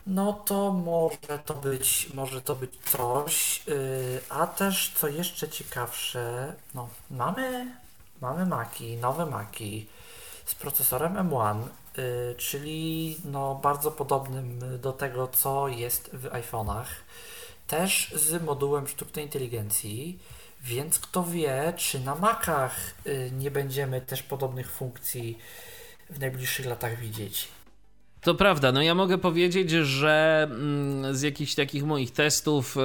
[0.07, 3.63] no to może to być, może to być coś.
[3.67, 7.75] Y, a też co jeszcze ciekawsze, no mamy,
[8.21, 9.87] mamy Maki, nowe Maki
[10.45, 11.82] z procesorem M1, Y,
[12.37, 16.85] czyli no, bardzo podobnym do tego, co jest w iPhone'ach,
[17.67, 20.19] też z modułem sztucznej inteligencji,
[20.61, 22.75] więc kto wie, czy na Macach
[23.07, 25.37] y, nie będziemy też podobnych funkcji
[26.09, 27.47] w najbliższych latach widzieć.
[28.23, 32.79] To prawda, no ja mogę powiedzieć, że mm, z jakichś takich moich testów, y,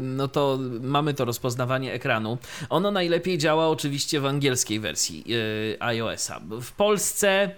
[0.00, 2.38] no to mamy to rozpoznawanie ekranu.
[2.68, 6.40] Ono najlepiej działa oczywiście w angielskiej wersji y, iOS-a.
[6.60, 7.50] W Polsce,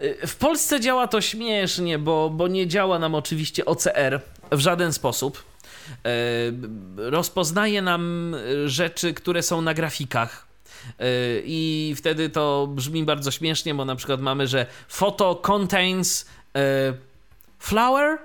[0.00, 4.20] y, w Polsce działa to śmiesznie, bo, bo nie działa nam oczywiście OCR
[4.50, 5.44] w żaden sposób.
[6.96, 8.36] Rozpoznaje nam
[8.66, 10.46] rzeczy, które są na grafikach.
[11.44, 16.26] I wtedy to brzmi bardzo śmiesznie, bo na przykład mamy, że photo contains
[17.58, 18.18] flower,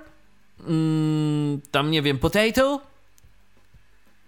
[0.66, 2.80] mm, tam nie wiem, potato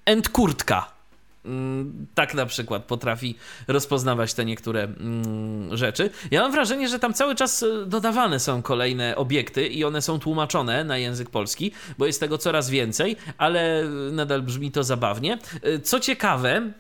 [0.07, 0.97] and kurtka.
[1.45, 3.35] Mm, tak na przykład potrafi
[3.69, 6.11] rozpoznawać te niektóre mm, rzeczy.
[6.31, 10.19] Ja mam wrażenie, że tam cały czas e, dodawane są kolejne obiekty i one są
[10.19, 15.39] tłumaczone na język polski, bo jest tego coraz więcej, ale nadal brzmi to zabawnie.
[15.63, 16.73] E, co ciekawe,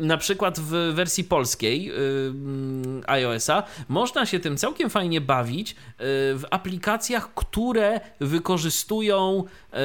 [0.00, 1.92] na przykład w wersji polskiej yy,
[3.06, 5.76] iOS-a można się tym całkiem fajnie bawić yy,
[6.38, 9.78] w aplikacjach, które wykorzystują yy,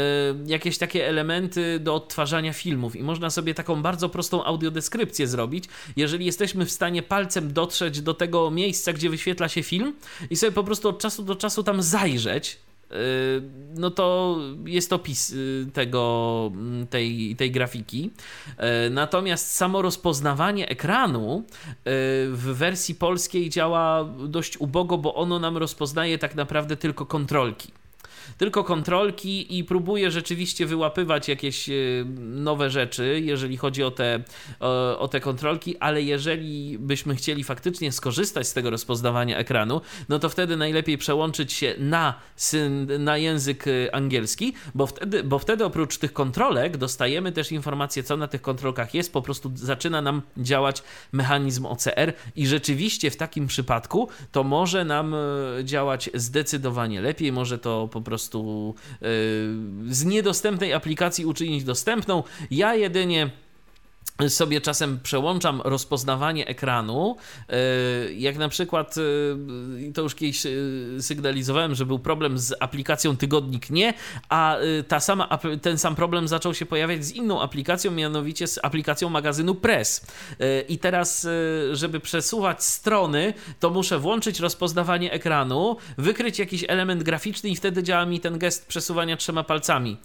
[0.45, 2.95] jakieś takie elementy do odtwarzania filmów.
[2.95, 5.65] I można sobie taką bardzo prostą audiodeskrypcję zrobić,
[5.95, 9.93] jeżeli jesteśmy w stanie palcem dotrzeć do tego miejsca, gdzie wyświetla się film
[10.29, 12.74] i sobie po prostu od czasu do czasu tam zajrzeć, Y,
[13.75, 18.11] no to jest opis y, tego, mm, tej, tej grafiki.
[18.87, 21.43] Y, natomiast samo rozpoznawanie ekranu
[22.31, 27.71] w wersji polskiej działa dość ubogo, bo ono nam rozpoznaje tak naprawdę tylko kontrolki.
[28.37, 31.69] Tylko kontrolki i próbuję rzeczywiście wyłapywać jakieś
[32.19, 34.23] nowe rzeczy, jeżeli chodzi o te,
[34.99, 40.29] o, te kontrolki, ale jeżeli byśmy chcieli faktycznie skorzystać z tego rozpoznawania ekranu, no to
[40.29, 42.13] wtedy najlepiej przełączyć się na,
[42.99, 48.27] na język angielski, bo wtedy, bo wtedy oprócz tych kontrolek dostajemy też informację, co na
[48.27, 54.09] tych kontrolkach jest, po prostu zaczyna nam działać mechanizm OCR i rzeczywiście w takim przypadku
[54.31, 55.17] to może nam e,
[55.63, 58.14] działać zdecydowanie lepiej, może to po prostu
[59.01, 59.05] e,
[59.89, 62.23] z niedostępnej aplikacji uczynić dostępną.
[62.51, 63.29] Ja jedynie
[64.27, 67.17] sobie czasem przełączam rozpoznawanie ekranu.
[67.49, 67.55] E,
[68.13, 70.49] jak na przykład, e, to już kiedyś e,
[70.99, 73.93] sygnalizowałem, że był problem z aplikacją Tygodnik Nie,
[74.29, 79.09] a ta sama, ten sam problem zaczął się pojawiać z inną aplikacją, mianowicie z aplikacją
[79.09, 80.07] magazynu Press.
[80.69, 81.27] I teraz,
[81.71, 88.05] żeby przesuwać strony, to muszę włączyć rozpoznawanie ekranu, wykryć jakiś element graficzny i wtedy działa
[88.05, 89.97] mi ten gest przesuwania trzema palcami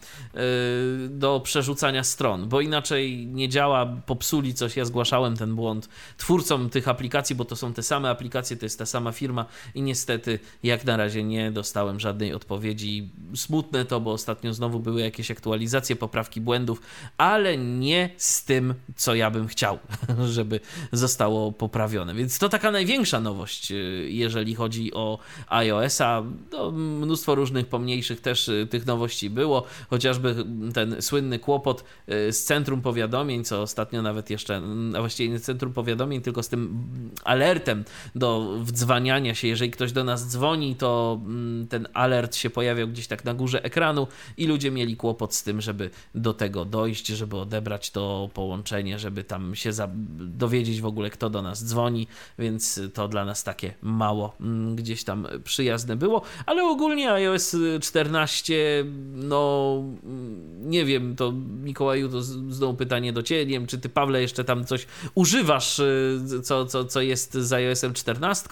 [1.09, 6.89] do przerzucania stron, bo inaczej nie działa popsuli coś, ja zgłaszałem ten błąd twórcom tych
[6.89, 10.85] aplikacji, bo to są te same aplikacje, to jest ta sama firma i niestety jak
[10.85, 13.11] na razie nie dostałem żadnej odpowiedzi.
[13.35, 16.81] Smutne to, bo ostatnio znowu były jakieś aktualizacje, poprawki błędów,
[17.19, 19.79] ale nie z tym, co ja bym chciał,
[20.37, 20.61] żeby
[20.93, 22.15] zostało poprawione.
[22.15, 25.19] Więc to taka największa nowość, y, jeżeli chodzi o
[25.49, 26.23] iOS-a.
[26.53, 30.45] No, mnóstwo różnych pomniejszych też y, tych nowości było, chociażby
[30.75, 34.63] ten słynny kłopot y, z centrum powiadomień, co ostatnio ostatnio nawet jeszcze,
[34.97, 36.85] a właściwie nie centrum powiadomień, tylko z tym
[37.25, 37.85] alertem
[38.15, 39.49] do wdzwaniania się.
[39.49, 43.65] Jeżeli ktoś do nas dzwoni, to mm, ten alert się pojawiał gdzieś tak na górze
[43.65, 44.07] ekranu
[44.37, 49.25] i ludzie mieli kłopot z tym, żeby do tego dojść, żeby odebrać to połączenie, żeby
[49.25, 49.71] tam się
[50.19, 52.07] dowiedzieć w ogóle, kto do nas dzwoni,
[52.39, 58.85] więc to dla nas takie mało mm, gdzieś tam przyjazne było, ale ogólnie iOS 14,
[59.15, 63.89] no mm, nie wiem, to Mikołaju, to znowu pytanie do Ciebie, nie wiem, czy ty,
[63.89, 68.49] Pawle, jeszcze tam coś używasz, y, co, co, co jest z iOS 14,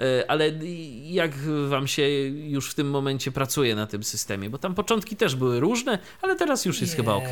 [0.00, 0.50] y, ale
[1.02, 1.32] jak
[1.68, 4.50] wam się już w tym momencie pracuje na tym systemie?
[4.50, 7.30] Bo tam początki też były różne, ale teraz już jest nie, chyba ok.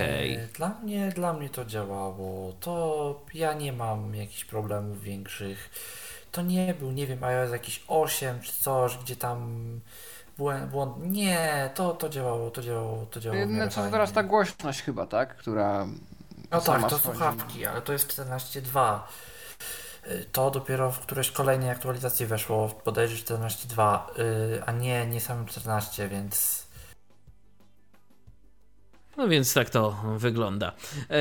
[0.56, 2.52] Dla mnie, dla mnie to działało.
[2.60, 5.70] To ja nie mam jakichś problemów większych.
[6.32, 9.40] To nie był, nie wiem, iOS jakiś 8 czy coś, gdzie tam
[10.38, 10.92] błąd, błąd.
[11.00, 13.44] Nie, to, to działało, to działało, to działało.
[13.48, 15.36] No co teraz ta głośność chyba, tak?
[15.36, 15.86] Która
[16.50, 19.00] no tak, to słuchawki, ale to jest 14.2.
[20.10, 25.46] Y, to dopiero w którejś kolejnej aktualizacji weszło, bodajże 14.2, y, a nie, nie samym
[25.46, 26.64] 14, więc...
[29.16, 30.72] No więc tak to wygląda.
[31.10, 31.16] E,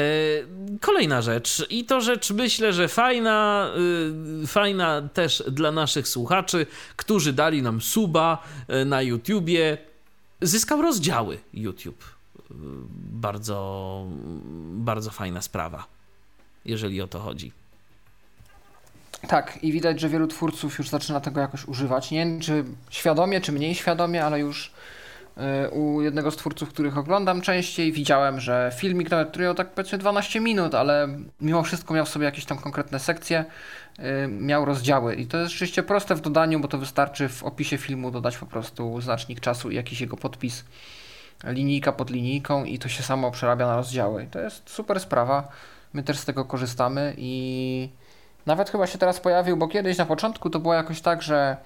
[0.82, 3.70] kolejna rzecz i to rzecz myślę, że fajna,
[4.44, 8.44] y, fajna też dla naszych słuchaczy, którzy dali nam suba
[8.86, 9.78] na YouTubie.
[10.42, 12.13] Zyskał rozdziały YouTube
[13.12, 14.06] bardzo,
[14.74, 15.86] bardzo fajna sprawa,
[16.66, 17.52] jeżeli o to chodzi.
[19.28, 22.12] Tak, i widać, że wielu twórców już zaczyna tego jakoś używać.
[22.12, 24.74] Nie wiem, czy świadomie, czy mniej świadomie, ale już
[25.66, 29.98] y, u jednego z twórców, których oglądam częściej, widziałem, że filmik nawet trwał tak powiedzmy
[29.98, 31.08] 12 minut, ale
[31.42, 33.46] mimo wszystko miał sobie jakieś tam konkretne sekcje,
[34.00, 35.16] y, miał rozdziały.
[35.16, 38.46] I to jest rzeczywiście proste w dodaniu, bo to wystarczy w opisie filmu dodać po
[38.46, 40.64] prostu znacznik czasu i jakiś jego podpis
[41.44, 44.28] linijka pod linijką i to się samo przerabia na rozdziały.
[44.32, 45.48] To jest super sprawa.
[45.94, 47.90] My też z tego korzystamy i
[48.46, 51.58] nawet chyba się teraz pojawił, bo kiedyś na początku to było jakoś tak, że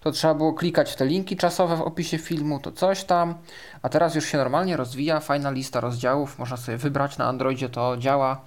[0.00, 3.34] to trzeba było klikać w te linki czasowe w opisie filmu, to coś tam,
[3.82, 7.96] a teraz już się normalnie rozwija, fajna lista rozdziałów, można sobie wybrać na Androidzie, to
[7.96, 8.40] działa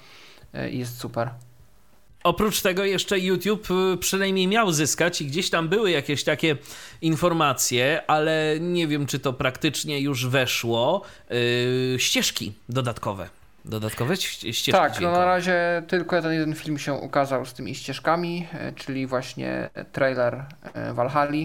[0.53, 1.29] e, i jest super.
[2.23, 6.57] Oprócz tego jeszcze YouTube y, przynajmniej miał zyskać i gdzieś tam były jakieś takie
[7.01, 11.01] informacje, ale nie wiem, czy to praktycznie już weszło.
[11.29, 13.29] Yy, ścieżki dodatkowe.
[13.65, 15.11] Dodatkowe ścieżki Tak, dźwiękowe.
[15.11, 19.69] no na razie tylko ten jeden film się ukazał z tymi ścieżkami, e, czyli właśnie
[19.91, 20.45] trailer
[20.93, 21.37] Valhalla,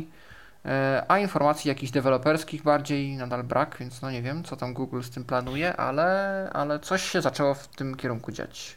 [0.65, 5.03] e, a informacji jakichś deweloperskich bardziej nadal brak, więc no nie wiem, co tam Google
[5.03, 8.77] z tym planuje, ale, ale coś się zaczęło w tym kierunku dziać.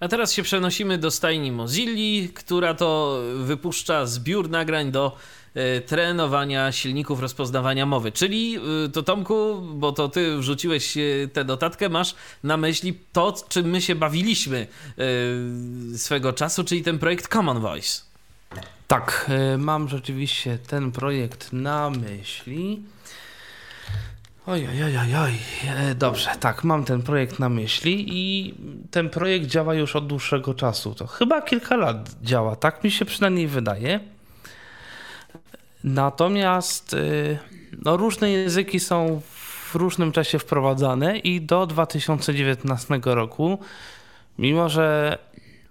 [0.00, 5.16] A teraz się przenosimy do stajni Mozilli, która to wypuszcza zbiór nagrań do
[5.54, 8.12] e, trenowania silników rozpoznawania mowy.
[8.12, 11.00] Czyli e, to Tomku, bo to ty wrzuciłeś e,
[11.32, 12.14] tę notatkę, masz
[12.44, 14.66] na myśli to, czym my się bawiliśmy
[15.96, 18.00] swego czasu, czyli ten projekt Common Voice.
[18.88, 22.82] Tak, mam rzeczywiście ten projekt na myśli.
[24.46, 25.32] Oj, oj, oj, oj.
[25.68, 28.54] E, dobrze, tak, mam ten projekt na myśli i
[28.90, 30.94] ten projekt działa już od dłuższego czasu.
[30.94, 34.00] To chyba kilka lat działa, tak mi się przynajmniej wydaje.
[35.84, 37.38] Natomiast y,
[37.84, 39.20] no, różne języki są
[39.70, 43.58] w różnym czasie wprowadzane i do 2019 roku,
[44.38, 45.18] mimo że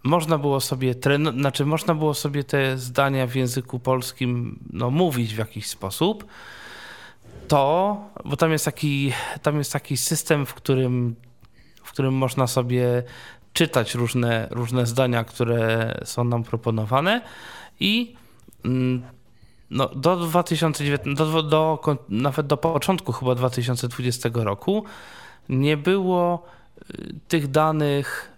[0.04, 5.36] można było sobie tren- znaczy można było sobie te zdania w języku polskim no, mówić
[5.36, 6.26] w jakiś sposób,
[7.50, 11.16] to, bo tam jest taki, tam jest taki system, w którym,
[11.84, 13.04] w którym można sobie
[13.54, 17.22] czytać różne, różne zdania, które są nam proponowane
[17.80, 18.16] i
[18.66, 19.02] mm,
[19.70, 24.84] no, do 2019, do, do, nawet do początku chyba 2020 roku
[25.50, 26.46] nie było
[26.92, 28.38] y, tych danych,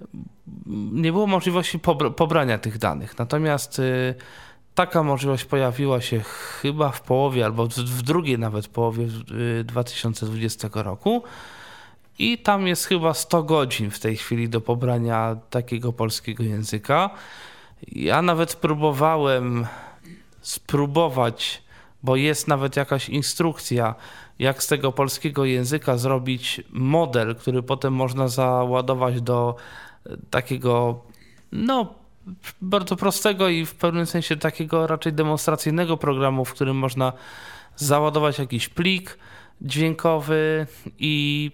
[0.92, 1.80] nie było możliwości
[2.18, 3.20] pobrania tych danych.
[3.20, 4.16] Natomiast y,
[4.76, 6.20] taka możliwość pojawiła się
[6.62, 9.08] chyba w połowie albo w drugiej nawet połowie
[9.64, 11.24] 2020 y, roku.
[12.20, 17.10] I tam jest chyba 100 godzin w tej chwili do pobrania takiego polskiego języka.
[17.88, 19.68] Ja nawet próbowałem
[20.42, 21.64] spróbować,
[22.04, 23.96] bo jest nawet jakaś instrukcja,
[24.40, 29.56] jak z tego polskiego języka zrobić model, który potem można załadować do
[30.30, 31.02] takiego,
[31.52, 32.01] no,
[32.62, 37.14] bardzo prostego i w pewnym sensie takiego raczej demonstracyjnego programu, w którym można
[37.76, 39.18] załadować jakiś plik
[39.62, 40.68] dźwiękowy
[41.00, 41.52] i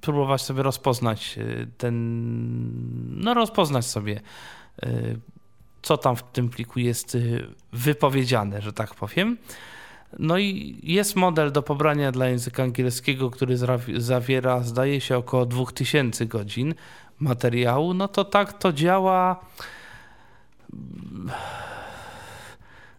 [0.00, 1.94] próbować sobie rozpoznać e, ten,
[3.22, 4.20] no rozpoznać sobie
[4.82, 4.90] e,
[5.82, 9.36] co tam w tym pliku jest y, wypowiedziane, że tak powiem.
[10.18, 13.56] No i jest model do pobrania dla języka angielskiego, który
[13.96, 16.74] zawiera, zdaje się, około 2000 godzin
[17.20, 17.94] materiału.
[17.94, 19.40] No to tak to działa.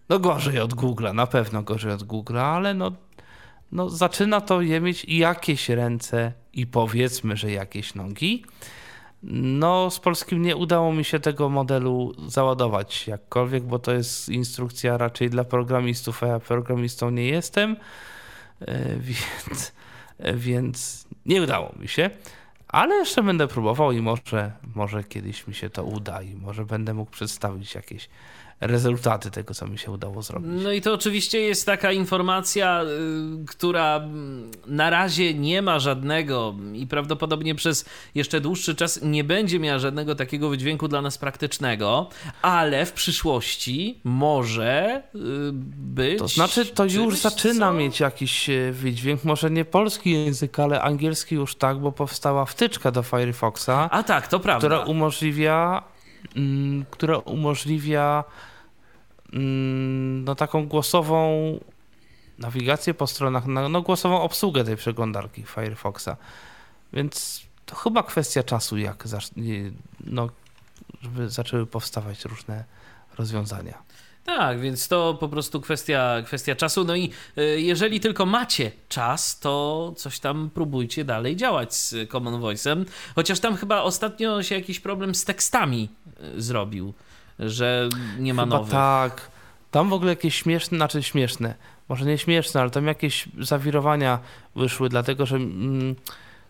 [0.10, 2.91] No gorzej od Google'a, na pewno gorzej od Google'a, ale no,
[3.72, 8.45] no zaczyna to je mieć jakieś ręce i powiedzmy, że jakieś nogi.
[9.23, 14.98] No, z polskim nie udało mi się tego modelu załadować jakkolwiek, bo to jest instrukcja
[14.98, 17.76] raczej dla programistów, a ja programistą nie jestem,
[18.61, 19.73] e, więc,
[20.34, 22.10] więc nie udało mi się.
[22.72, 26.93] Ale jeszcze będę próbował i może, może kiedyś mi się to uda i może będę
[26.93, 28.10] mógł przedstawić jakieś
[28.61, 30.49] rezultaty tego, co mi się udało zrobić.
[30.63, 36.55] No i to oczywiście jest taka informacja, y, która mm, na razie nie ma żadnego
[36.73, 37.85] i prawdopodobnie przez
[38.15, 42.09] jeszcze dłuższy czas nie będzie miała żadnego takiego wydźwięku dla nas praktycznego,
[42.41, 45.19] ale w przyszłości może y,
[45.77, 46.19] być.
[46.19, 47.73] To znaczy, to już zaczyna co?
[47.73, 52.91] mieć jakiś e, wydźwięk, może nie polski język, ale angielski już tak, bo powstała wtyczka
[52.91, 53.89] do Firefoxa.
[53.91, 54.67] A tak, to prawda.
[54.67, 55.83] Która umożliwia,
[56.35, 58.23] mm, która umożliwia
[59.31, 61.59] no, taką głosową
[62.39, 66.09] nawigację po stronach, no, głosową obsługę tej przeglądarki Firefoxa.
[66.93, 69.03] Więc to chyba kwestia czasu, jak
[69.99, 70.29] no,
[71.01, 72.63] żeby zaczęły powstawać różne
[73.17, 73.83] rozwiązania.
[74.25, 76.83] Tak, więc to po prostu kwestia, kwestia czasu.
[76.83, 82.41] No i y, jeżeli tylko macie czas, to coś tam próbujcie dalej działać z Common
[82.41, 82.85] Voice'em.
[83.15, 85.89] Chociaż tam chyba ostatnio się jakiś problem z tekstami
[86.37, 86.93] y, zrobił
[87.39, 87.89] że
[88.19, 88.71] nie ma Chyba nowych.
[88.71, 89.31] Tak.
[89.71, 91.55] Tam w ogóle jakieś śmieszne, znaczy śmieszne,
[91.89, 94.19] może nie śmieszne, ale tam jakieś zawirowania
[94.55, 95.95] wyszły, dlatego że mm,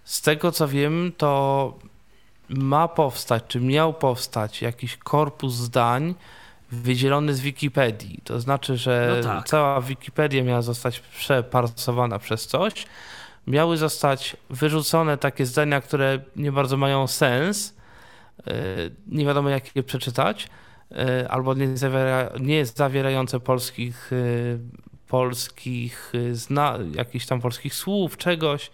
[0.04, 1.74] z tego co wiem, to
[2.50, 6.16] ma powstać, czy miał powstać jakiś korpus zdań
[6.72, 8.20] wydzielony z Wikipedii.
[8.24, 9.48] To znaczy, że no tak.
[9.48, 12.86] cała Wikipedia miała zostać przeparsowana przez coś.
[13.48, 17.74] Miały zostać wyrzucone takie zdania, które nie bardzo mają sens.
[18.48, 18.54] E,
[19.08, 20.48] nie wiadomo, jak je przeczytać
[21.30, 24.16] albo nie, zawiera, nie zawierające polskich, e,
[25.08, 28.72] polskich e, zna, jakichś tam polskich słów, czegoś.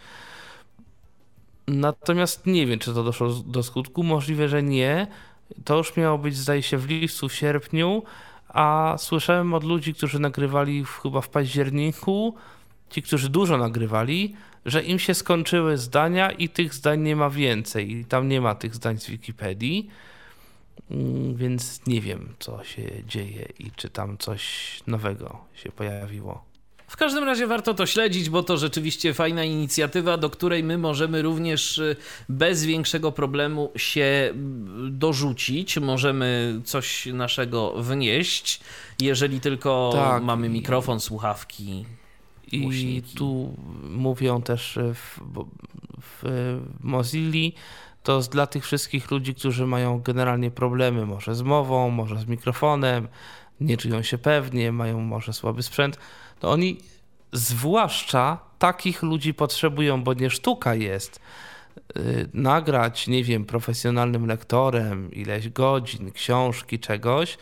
[1.68, 4.04] Natomiast nie wiem, czy to doszło do skutku.
[4.04, 5.08] Możliwe, że nie.
[5.66, 8.04] To już miało być, zdaje się, w lipcu, w sierpniu,
[8.50, 12.36] a słyszałem od ludzi, którzy nagrywali w, chyba w październiku,
[12.90, 14.36] ci, którzy dużo nagrywali,
[14.66, 17.92] że im się skończyły zdania i tych zdań nie ma więcej.
[17.92, 19.90] I tam nie ma tych zdań z Wikipedii.
[20.92, 24.44] Mm, więc nie wiem, co się dzieje i czy tam coś
[24.88, 26.48] nowego się pojawiło.
[26.88, 31.22] W każdym razie warto to śledzić, bo to rzeczywiście fajna inicjatywa, do której my możemy
[31.22, 31.96] również y,
[32.30, 35.78] bez większego problemu się mm, dorzucić.
[35.78, 38.60] Możemy coś naszego wnieść,
[39.02, 40.24] jeżeli tylko tak.
[40.24, 41.86] mamy mikrofon, słuchawki.
[42.52, 43.54] I tu
[43.90, 45.20] mówią też w,
[46.02, 46.24] w
[46.82, 47.54] Mozilli,
[48.08, 53.08] to dla tych wszystkich ludzi, którzy mają generalnie problemy, może z mową, może z mikrofonem,
[53.62, 56.00] nie czują się pewnie, mają może słaby sprzęt,
[56.40, 56.78] to oni
[57.32, 61.20] zwłaszcza takich ludzi potrzebują, bo nie sztuka jest
[61.96, 67.38] yy, nagrać, nie wiem, profesjonalnym lektorem ileś godzin, książki, czegoś,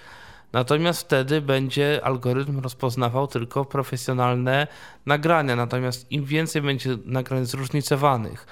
[0.54, 4.68] Natomiast wtedy będzie algorytm rozpoznawał tylko profesjonalne
[5.06, 5.56] nagrania.
[5.56, 8.48] Natomiast im więcej będzie nagrań zróżnicowanych,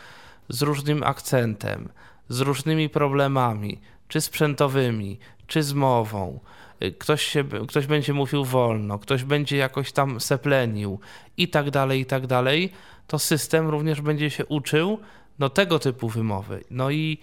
[0.54, 1.90] z różnym akcentem,
[2.30, 6.40] z różnymi problemami, czy sprzętowymi, czy z mową,
[6.84, 11.00] y, ktoś, się, ktoś będzie mówił wolno, ktoś będzie jakoś tam seplenił
[11.38, 12.72] i tak dalej, i tak dalej,
[13.08, 15.00] to system również będzie się uczył
[15.40, 16.64] no, tego typu wymowy.
[16.72, 17.18] No i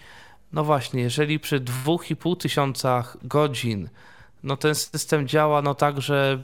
[0.52, 3.88] no właśnie, jeżeli przy 2,5 tysiącach godzin
[4.42, 6.42] no ten system działa no tak, że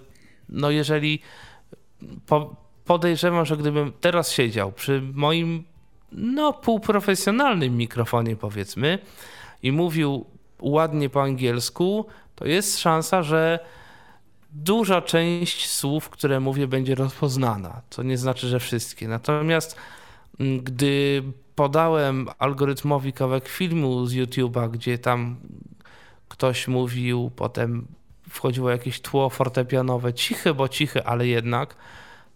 [0.49, 1.21] no jeżeli
[2.27, 5.65] po, podejrzewam, że gdybym teraz siedział przy moim
[6.12, 8.99] no półprofesjonalnym mikrofonie powiedzmy
[9.62, 10.24] i mówił
[10.61, 12.07] ładnie po angielsku,
[12.37, 13.59] to jest szansa, że
[14.53, 17.83] duża część słów, które mówię, będzie rozpoznana.
[17.91, 19.09] Co nie znaczy, że wszystkie.
[19.09, 19.77] Natomiast
[20.41, 21.23] mm, gdy
[21.55, 25.37] podałem algorytmowi kawałek filmu z YouTube'a, gdzie tam
[26.28, 27.87] ktoś mówił, potem
[28.28, 31.77] wchodziło jakieś tło fortepianowe, ciche, bo ciche, ale jednak,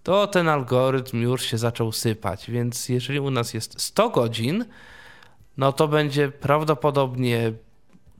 [0.03, 2.51] to ten algorytm już się zaczął sypać.
[2.51, 4.65] Więc jeżeli u nas jest 100 godzin,
[5.57, 7.53] no to będzie prawdopodobnie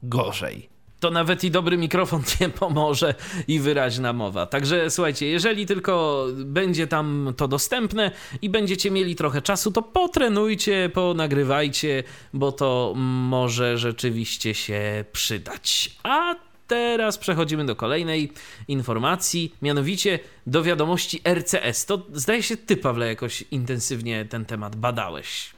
[0.03, 0.71] gorzej
[1.01, 3.15] to nawet i dobry mikrofon nie pomoże
[3.47, 4.45] i wyraźna mowa.
[4.45, 10.89] Także słuchajcie, jeżeli tylko będzie tam to dostępne i będziecie mieli trochę czasu, to potrenujcie,
[10.93, 12.03] ponagrywajcie,
[12.33, 15.95] bo to może rzeczywiście się przydać.
[16.03, 16.35] A
[16.71, 18.31] teraz przechodzimy do kolejnej
[18.67, 21.85] informacji, mianowicie do wiadomości RCS.
[21.85, 25.53] To zdaje się ty, Pawle, jakoś intensywnie ten temat badałeś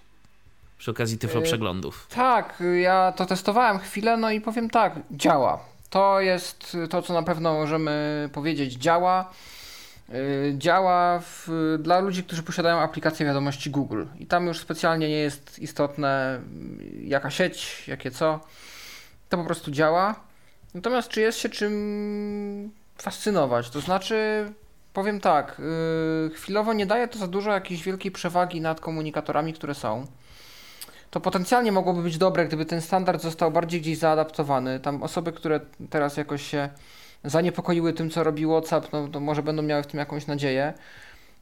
[0.77, 2.07] przy okazji tyflo y, przeglądów.
[2.15, 5.60] Tak, ja to testowałem chwilę, no i powiem tak, działa.
[5.90, 9.31] To jest to, co na pewno możemy powiedzieć, działa.
[10.10, 11.49] Y, działa w,
[11.80, 14.03] dla ludzi, którzy posiadają aplikację wiadomości Google.
[14.19, 16.41] I tam już specjalnie nie jest istotne,
[17.03, 18.40] jaka sieć, jakie co.
[19.30, 20.15] To po prostu działa.
[20.74, 23.70] Natomiast czy jest się czym fascynować?
[23.70, 24.45] To znaczy,
[24.94, 25.62] powiem tak,
[26.24, 30.08] yy, chwilowo nie daje to za dużo jakiejś wielkiej przewagi nad komunikatorami, które są
[31.14, 34.80] to potencjalnie mogłoby być dobre, gdyby ten standard został bardziej gdzieś zaadaptowany.
[34.80, 35.60] Tam osoby, które
[35.90, 36.70] teraz jakoś się
[37.24, 40.74] zaniepokoiły tym, co robi WhatsApp, no to może będą miały w tym jakąś nadzieję.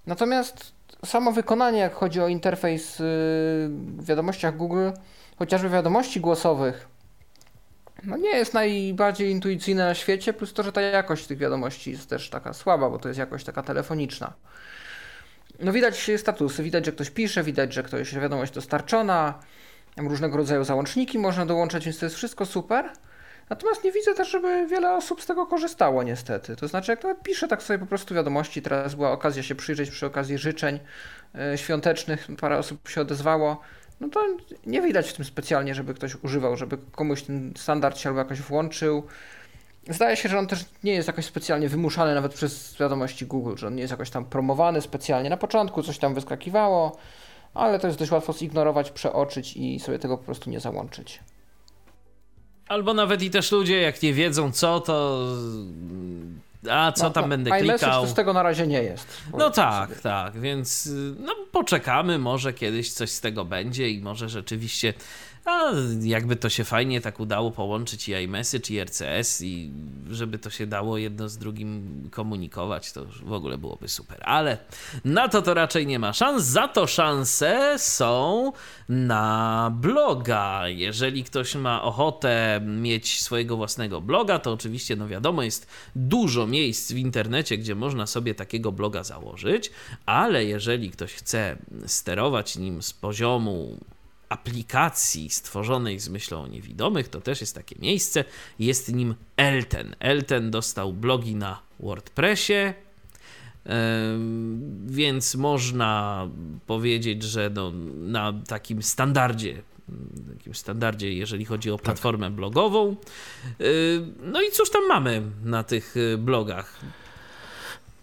[0.08, 0.74] Natomiast
[1.06, 4.90] samo wykonanie, jak chodzi o interfejs yy, w wiadomościach Google,
[5.40, 6.88] chociażby wiadomości głosowych,
[8.04, 12.10] no nie jest najbardziej intuicyjne na świecie, plus to, że ta jakość tych wiadomości jest
[12.10, 14.34] też taka słaba, bo to jest jakość taka telefoniczna.
[15.60, 19.40] No widać statusy, widać, że ktoś pisze, widać, że ktoś wiadomość dostarczona,
[19.98, 22.90] różnego rodzaju załączniki można dołączać, więc to jest wszystko super.
[23.50, 26.56] Natomiast nie widzę też, żeby wiele osób z tego korzystało niestety.
[26.56, 29.92] To znaczy, jak nawet piszę tak sobie po prostu wiadomości, teraz była okazja się przyjrzeć
[29.92, 30.80] przy okazji życzeń
[31.34, 33.62] yy, świątecznych, parę osób się odezwało,
[34.02, 34.20] no to
[34.66, 38.42] nie widać w tym specjalnie, żeby ktoś używał, żeby komuś ten standard się albo jakoś
[38.42, 39.04] włączył.
[39.90, 43.68] Zdaje się, że on też nie jest jakoś specjalnie wymuszany nawet przez wiadomości Google, że
[43.68, 45.30] on nie jest jakoś tam promowany specjalnie.
[45.30, 46.98] Na początku coś tam wyskakiwało,
[47.54, 51.20] ale to jest dość łatwo zignorować, przeoczyć i sobie tego po prostu nie załączyć.
[52.68, 55.28] Albo nawet i też ludzie, jak nie wiedzą co, to
[56.70, 58.08] a co no, tam no, będę klikał.
[58.08, 59.08] z tego na razie nie jest.
[59.38, 60.02] No tak, sobie.
[60.02, 60.90] tak, więc
[61.20, 64.94] no, poczekamy, może kiedyś coś z tego będzie i może rzeczywiście
[65.46, 69.72] a jakby to się fajnie tak udało połączyć i iMessage i RCS i
[70.10, 74.20] żeby to się dało jedno z drugim komunikować, to w ogóle byłoby super.
[74.22, 74.58] Ale
[75.06, 76.44] na to to raczej nie ma szans.
[76.44, 78.52] Za to szanse są
[78.90, 80.68] na bloga.
[80.68, 86.92] Jeżeli ktoś ma ochotę mieć swojego własnego bloga, to oczywiście, no wiadomo, jest dużo miejsc
[86.92, 89.72] w internecie, gdzie można sobie takiego bloga założyć,
[90.06, 93.80] ale jeżeli ktoś chce sterować nim z poziomu
[94.32, 98.26] aplikacji stworzonej z myślą o niewidomych, to też jest takie miejsce.
[98.60, 99.96] Jest nim Elten.
[100.00, 102.74] Elten dostał blogi na WordPressie,
[104.86, 106.28] więc można
[106.68, 109.62] powiedzieć, że no, na takim standardzie,
[110.38, 111.84] takim standardzie, jeżeli chodzi o tak.
[111.84, 112.34] platformę tak.
[112.34, 112.96] blogową.
[114.24, 116.80] No i cóż tam mamy na tych blogach?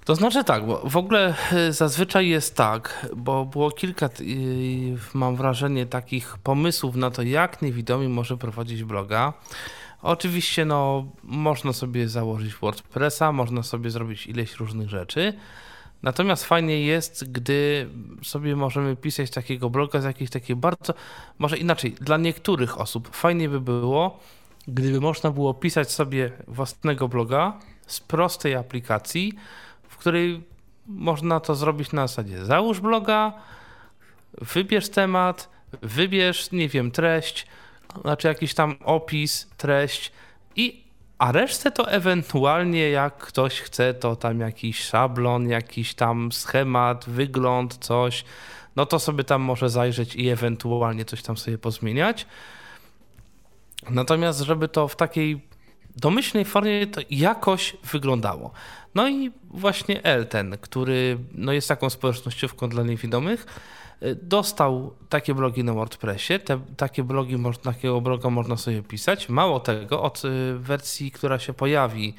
[0.08, 4.08] To znaczy tak, bo w ogóle e, zazwyczaj jest tak, bo było kilka,
[5.14, 9.32] mam wrażenie, takich pomysłów na to, jak niewidomi może prowadzić bloga.
[10.02, 15.32] Oczywiście, no, można sobie założyć WordPressa, można sobie zrobić ileś różnych rzeczy.
[16.02, 17.88] Natomiast fajnie jest, gdy
[18.22, 20.94] sobie możemy pisać takiego bloga z jakiejś takiej bardzo,
[21.38, 24.20] może inaczej, dla niektórych osób fajnie by było,
[24.68, 29.32] gdyby można było pisać sobie własnego bloga z prostej aplikacji,
[29.98, 30.44] której
[30.86, 33.32] można to zrobić na zasadzie załóż bloga,
[34.40, 35.48] wybierz temat,
[35.82, 37.46] wybierz, nie wiem, treść,
[38.00, 40.12] znaczy jakiś tam opis, treść
[40.56, 40.88] i
[41.18, 47.76] A resztę to ewentualnie jak ktoś chce, to tam jakiś szablon, jakiś tam schemat, wygląd,
[47.78, 48.24] coś,
[48.76, 52.26] no to sobie tam może zajrzeć i ewentualnie coś tam sobie pozmieniać.
[53.90, 55.47] Natomiast, żeby to w takiej
[56.00, 58.52] domyślnej formie to jakoś wyglądało.
[58.94, 63.46] No i właśnie Elten, który no jest taką społecznościówką dla niewidomych,
[64.02, 66.38] y, dostał takie blogi na WordPressie.
[66.38, 69.28] Te, takie blogi, takiego bloga można sobie pisać.
[69.28, 72.14] Mało tego, od y, wersji, która się pojawi,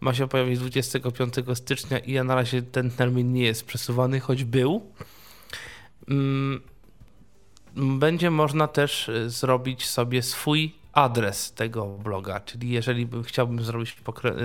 [0.00, 4.44] ma się pojawić 25 stycznia i ja na razie ten termin nie jest przesuwany, choć
[4.44, 4.92] był.
[6.08, 6.60] Mm,
[7.76, 13.96] będzie można też y, zrobić sobie swój adres tego bloga, czyli jeżeli chciałbym zrobić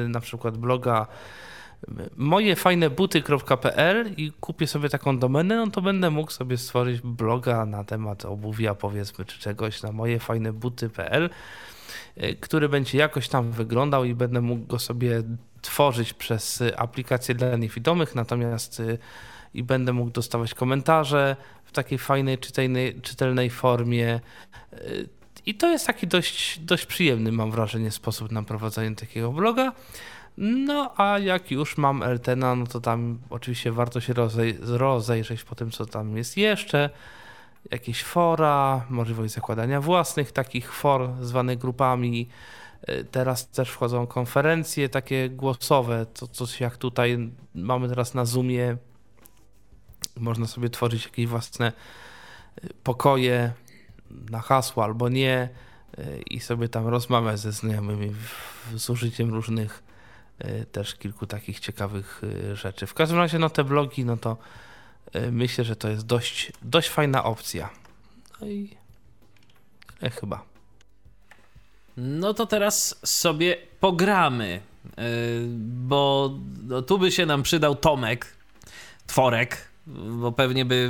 [0.07, 1.07] na przykład bloga
[2.17, 8.25] mojefajnebuty.pl i kupię sobie taką domenę, no to będę mógł sobie stworzyć bloga na temat
[8.25, 11.29] obuwia powiedzmy, czy czegoś na mojefajnebuty.pl,
[12.23, 15.23] y, który będzie jakoś tam wyglądał i będę mógł go sobie
[15.61, 18.97] tworzyć przez aplikację dla niewidomych, natomiast y,
[19.53, 21.35] i będę mógł dostawać komentarze
[21.65, 24.19] w takiej fajnej, czytelnej, czytelnej formie.
[25.49, 29.71] I to jest taki dość, dość przyjemny, mam wrażenie, sposób na prowadzenie takiego bloga.
[30.37, 35.55] No a jak już mam Eltena, no to tam oczywiście warto się rozej rozejrzeć po
[35.55, 36.89] tym, co tam jest jeszcze.
[37.71, 42.29] Jakieś fora, możliwość zakładania własnych takich for zwanych grupami.
[42.89, 48.77] Y, teraz też wchodzą konferencje takie głosowe, to coś jak tutaj mamy teraz na Zoomie.
[50.17, 51.73] Można sobie tworzyć jakieś własne
[52.63, 53.53] y, pokoje
[54.29, 55.49] na hasło albo nie
[55.99, 58.15] y, i sobie tam rozmawiać ze znajomymi
[58.75, 59.83] z użyciem różnych
[60.45, 62.87] Y, też kilku takich ciekawych y, rzeczy.
[62.87, 64.37] W każdym razie no te blogi, no to
[65.31, 67.69] myślę, że to jest dość, dość fajna opcja.
[68.41, 68.77] No i
[70.01, 70.43] e, chyba.
[71.97, 74.61] No to teraz sobie pogramy,
[75.57, 76.33] bo
[76.63, 78.35] no, tu by się nam przydał Tomek,
[79.07, 79.68] Tworek,
[80.21, 80.89] bo pewnie by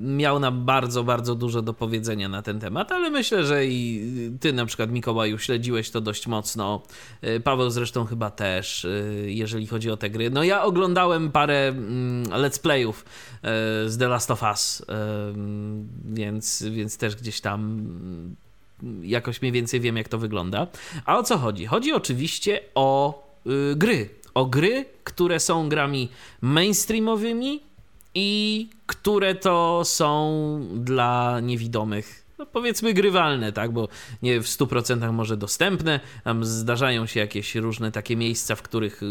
[0.00, 4.02] miał nam bardzo, bardzo dużo do powiedzenia na ten temat, ale myślę, że i
[4.40, 6.82] ty na przykład Mikołaju śledziłeś to dość mocno.
[7.24, 10.30] Y, Paweł zresztą chyba też, y, jeżeli chodzi o te gry.
[10.30, 14.82] No ja oglądałem parę mm, let's playów y, z The Last of Us,
[16.04, 18.36] więc, więc też gdzieś tam mm,
[19.02, 20.66] jakoś mniej więcej wiem jak to wygląda.
[21.04, 21.66] A o co chodzi?
[21.66, 23.22] Chodzi oczywiście o
[23.76, 26.08] gry, o gry, które są grami
[26.40, 27.67] mainstreamowymi,
[28.20, 33.88] i które to są dla niewidomych no powiedzmy grywalne, tak, bo
[34.22, 39.06] nie w 100% może dostępne, tam zdarzają się jakieś różne takie miejsca, w których y,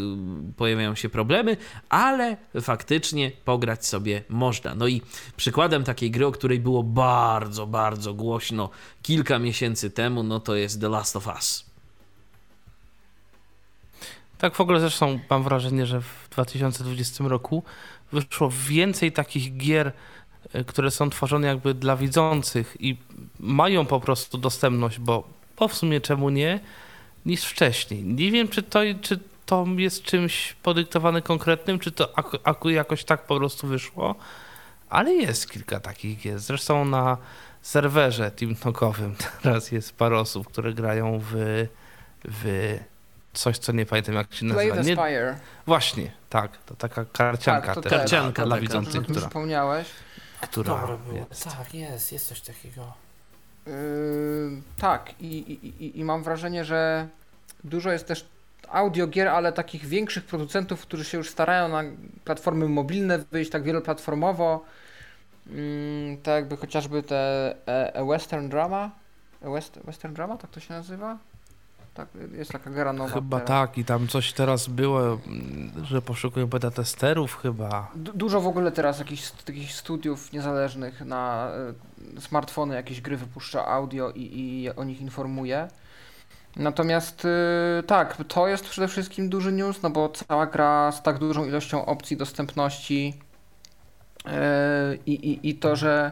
[0.57, 1.57] pojawiają się problemy,
[1.89, 4.75] ale faktycznie pograć sobie można.
[4.75, 5.01] No i
[5.37, 8.69] przykładem takiej gry, o której było bardzo, bardzo głośno
[9.01, 11.67] kilka miesięcy temu, no to jest The Last of Us.
[14.37, 17.63] Tak w ogóle zresztą mam wrażenie, że w 2020 roku
[18.11, 19.91] wyszło więcej takich gier,
[20.53, 22.97] e, które są tworzone jakby dla widzących i
[23.39, 25.27] mają po prostu dostępność, bo,
[25.59, 26.59] bo w sumie czemu nie,
[27.25, 28.03] niż wcześniej.
[28.03, 32.13] Nie wiem, czy to, czy to jest czymś podyktowane konkretnym, czy to
[32.65, 34.15] jakoś tak po prostu wyszło,
[34.89, 36.39] ale jest kilka takich gier.
[36.39, 37.17] Zresztą na
[37.61, 41.33] serwerze teamtalkowym teraz jest parę osób, które grają w,
[42.23, 42.77] w
[43.37, 44.73] coś, co nie pamiętam jak się nazywa.
[44.73, 45.37] Play the Spire.
[45.65, 46.57] Właśnie, tak.
[46.57, 47.91] To taka karcianka tak, to też.
[47.91, 49.21] Karcianka dla widzących, która...
[49.21, 49.87] Wspomniałeś.
[50.41, 51.43] Która jest.
[51.43, 52.93] Tak, jest, jest coś takiego.
[53.67, 57.07] Yy, tak, I, i, i mam wrażenie, że
[57.63, 58.25] dużo jest też
[58.69, 61.83] audiogier, ale takich większych producentów, którzy się już starają na
[62.23, 64.65] platformy mobilne wyjść tak wieloplatformowo.
[65.45, 68.91] Yy, tak jakby chociażby te e, e Western Drama.
[69.41, 71.17] E West, Western Drama, tak to się nazywa?
[71.97, 73.13] Tak, jest taka gra nowa.
[73.13, 73.47] Chyba teraz.
[73.47, 75.19] tak i tam coś teraz było,
[75.83, 77.91] że poszukują beta testerów chyba.
[77.95, 81.51] Du dużo w ogóle teraz jakichś takich studiów niezależnych na
[82.17, 85.67] y, smartfony jakieś gry wypuszcza audio i, i o nich informuje.
[86.55, 91.17] Natomiast y, tak, to jest przede wszystkim duży news, no bo cała gra z tak
[91.19, 93.19] dużą ilością opcji dostępności
[94.25, 94.31] y,
[95.05, 96.11] i, i to, że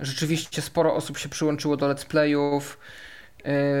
[0.00, 3.07] rzeczywiście sporo osób się przyłączyło do let's playów, E,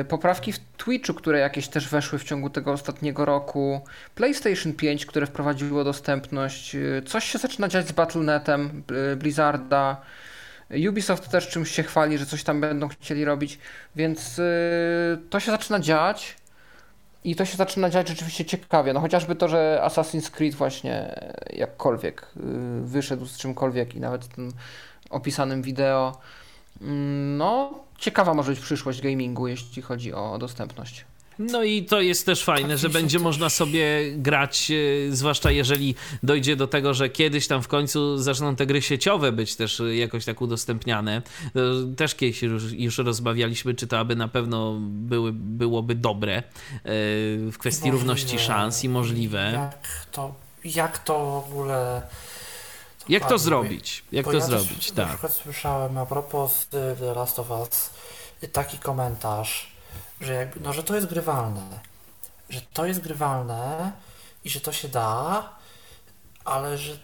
[0.08, 3.80] poprawki w Twitchu, które jakieś też weszły w ciągu tego ostatniego roku,
[4.14, 8.82] PlayStation 5, które wprowadziło dostępność, e, coś się zaczyna dziać z Battle.netem
[9.12, 10.00] e, Blizzarda,
[10.88, 13.58] Ubisoft też czymś się chwali, że coś tam będą chcieli robić,
[13.96, 14.40] więc
[15.30, 16.36] to się zaczyna dziać.
[17.24, 18.92] I to się zaczyna dziać rzeczywiście ciekawie.
[18.92, 21.20] No chociażby to, że Assassin's Creed właśnie
[21.52, 22.26] jakkolwiek
[22.82, 24.52] wyszedł z czymkolwiek i nawet tym
[25.10, 26.18] opisanym wideo,
[26.80, 31.04] mm, no ciekawa może być przyszłość gamingu, jeśli chodzi o dostępność.
[31.38, 36.56] No i to jest też fajne, że będzie można sobie grać, e, zwłaszcza jeżeli dojdzie
[36.56, 40.24] do tego, że kiedyś tam w końcu zaczną te gry sieciowe być też e, jakoś
[40.24, 41.22] tak udostępniane.
[41.56, 46.42] E, też kiedyś już, już rozmawialiśmy, czy to aby na pewno były, byłoby dobre
[46.84, 47.98] w kwestii możliwe.
[47.98, 49.50] równości szans i możliwe.
[49.54, 50.34] Jak to,
[50.64, 52.02] jak to w ogóle...
[53.08, 54.04] Jak to zrobić?
[54.12, 54.90] Jak to ja zrobić?
[54.90, 54.96] tak.
[54.96, 57.90] Na przykład słyszałem a propos The Last of Us
[58.52, 59.72] taki komentarz,
[60.20, 61.80] że jakby, no, że to jest grywalne.
[62.50, 63.92] Że to jest grywalne
[64.44, 65.48] i że to się da,
[66.44, 66.98] ale że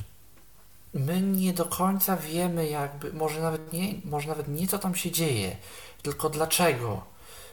[0.95, 5.11] my nie do końca wiemy jakby, może nawet nie, może nawet nie co tam się
[5.11, 5.57] dzieje,
[6.03, 7.05] tylko dlaczego.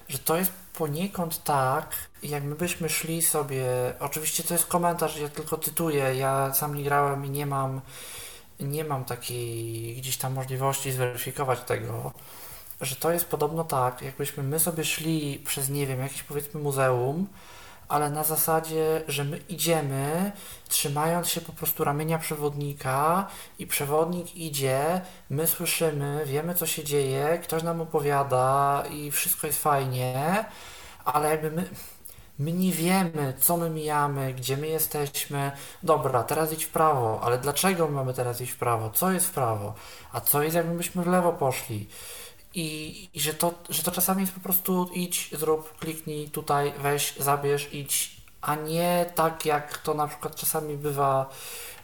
[0.07, 3.65] Że to jest poniekąd tak, jak my byśmy szli sobie,
[3.99, 7.81] oczywiście to jest komentarz, ja tylko tytuję, ja sam nie grałem i nie mam,
[8.61, 12.11] nie mam takiej gdzieś tam możliwości zweryfikować tego,
[12.81, 17.27] że to jest podobno tak, jakbyśmy my sobie szli przez, nie wiem, jakieś powiedzmy muzeum,
[17.87, 20.31] ale na zasadzie, że my idziemy,
[20.67, 23.27] trzymając się po prostu ramienia przewodnika
[23.59, 29.61] i przewodnik idzie, my słyszymy, wiemy co się dzieje, ktoś nam opowiada i wszystko jest
[29.61, 30.45] fajnie,
[31.05, 31.69] ale jakby my,
[32.41, 35.51] my nie wiemy, co my mijamy, gdzie my jesteśmy.
[35.83, 38.89] Dobra, teraz idź w prawo, ale dlaczego my mamy teraz iść w prawo?
[38.89, 39.73] Co jest w prawo?
[40.11, 41.87] A co jest, jakbyśmy w lewo poszli?
[42.53, 47.15] I, I, że, to, że to czasami jest po prostu idź, zrób, kliknij tutaj, weź,
[47.19, 51.29] zabierz, idź, a nie tak jak to na przykład czasami bywa.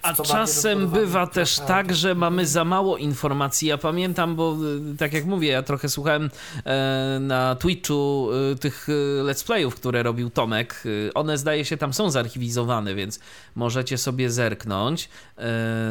[0.02, 3.68] A czasem bywa też tak, że mamy za mało informacji.
[3.68, 4.58] Ja pamiętam, bo
[4.94, 6.30] y, tak jak mówię, ja trochę słuchałem
[6.66, 10.84] e, na Twitchu e, tych e, let's playów, które robił Tomek.
[11.14, 13.20] One zdaje się tam są zarchiwizowane, więc
[13.56, 15.10] możecie sobie zerknąć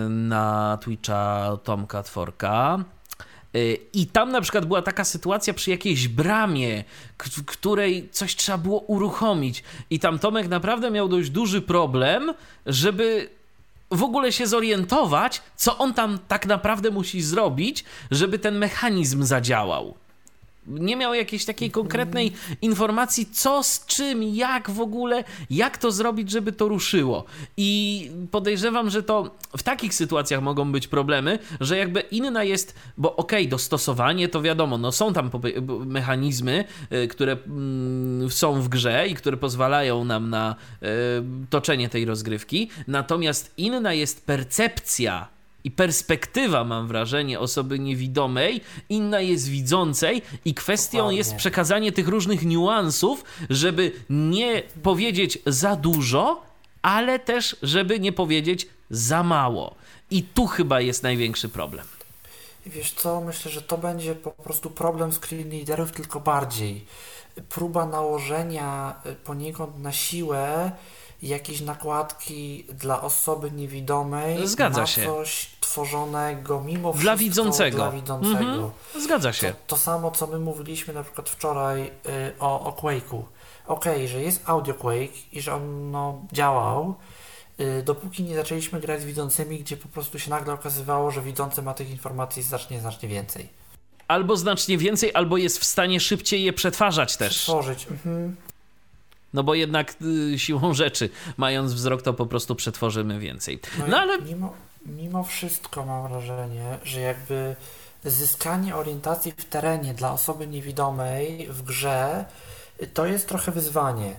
[0.09, 2.85] na Twitcha Tomka Tworka.
[3.57, 6.85] Y, I tam na przykład była taka sytuacja przy jakiejś bramie,
[7.19, 9.65] w której coś trzeba było uruchomić.
[9.91, 12.35] I tam Tomek naprawdę miał dość duży problem,
[12.67, 13.36] żeby
[13.91, 19.95] w ogóle się zorientować, co on tam tak naprawdę musi zrobić, żeby ten mechanizm zadziałał
[20.69, 22.33] nie miał jakiejś takiej konkretnej
[22.63, 27.25] informacji, co z czym, jak w ogóle, jak to zrobić, żeby to ruszyło.
[27.57, 33.17] I podejrzewam, że to w takich sytuacjach mogą być problemy, że jakby inna jest, bo
[33.17, 35.31] okej, okay, dostosowanie to wiadomo, no są tam
[35.87, 40.87] mechanizmy, y, które mm, są w grze i które pozwalają nam na y,
[41.51, 45.36] toczenie tej rozgrywki, natomiast inna jest percepcja
[45.67, 51.19] i perspektywa, mam wrażenie, osoby niewidomej, inna jest widzącej, i kwestią Dokładnie.
[51.19, 56.43] jest przekazanie tych różnych niuansów, żeby nie powiedzieć za dużo,
[56.83, 59.75] ale też, żeby nie powiedzieć za mało.
[60.11, 61.87] I tu chyba jest największy problem.
[62.67, 66.85] Wiesz co, myślę, że to będzie po prostu problem screen leaderów, tylko bardziej.
[67.49, 70.73] Próba nałożenia y, poniekąd na siłę
[71.23, 75.05] jakieś nakładki dla osoby niewidomej Zgadza na się.
[75.05, 77.77] coś tworzonego mimo wszystko dla widzącego.
[77.77, 78.39] Dla widzącego.
[78.39, 78.71] Mhm.
[79.01, 79.51] Zgadza się.
[79.51, 81.91] To, to, samo, co my mówiliśmy na przykład wczoraj y,
[82.41, 83.23] o, o Quake'u.
[83.67, 86.95] Okej, okay, że jest audio Quake i że on no, działał,
[87.61, 91.63] y, dopóki nie zaczęliśmy grać z widzącymi, gdzie po prostu się nagle okazywało, że widzący
[91.63, 93.49] ma tych informacji znacznie, znacznie więcej.
[94.09, 97.35] Albo znacznie więcej, albo jest w stanie szybciej je przetwarzać też.
[97.35, 97.87] Przetworzyć.
[97.91, 98.37] Mhm.
[99.35, 99.95] No bo jednak
[100.33, 103.61] y, siłą rzeczy, mając wzrok, to po prostu przetworzymy więcej.
[103.79, 104.19] No, no ale.
[104.19, 104.55] Mimo,
[104.87, 107.57] mimo wszystko mam wrażenie, że jakby
[108.05, 112.25] zyskanie orientacji w terenie dla osoby niewidomej w grze
[112.95, 114.17] to jest trochę wyzwanie.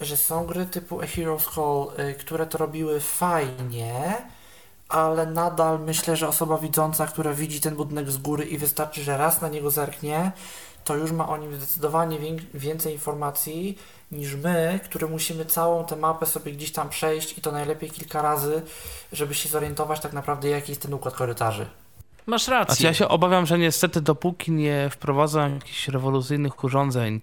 [0.00, 4.16] Że są gry typu A Hero's Call, y, które to robiły fajnie,
[4.88, 9.16] ale nadal myślę, że osoba widząca, która widzi ten budynek z góry i wystarczy, że
[9.16, 10.32] raz na niego zerknie,
[10.86, 12.18] to już ma o nim zdecydowanie
[12.54, 13.78] więcej informacji
[14.12, 18.22] niż my, które musimy całą tę mapę sobie gdzieś tam przejść i to najlepiej kilka
[18.22, 18.62] razy,
[19.12, 21.66] żeby się zorientować tak naprawdę jaki jest ten układ korytarzy.
[22.26, 22.74] Masz rację.
[22.74, 27.20] Znaczy ja się obawiam, że niestety dopóki nie wprowadzą jakichś rewolucyjnych urządzeń,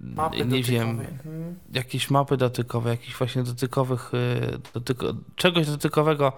[0.00, 0.72] mapy nie dotykowe.
[0.72, 1.58] wiem, mhm.
[1.72, 5.06] jakieś mapy dotykowe, jakichś właśnie dotykowych, y, dotyko,
[5.36, 6.32] czegoś dotykowego,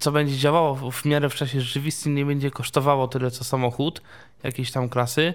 [0.00, 4.02] co będzie działało w miarę w czasie rzeczywistym, nie będzie kosztowało tyle co samochód
[4.42, 5.34] jakiejś tam klasy,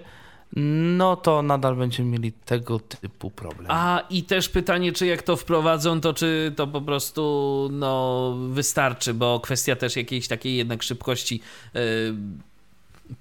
[0.96, 3.66] no to nadal będziemy mieli tego typu problem.
[3.68, 9.14] A i też pytanie, czy jak to wprowadzą, to czy to po prostu no, wystarczy,
[9.14, 11.40] bo kwestia też jakiejś takiej jednak szybkości
[11.74, 11.80] yy,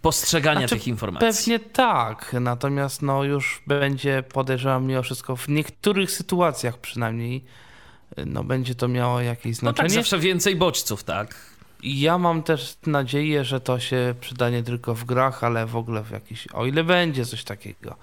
[0.02, 1.28] postrzegania znaczy, tych informacji.
[1.28, 7.44] Pewnie tak, natomiast no już będzie, podejrzewam mimo wszystko, w niektórych sytuacjach przynajmniej,
[8.26, 9.88] no będzie to miało jakieś znaczenie.
[9.88, 11.36] No tak, zawsze więcej bodźców, tak.
[11.84, 16.04] Ja mam też nadzieję, że to się przyda nie tylko w grach, ale w ogóle
[16.04, 17.96] w jakiś, o ile będzie coś takiego,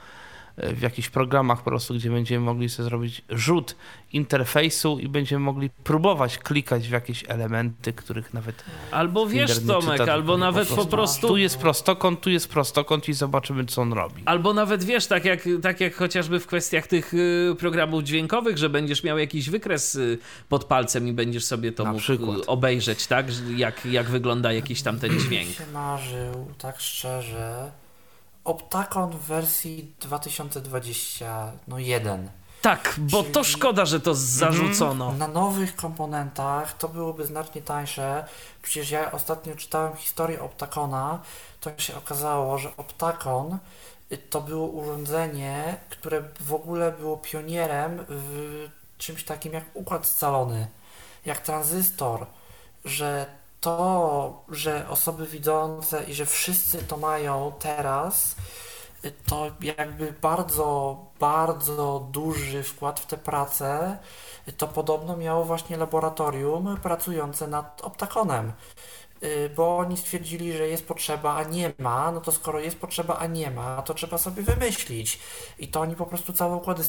[0.56, 3.76] w jakichś programach po prostu, gdzie będziemy mogli sobie zrobić rzut
[4.12, 10.12] interfejsu i będziemy mogli próbować klikać w jakieś elementy, których nawet Albo wiesz, Tomek, czyta,
[10.12, 11.28] albo nawet po po prostu- prostu...
[11.28, 14.22] tu jest prostokąt, tu jest prostokąt i zobaczymy, co on robi.
[14.24, 18.68] Albo nawet wiesz, tak jak, tak jak chociażby w kwestiach tych y, programów dźwiękowych, że
[18.68, 20.18] będziesz miał jakiś wykres y,
[20.48, 22.38] pod palcem i będziesz sobie to Na mógł przykład.
[22.38, 23.26] y, obejrzeć, tak?
[23.56, 25.48] Jak, jak wygląda jakiś tam ten dźwięk.
[25.48, 27.70] Mi się marzył, tak szczerze,
[28.47, 32.28] Optakon w wersji 2020, no jeden.
[32.62, 35.12] Tak, bo to Czyli- szkoda, że to zarzucono.
[35.12, 38.27] Na nowych komponentach to byłoby znacznie tańsze.
[38.62, 41.18] Przecież ja ostatnio czytałem historię Optakona,
[41.60, 43.59] to się okazało, że Optakon
[44.12, 48.68] y, to było urządzenie, które w ogóle było pionierem w
[48.98, 50.66] czymś takim jak układ scalony,
[51.27, 52.27] jak tranzystor,
[52.85, 53.27] że
[53.66, 58.36] to, że osoby widzące i że wszyscy to mają teraz,
[59.26, 63.98] to jakby bardzo, bardzo duży wkład w tę pracę,
[64.56, 68.52] to podobno miało właśnie laboratorium pracujące nad optakonem.
[69.24, 73.18] Y, Bo oni stwierdzili, że jest potrzeba, a nie ma, no to skoro jest potrzeba,
[73.18, 75.20] a nie ma, to trzeba sobie wymyślić.
[75.59, 76.82] I to oni po prostu całe układy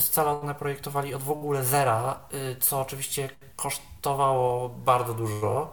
[0.00, 5.72] scalone projektowali od w ogóle zera, y, co oczywiście kosztowało bardzo dużo.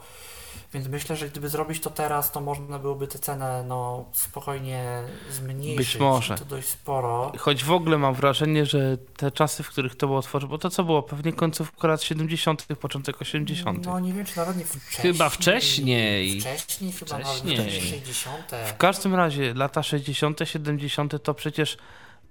[0.74, 5.78] Więc myślę, że gdyby zrobić to teraz, to można byłoby tę cenę no, spokojnie zmniejszyć.
[5.78, 6.38] Być może.
[6.38, 7.32] To dość sporo.
[7.38, 10.70] Choć w ogóle mam wrażenie, że te czasy, w których to było tworzone, bo to
[10.70, 13.86] co było, pewnie końcówka lat 70., początek 80.
[13.86, 15.14] No nie wiem, czy nawet nie wcześniej.
[15.14, 16.42] Chyba wcześniej.
[16.42, 17.58] Wcześniej, chyba Wcześniej.
[17.58, 18.52] nawet 60.
[18.68, 21.24] W każdym razie lata 60., 70.
[21.24, 21.78] to przecież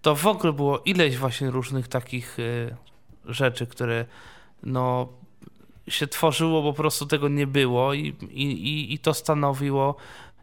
[0.02, 2.76] to w ogóle było ileś właśnie różnych takich y,
[3.24, 4.04] rzeczy, które
[4.62, 5.08] no
[5.88, 9.96] się tworzyło, bo po prostu tego nie było i, i, i, i to stanowiło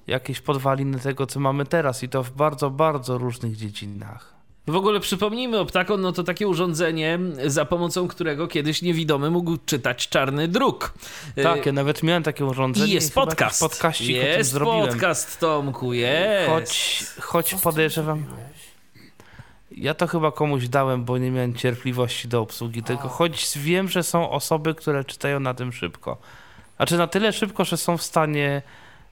[0.07, 4.33] jakieś podwaliny tego, co mamy teraz i to w bardzo, bardzo różnych dziedzinach.
[4.67, 10.09] W ogóle przypomnijmy, Optakon no to takie urządzenie, za pomocą którego kiedyś niewidomy mógł czytać
[10.09, 10.93] czarny druk.
[11.43, 13.81] Tak, ja nawet miałem takie urządzenie I jest jakiś podcast.
[13.81, 14.89] tym jest zrobiłem.
[14.89, 16.49] podcast, Tomku, jest.
[16.49, 18.52] Choć, choć podejrzewam, zrobiłeś?
[19.77, 24.03] Ja to chyba komuś dałem, bo nie miałem cierpliwości do obsługi tego, choć wiem, że
[24.03, 26.17] są osoby, które czytają na tym szybko.
[26.75, 28.61] Znaczy na tyle szybko, że są w stanie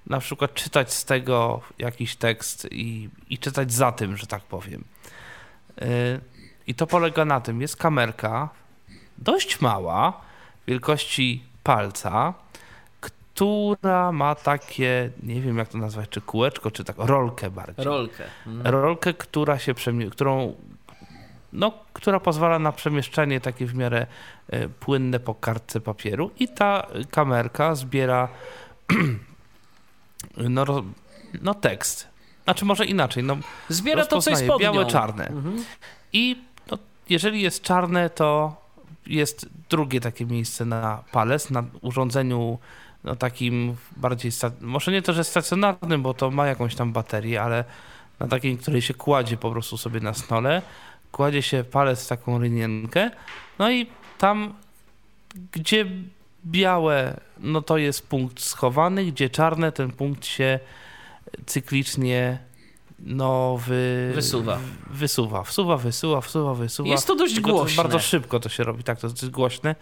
[0.07, 4.83] na przykład czytać z tego jakiś tekst i, i czytać za tym, że tak powiem.
[5.81, 5.87] Yy,
[6.67, 8.49] I to polega na tym, jest kamerka
[9.17, 10.21] dość mała,
[10.67, 12.33] wielkości palca,
[13.35, 17.85] która ma takie, nie wiem jak to nazwać, czy kółeczko, czy tak, rolkę bardziej.
[17.85, 18.23] Rolkę.
[18.47, 18.67] Mm.
[18.67, 19.73] Rolkę, która się
[20.11, 20.55] którą
[21.53, 24.07] no, która pozwala na przemieszczanie takie w miarę
[24.49, 28.27] e, płynne po kartce papieru i ta kamerka zbiera
[30.37, 30.65] no,
[31.41, 32.07] no tekst.
[32.43, 33.37] Znaczy może inaczej, no
[33.69, 35.27] Zbiera to, co jest pod białe, czarne.
[35.27, 35.63] Mhm.
[36.13, 36.77] I no,
[37.09, 38.55] jeżeli jest czarne, to
[39.07, 42.59] jest drugie takie miejsce na palec, na urządzeniu
[43.03, 47.63] no, takim bardziej, może nie to, że stacjonarnym, bo to ma jakąś tam baterię, ale
[48.19, 50.61] na takiej, której się kładzie po prostu sobie na snole,
[51.11, 53.11] kładzie się palec taką rynienkę,
[53.59, 53.87] no i
[54.17, 54.53] tam,
[55.51, 55.85] gdzie
[56.45, 60.59] białe, no to jest punkt schowany, gdzie czarne, ten punkt się
[61.45, 62.39] cyklicznie
[62.99, 64.11] no wy...
[64.15, 64.59] Wysuwa.
[64.89, 66.89] Wysuwa, wsuwa, wysuwa, wsuwa, wysuwa.
[66.89, 67.83] Jest to dość głośne.
[67.83, 69.75] Bardzo szybko to się robi, tak, to jest głośne.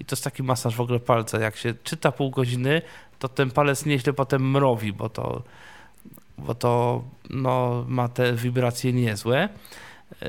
[0.00, 1.38] I to jest taki masaż w ogóle palca.
[1.38, 2.82] Jak się czyta pół godziny,
[3.18, 5.42] to ten palec nieźle potem mrowi, bo to,
[6.38, 9.48] bo to no, ma te wibracje niezłe.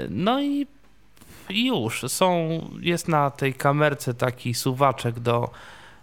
[0.09, 0.67] No i,
[1.49, 2.03] już.
[2.07, 5.51] Są, jest na tej kamerce taki suwaczek do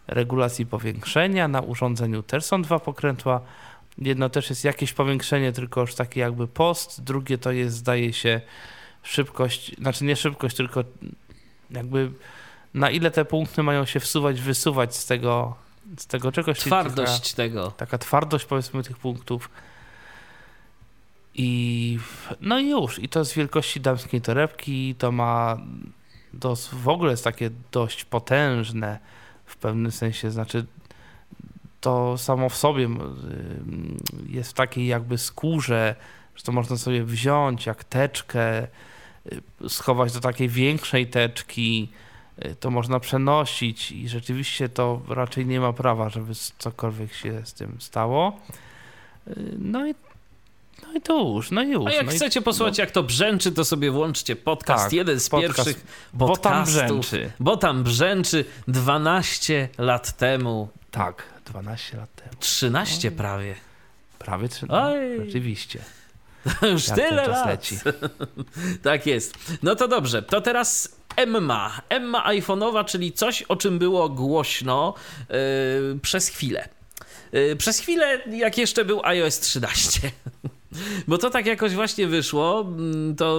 [0.06, 1.48] regulacji powiększenia.
[1.48, 3.40] Na urządzeniu też są dwa pokrętła.
[3.98, 7.04] Jedno też jest jakieś powiększenie, tylko już takie jakby post.
[7.04, 8.40] Drugie to jest, zdaje się,
[9.02, 10.84] szybkość, znaczy nie szybkość, tylko
[11.70, 12.10] jakby
[12.78, 15.56] na ile te punkty mają się wsuwać, wysuwać z tego,
[15.98, 16.58] z tego czegoś.
[16.58, 17.64] Twardość tego.
[17.64, 19.50] Taka, taka twardość powiedzmy tych punktów.
[21.34, 21.98] I
[22.40, 22.98] no i już.
[22.98, 24.94] I to z wielkości damskiej torebki.
[24.94, 25.58] To ma
[26.32, 28.98] dos, w ogóle jest takie dość potężne
[29.46, 30.30] w pewnym sensie.
[30.30, 30.66] Znaczy
[31.80, 32.88] to samo w sobie y,
[34.28, 35.94] jest w takiej jakby skórze,
[36.36, 38.66] że to można sobie wziąć jak teczkę,
[39.62, 41.88] y, schować do takiej większej teczki,
[42.60, 47.76] to można przenosić i rzeczywiście to raczej nie ma prawa, żeby cokolwiek się z tym
[47.80, 48.40] stało.
[49.28, 49.94] Y, No i,
[50.82, 51.86] no i to już, no i już.
[51.86, 54.84] A jak no i, chcecie posłuchać, jak to brzęczy, to sobie włączcie podcast.
[54.84, 57.30] Tak, jeden z podcast, pierwszych bo tam brzęczy.
[57.40, 60.68] Bo tam brzęczy 12 lat temu.
[60.90, 62.30] Tak, 12 lat temu.
[62.40, 63.54] 13 prawie.
[64.18, 65.26] Prawie 3 no, Oj.
[65.26, 65.80] rzeczywiście.
[66.72, 67.46] Już tyle lat.
[67.46, 67.78] leci.
[68.82, 69.34] tak jest.
[69.62, 71.80] No to dobrze, to teraz Emma.
[71.88, 74.94] Emma iPhone'owa, czyli coś, o czym było głośno
[75.30, 75.36] yy,
[76.02, 76.68] przez chwilę.
[77.32, 80.10] Yy, przez chwilę, jak jeszcze był iOS 13.
[81.08, 82.60] Bo to tak jakoś właśnie wyszło.
[82.60, 83.38] mm, To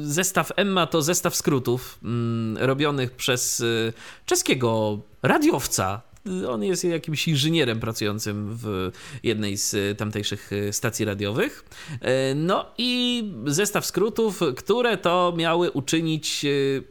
[0.00, 3.92] zestaw Emma to zestaw skrótów mm, robionych przez y,
[4.26, 6.00] czeskiego radiowca.
[6.48, 8.90] On jest jakimś inżynierem pracującym w
[9.22, 11.64] jednej z tamtejszych stacji radiowych.
[11.92, 16.82] Y, No i zestaw skrótów, które to miały uczynić y,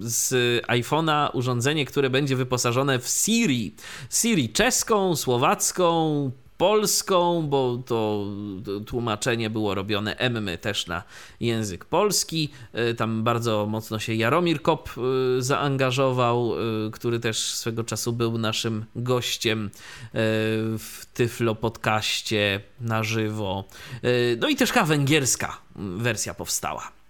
[0.00, 0.32] z
[0.66, 3.74] iPhone'a urządzenie, które będzie wyposażone w Siri.
[4.10, 6.30] Siri czeską, słowacką,
[6.62, 8.26] polską, bo to
[8.86, 11.02] tłumaczenie było robione Emmy też na
[11.40, 12.50] język polski.
[12.90, 14.90] Y, Tam bardzo mocno się Jaromir Kop
[15.38, 16.54] y, zaangażował,
[16.86, 19.70] y, który też swego czasu był naszym gościem
[20.78, 23.64] w Tyflo podcaście na żywo.
[24.38, 27.01] No i też węgierska wersja powstała.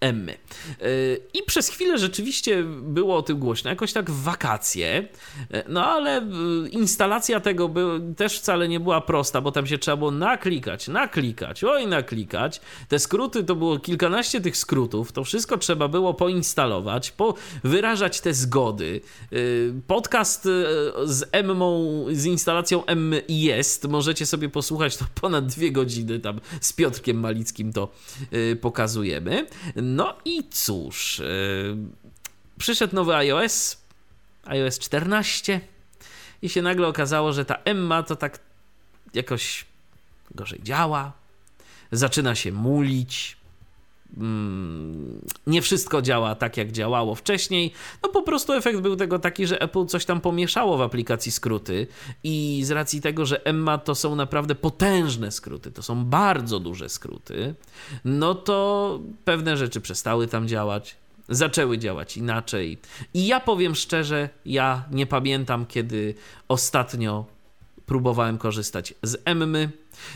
[0.00, 0.32] Emmy.
[0.80, 5.08] Yy, I przez chwilę rzeczywiście było o tym głośno, jakoś tak w wakacje,
[5.50, 6.26] Yy, no ale
[6.62, 10.88] yy, instalacja tego by, też wcale nie była prosta, bo tam się trzeba było naklikać,
[10.88, 12.60] naklikać, oj naklikać.
[12.88, 17.34] Te skróty to było kilkanaście tych skrótów, to wszystko trzeba było poinstalować, po,
[17.64, 19.00] wyrażać te zgody.
[19.86, 20.44] Podcast
[21.04, 26.72] z Emmą, z instalacją Emmy jest, możecie sobie posłuchać, to ponad dwie godziny tam z
[26.72, 27.88] Piotrkiem Malickim to
[28.60, 29.46] pokazujemy.
[29.94, 31.76] No i cóż, yy,
[32.58, 33.76] przyszedł nowy iOS,
[34.44, 35.60] iOS 14
[36.42, 38.38] i się nagle okazało, że ta Emma to tak
[39.14, 39.64] jakoś
[40.34, 41.12] gorzej działa,
[41.92, 43.36] zaczyna się mulić,
[45.46, 47.72] nie wszystko działa tak, jak działało wcześniej.
[48.02, 51.86] No po prostu efekt był tego taki, że Apple coś tam pomieszało w aplikacji skróty
[52.24, 56.88] i z racji tego, że Emma to są naprawdę potężne skróty, to są bardzo duże
[56.88, 57.54] skróty,
[58.04, 60.96] no to pewne rzeczy przestały tam działać.
[61.30, 62.78] Zaczęły działać inaczej.
[63.14, 66.14] I ja powiem szczerze, ja nie pamiętam, kiedy
[66.48, 67.24] ostatnio
[67.88, 69.70] próbowałem korzystać z Emmy.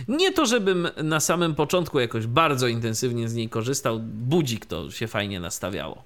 [0.09, 4.01] Nie to, żebym na samym początku jakoś bardzo intensywnie z niej korzystał.
[4.01, 6.05] Budzik to się fajnie nastawiało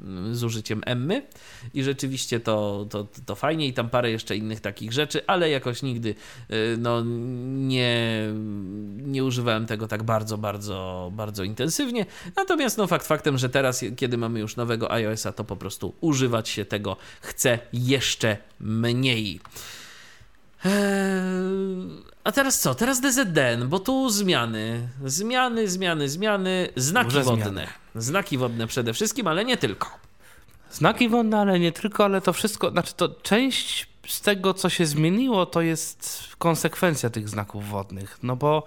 [0.00, 1.22] mm, z użyciem Emmy
[1.74, 5.82] i rzeczywiście to, to, to fajnie i tam parę jeszcze innych takich rzeczy, ale jakoś
[5.82, 6.14] nigdy
[6.50, 7.02] y, no,
[7.46, 8.22] nie,
[8.96, 12.06] nie używałem tego tak bardzo, bardzo, bardzo intensywnie.
[12.36, 16.48] Natomiast no fakt faktem, że teraz, kiedy mamy już nowego iOS-a, to po prostu używać
[16.48, 19.40] się tego chce jeszcze mniej.
[20.64, 20.70] Eee,
[22.24, 22.74] a teraz co?
[22.74, 24.88] Teraz DZDN, bo tu zmiany.
[25.04, 26.68] Zmiany, zmiany, zmiany.
[26.76, 27.44] Znaki Duże wodne.
[27.44, 27.66] zmiany.
[27.94, 29.88] Znaki wodne przede wszystkim, ale nie tylko.
[30.70, 34.86] Znaki wodne, ale nie tylko, ale to wszystko, znaczy to część z tego, co się
[34.86, 38.18] zmieniło, to jest konsekwencja tych znaków wodnych.
[38.22, 38.64] No bo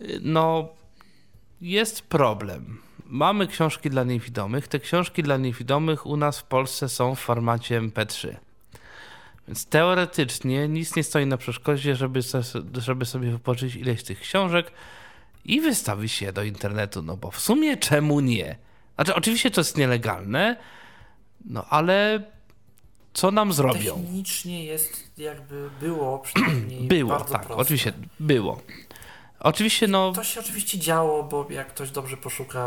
[0.00, 0.68] y, no,
[1.60, 2.78] jest problem.
[3.06, 4.68] Mamy książki dla niewidomych.
[4.68, 8.34] Te książki dla niewidomych u nas w Polsce są w formacie MP3.
[9.48, 12.20] Więc teoretycznie nic nie stoi na przeszkodzie, żeby,
[12.78, 14.72] żeby sobie wypożyczyć ileś tych książek
[15.44, 17.02] i wystawić je do internetu.
[17.02, 18.56] No bo w sumie czemu nie?
[18.94, 20.56] Znaczy, oczywiście to jest nielegalne,
[21.44, 22.22] no ale
[23.12, 24.02] co nam zrobią?
[24.02, 27.62] Technicznie jest jakby było przynajmniej Było, bardzo tak, proste.
[27.62, 28.60] oczywiście było.
[29.40, 32.66] Oczywiście, no To się oczywiście działo, bo jak ktoś dobrze poszukał,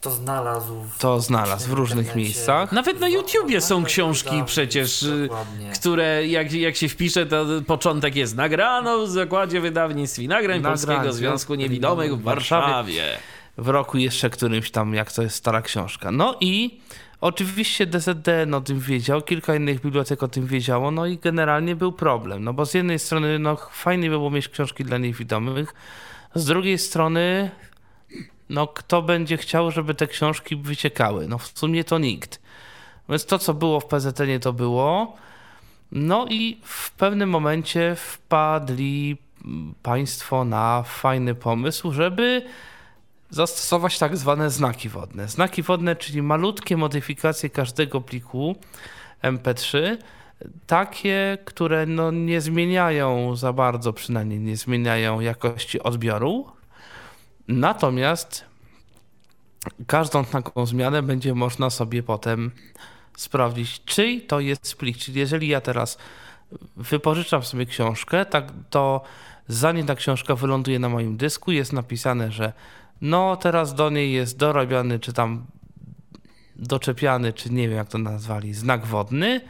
[0.00, 0.74] to znalazł.
[0.82, 2.20] W To znalazł w różnych internecie.
[2.26, 2.72] miejscach.
[2.72, 5.70] Nawet na YouTubie są książki przecież, y, Dokładnie.
[5.74, 10.72] które jak, jak się wpisze, to początek jest nagrano w zakładzie wydawnictw i nagrań Nagrań
[10.72, 12.66] Polskiego Związku Niewidomych w Warszawie.
[12.66, 13.02] Warszawie.
[13.58, 16.10] w roku jeszcze którymś tam, jak to jest stara książka.
[16.10, 16.80] No i
[17.20, 21.92] oczywiście DZDN o tym wiedział, kilka innych bibliotek o tym wiedziało, no i generalnie był
[21.92, 22.44] problem.
[22.44, 25.74] No bo z jednej strony, no fajnie by było mieć książki dla niewidomych,
[26.34, 27.50] z drugiej strony,
[28.48, 31.28] no kto będzie chciał, żeby te książki wyciekały?
[31.28, 32.40] No w sumie to nikt.
[33.08, 35.16] Więc to, co było w PZN, to było.
[35.92, 39.16] No i w pewnym momencie wpadli
[39.82, 42.42] państwo na fajny pomysł, żeby
[43.30, 45.28] zastosować tak zwane znaki wodne.
[45.28, 48.56] Znaki wodne, czyli malutkie modyfikacje każdego pliku
[49.22, 49.96] MP3,
[50.66, 56.55] takie, które no nie zmieniają za bardzo, przynajmniej nie zmieniają jakości odbioru.
[57.48, 58.44] Natomiast
[59.86, 62.50] każdą taką zmianę będzie można sobie potem
[63.16, 64.98] sprawdzić, czyj to jest plik.
[64.98, 65.98] Czyli jeżeli ja teraz
[66.76, 69.02] wypożyczam sobie książkę, tak to
[69.48, 72.52] zanim ta książka wyląduje na moim dysku, jest napisane, że
[73.00, 75.46] no teraz do niej jest dorabiany, czy tam
[76.56, 79.40] doczepiany, czy nie wiem jak to nazwali, znak wodny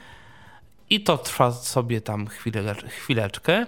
[0.91, 3.67] i to trwa sobie tam chwilę, chwileczkę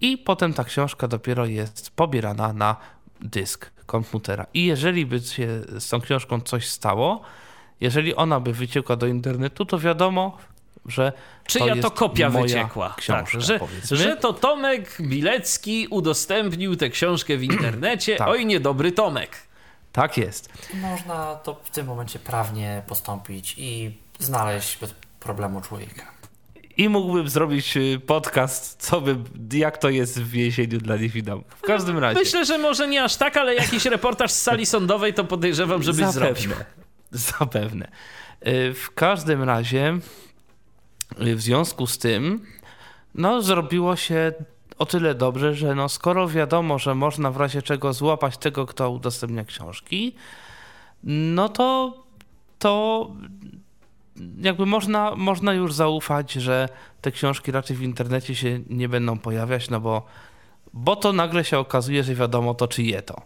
[0.00, 2.76] i potem ta książka dopiero jest pobierana na
[3.20, 4.46] dysk komputera.
[4.54, 5.48] I jeżeli by się
[5.78, 7.22] z tą książką coś stało,
[7.80, 10.36] jeżeli ona by wyciekła do internetu, to wiadomo,
[10.86, 11.12] że
[11.46, 12.94] Czyja to, jest kopia moja wyciekła?
[12.96, 13.96] Książka, tak, że, powiedzmy.
[13.96, 18.16] że to Tomek Bilecki udostępnił tę książkę w internecie.
[18.16, 18.28] Tak.
[18.28, 19.36] Oj, niedobry Tomek.
[19.92, 20.52] Tak jest.
[20.74, 26.15] Można to w tym momencie prawnie postąpić i znaleźć bez problemu człowieka.
[26.76, 29.16] I mógłbym zrobić y, podcast, co by,
[29.52, 31.46] jak to jest w więzieniu dla niewidomych.
[31.48, 32.20] W każdym razie.
[32.20, 36.06] Myślę, że może nie aż tak, ale jakiś reportaż z sali sądowej to podejrzewam, żebyś
[36.06, 36.50] zrobił.
[37.10, 37.88] Zapewne.
[38.46, 39.98] Y, W każdym razie,
[41.26, 42.46] y, w związku z tym,
[43.14, 44.32] no, zrobiło się
[44.78, 48.90] o tyle dobrze, że no, skoro wiadomo, że można w razie czego złapać tego, kto
[48.90, 50.14] udostępnia książki,
[51.04, 51.94] no to,
[52.58, 53.10] to
[54.40, 56.68] jakby można, można już zaufać, że
[57.00, 60.06] te książki raczej w internecie się nie będą pojawiać, no bo,
[60.72, 63.22] bo to nagle się okazuje, że wiadomo to czyje to.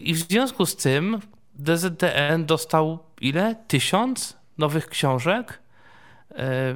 [0.00, 1.20] I w związku z tym
[1.54, 3.56] DZDN dostał ile?
[3.68, 5.58] Tysiąc nowych książek,
[6.30, 6.74] e,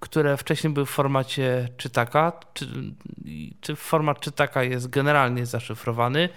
[0.00, 2.32] które wcześniej były w formacie czytaka.
[2.54, 2.68] Czy,
[3.60, 6.28] czy format czytaka jest generalnie zaszyfrowany,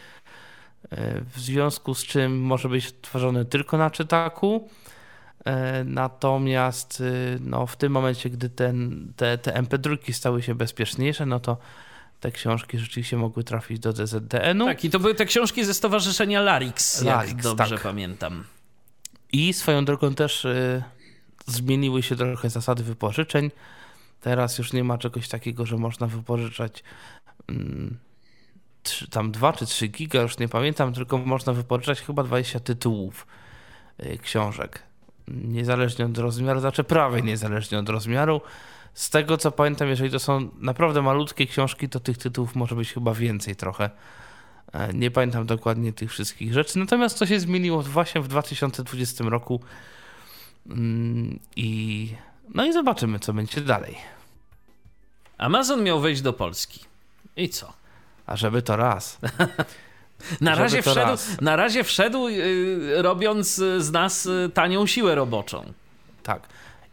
[0.91, 4.69] e, w związku z czym może być tworzony tylko na czytaku.
[5.48, 11.26] E, Natomiast y, no, w tym momencie, gdy ten, te, te MP3 stały się bezpieczniejsze,
[11.26, 11.57] no to
[12.19, 14.65] te książki rzeczywiście mogły trafić do DZDN-u.
[14.65, 17.84] Tak, i to były te książki ze stowarzyszenia Larix, jak Larix, dobrze tak.
[17.84, 18.44] pamiętam.
[19.32, 20.84] I swoją drogą też y,
[21.45, 23.52] zmieniły się trochę zasady wypożyczeń.
[24.22, 26.84] Teraz już nie ma czegoś takiego, że można wypożyczać
[27.48, 27.98] mm,
[28.84, 33.28] trzy, tam 2 czy 3 giga, już nie pamiętam, tylko można wypożyczać chyba 20 tytułów
[34.03, 34.86] y, książek.
[35.28, 38.41] Niezależnie od rozmiaru, znaczy prawie niezależnie od rozmiaru.
[38.94, 42.94] Z tego co pamiętam, jeżeli to są naprawdę malutkie książki, to tych tytułów może być
[42.94, 43.90] chyba więcej trochę.
[44.74, 46.80] E, Nie pamiętam dokładnie tych wszystkich rzeczy.
[46.80, 49.62] Natomiast to się zmieniło właśnie w 2020 roku.
[50.70, 52.10] Mm, I
[52.54, 53.98] no i zobaczymy, co będzie dalej.
[55.38, 56.86] Amazon miał wejść do Polski.
[57.36, 57.74] I co?
[58.26, 59.18] A żeby to raz.
[60.41, 61.41] Na razie wszedł, raz.
[61.41, 65.73] na razie wszedł yy, robiąc z nas y, tanią siłę roboczą.
[66.23, 66.48] Tak.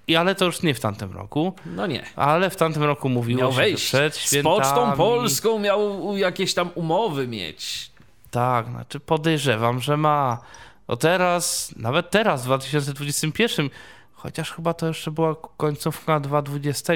[0.09, 1.55] I ale to już nie w tamtym roku.
[1.66, 2.05] No nie.
[2.16, 3.90] Ale w tamtym roku mówiło Miał się, wejść.
[3.90, 4.56] że przed Z świętami...
[4.56, 7.90] Pocztą Polską miał jakieś tam umowy mieć.
[8.30, 10.38] Tak, znaczy podejrzewam, że ma.
[10.88, 13.70] No teraz, nawet teraz, w 2021,
[14.12, 16.92] chociaż chyba to jeszcze była końcówka 2020,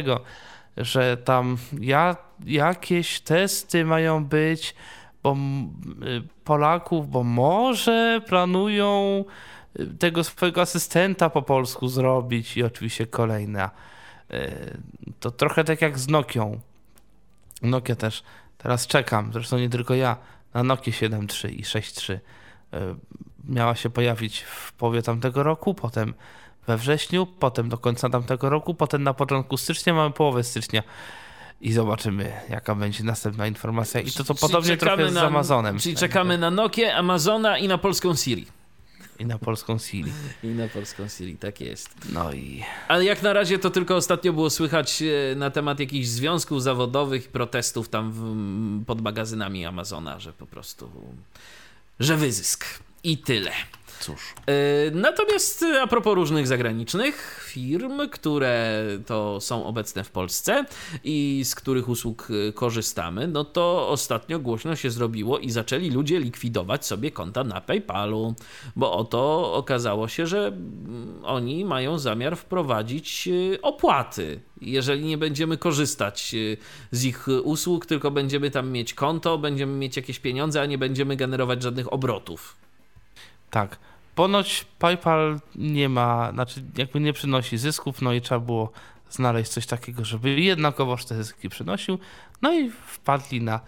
[0.77, 4.75] że tam ja, jakieś testy mają być,
[5.23, 5.37] bo
[6.03, 9.25] y, Polaków, bo może planują
[9.81, 13.71] y, tego swojego asystenta po polsku zrobić i oczywiście kolejna.
[14.33, 14.79] Y,
[15.21, 16.61] To trochę tak jak z Nokią.
[17.63, 18.23] Nokia też.
[18.59, 20.17] Teraz czekam, zresztą nie tylko ja,
[20.55, 22.13] na Nokia 7.3 i 6.3.
[22.13, 22.19] Y,
[23.49, 26.15] Miała się pojawić w połowie tamtego roku, potem
[26.67, 30.83] we wrześniu, potem do końca tamtego roku, potem na początku stycznia, mamy połowę stycznia.
[31.61, 34.01] I zobaczymy, jaka będzie następna informacja.
[34.01, 35.79] I to, to podobnie trochę z na- Amazonem.
[35.79, 38.47] Czyli czekamy na Nokię, Amazona i na polską Siri.
[39.19, 40.13] I na polską Siri.
[40.43, 41.91] I na polską Siri, tak jest.
[42.13, 46.07] No i Ale jak na razie to tylko ostatnio było słychać e, na temat jakichś
[46.07, 50.91] związków zawodowych i protestów tam w, pod magazynami Amazona, że po prostu,
[52.01, 52.65] że wyzysk.
[53.05, 53.51] I tyle.
[54.01, 54.35] Cóż.
[54.47, 60.65] E, Natomiast e, a propos różnych zagranicznych firm, które to są obecne w Polsce
[61.05, 66.21] i z których usług e, korzystamy, no to ostatnio głośno się zrobiło i zaczęli ludzie
[66.21, 68.35] likwidować sobie konta na PayPalu,
[68.77, 73.29] bo oto okazało się, że mm, oni mają zamiar wprowadzić
[73.63, 74.41] opłaty.
[74.61, 76.35] Jeżeli nie będziemy korzystać
[76.91, 81.17] z ich usług, tylko będziemy tam mieć konto, będziemy mieć jakieś pieniądze, a nie będziemy
[81.17, 82.68] generować żadnych obrotów.
[83.51, 83.79] Tak.
[84.15, 88.73] Ponoć PayPal nie ma, znaczy jakby nie przynosi zysków, no i trzeba było
[89.11, 91.99] znaleźć coś takiego, żeby jednakowoż te zyski przynosił.
[92.43, 93.61] No i wpadli na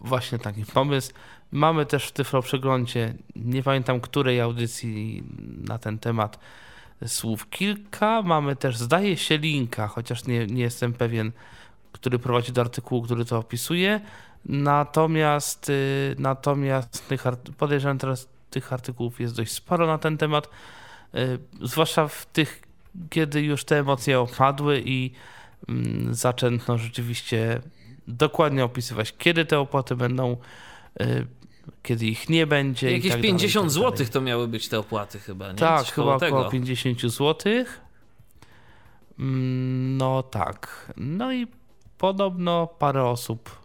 [0.00, 1.12] właśnie taki pomysł.
[1.52, 5.24] Mamy też w Tyflo Przeglądzie, nie pamiętam której audycji
[5.60, 6.38] na ten temat,
[7.06, 8.22] słów kilka.
[8.22, 11.32] Mamy też, zdaje się, linka, chociaż nie, nie jestem pewien,
[11.92, 14.00] który prowadzi do artykułu, który to opisuje.
[14.44, 17.08] Natomiast, y, natomiast
[17.58, 20.48] podejrzewam teraz tych artykułów jest dość sporo na ten temat,
[21.14, 22.62] y, zwłaszcza w tych,
[23.10, 25.10] kiedy już te emocje opadły i
[25.68, 27.60] mm, zaczęto rzeczywiście
[28.08, 30.36] dokładnie opisywać, kiedy te opłaty będą,
[31.00, 31.26] y,
[31.82, 32.92] kiedy ich nie będzie.
[32.92, 35.58] Jakieś tak dalej, 50 i tak zł to miały być te opłaty chyba, nie?
[35.58, 36.50] Tak, Coś chyba koło około tego.
[36.50, 37.52] 50 zł.
[39.98, 40.92] No tak.
[40.96, 41.46] No i
[41.98, 43.63] podobno parę osób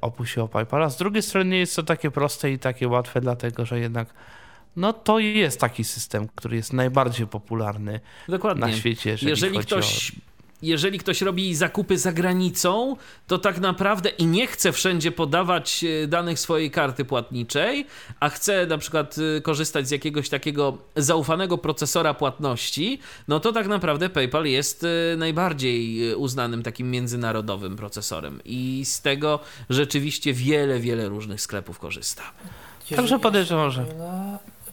[0.00, 0.90] opuściło PayPala.
[0.90, 4.14] Z drugiej strony nie jest to takie proste i takie łatwe, dlatego że jednak
[4.76, 8.60] no to jest taki system, który jest najbardziej popularny Dokładnie.
[8.60, 9.10] na świecie.
[9.10, 10.14] Jeżeli, Jeżeli ktoś, o...
[10.62, 12.96] jeżeli ktoś robi zakupy za granicą,
[13.26, 17.86] to tak naprawdę i nie chce wszędzie podawać e, danych swojej karty płatniczej,
[18.20, 23.66] a chce na przykład e, korzystać z jakiegoś takiego zaufanego procesora płatności, no to tak
[23.66, 31.08] naprawdę PayPal jest e, najbardziej uznanym takim międzynarodowym procesorem i z tego rzeczywiście wiele, wiele
[31.08, 32.22] różnych sklepów korzysta.
[32.96, 33.86] Także podejrzewam, że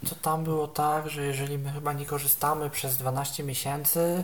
[0.09, 4.23] to tam było tak, że jeżeli my chyba nie korzystamy przez 12 miesięcy,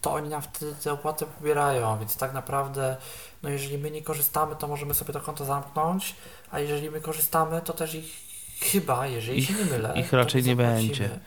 [0.00, 2.96] to oni nam wtedy tę opłatę pobierają, więc tak naprawdę,
[3.42, 6.14] no jeżeli my nie korzystamy, to możemy sobie to konto zamknąć,
[6.50, 8.12] a jeżeli my korzystamy, to też ich
[8.60, 11.20] chyba, jeżeli Ich- się nie mylę, ich raczej nie będzie.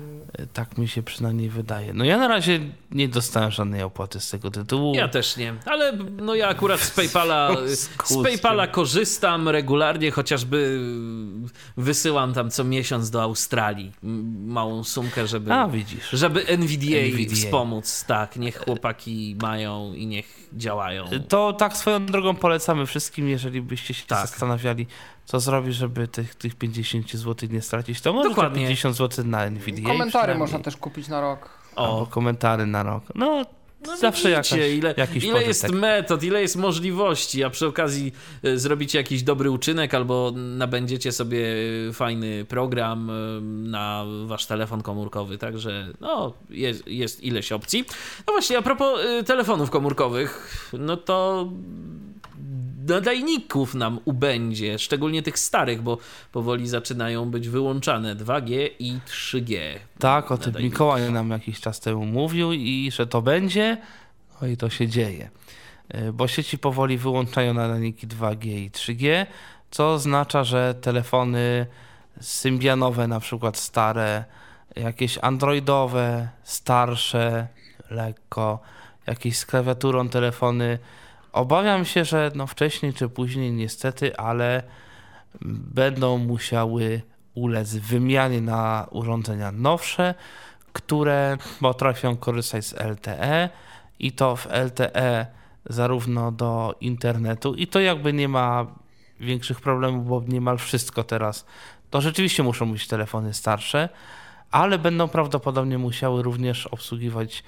[0.00, 0.48] Mhm.
[0.52, 1.92] tak mi się przynajmniej wydaje.
[1.94, 2.60] No ja na razie
[2.90, 4.94] nie dostałem żadnej opłaty z tego tytułu.
[4.94, 8.22] Ja też nie, ale no ja akurat z PayPala, z Skutkiem.
[8.22, 10.80] PayPala korzystam regularnie, chociażby
[11.76, 13.92] wysyłam tam co miesiąc do Australii
[14.46, 16.10] małą sumkę, żeby, A widzisz.
[16.10, 17.34] żeby NVDA, NVDA.
[17.34, 18.04] wspomóc.
[18.04, 21.04] Tak, niech chłopaki mają i niech działają.
[21.28, 24.28] To tak swoją drogą polecamy wszystkim, jeżeli byście się Tak.
[24.28, 24.86] zastanawiali,
[25.30, 28.60] co zrobić, żeby tych, tych 50 zł nie stracić, to może Dokładnie.
[28.62, 29.88] te 50 zł na NVDA.
[29.88, 31.48] Komentary można też kupić na rok.
[31.76, 33.04] Albo O, komentary na rok.
[33.14, 33.44] No,
[33.86, 35.48] no zawsze jakaś, widzicie, ile, jakiś ile pożytek.
[35.48, 38.12] jest metod, ile jest możliwości, a przy okazji
[38.42, 41.44] e, zrobicie jakiś dobry uczynek albo nabędziecie sobie
[41.92, 43.40] fajny program e,
[43.70, 47.84] na wasz telefon komórkowy, także no jest, jest ileś opcji.
[48.26, 51.48] No właśnie, a propos e, telefonów komórkowych, no to
[52.90, 55.98] nadajników nam ubędzie, szczególnie tych starych, bo
[56.32, 59.58] powoli zaczynają być wyłączane 2G i 3G.
[59.98, 60.54] Tak, o tym.
[60.62, 63.76] Mikołaj nam jakiś czas temu mówił i że to będzie,
[64.42, 65.30] no i to się dzieje.
[65.94, 69.26] Y, Bo sieci powoli wyłączają nadajniki 2G i 3G,
[69.70, 71.66] co oznacza, że telefony
[72.20, 74.24] symbianowe, na przykład stare,
[74.76, 77.46] jakieś androidowe, starsze,
[77.90, 78.58] lekko,
[79.06, 80.78] jakieś z klawiaturą telefony.
[81.32, 84.62] Obawiam się, że no wcześniej czy później niestety, ale
[85.74, 87.02] będą musiały
[87.34, 90.14] ulec wymianie na urządzenia nowsze,
[90.72, 93.48] które potrafią korzystać z LTE
[93.98, 95.26] i to w LTE
[95.66, 97.54] zarówno do internetu.
[97.54, 98.66] I to jakby nie ma
[99.20, 101.46] większych problemów, bo niemal wszystko teraz
[101.90, 103.88] to rzeczywiście muszą być telefony starsze,
[104.50, 107.42] ale będą prawdopodobnie musiały również obsługiwać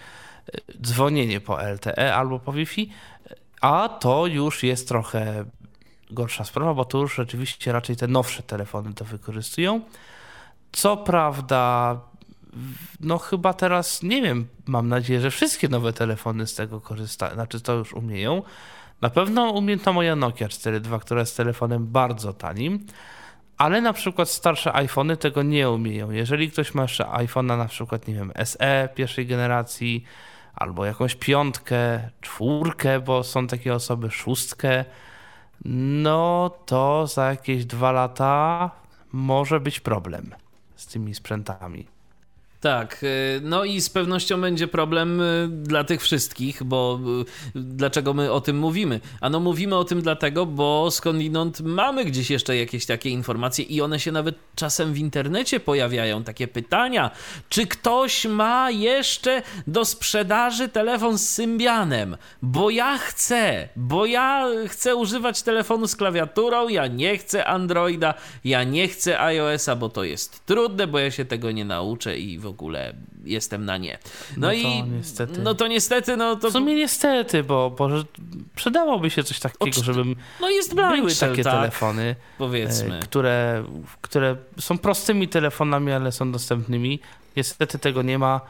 [0.47, 2.91] e, dzwonienie po LTE albo po Wi-Fi,
[3.63, 5.45] a to już jest trochę
[6.11, 9.81] gorsza sprawa, bo to już rzeczywiście raczej te nowsze telefony to wykorzystują.
[10.73, 12.01] Co prawda,
[13.01, 17.61] no chyba teraz, nie wiem, mam nadzieję, że wszystkie nowe telefony z tego korzystają, znaczy
[17.61, 18.43] to już umieją.
[19.01, 22.87] Na pewno umie to moja Nokia 4.2, która jest telefonem bardzo tanim,
[23.59, 26.11] ale na przykład starsze iPhony tego nie umieją.
[26.11, 30.05] Jeżeli ktoś ma jeszcze iPhone'a na przykład, nie wiem, SE pierwszej generacji,
[30.55, 34.85] albo jakąś piątkę, czwórkę, bo są takie osoby, szóstkę,
[36.05, 38.70] no to za jakieś dwa lata
[39.12, 40.35] może być problem
[40.77, 41.91] z tymi sprzętami.
[42.63, 47.01] Tak, y, no i z pewnością będzie problem y, dla tych wszystkich, bo
[47.57, 49.01] y, dlaczego my o tym mówimy?
[49.21, 54.01] Ano mówimy o tym dlatego, bo skądinąd mamy gdzieś jeszcze jakieś takie informacje i one
[54.01, 57.11] się nawet czasem w internecie pojawiają, takie pytania,
[57.49, 62.17] czy ktoś ma jeszcze do sprzedaży telefon z Symbianem?
[62.43, 68.15] Bo ja chcę, bo ja chcę używać telefonu z klawiaturą, ja nie chcę Androida,
[68.45, 72.39] ja nie chcę iOS-a, bo to jest trudne, bo ja się tego nie nauczę i
[72.39, 72.93] w ogóle
[73.24, 73.99] jestem na nie.
[74.37, 75.41] No, No to i niestety.
[75.41, 77.89] no to niestety, no to W sumie niestety, bo, bo
[78.57, 82.97] przydałoby się coś takiego, Oczy- żebym no jest były Blind Shell, takie tak, telefony, powiedzmy.
[82.99, 83.65] e, które,
[84.01, 87.01] które są prostymi telefonami, ale są dostępnymi.
[87.37, 88.41] Niestety tego nie ma.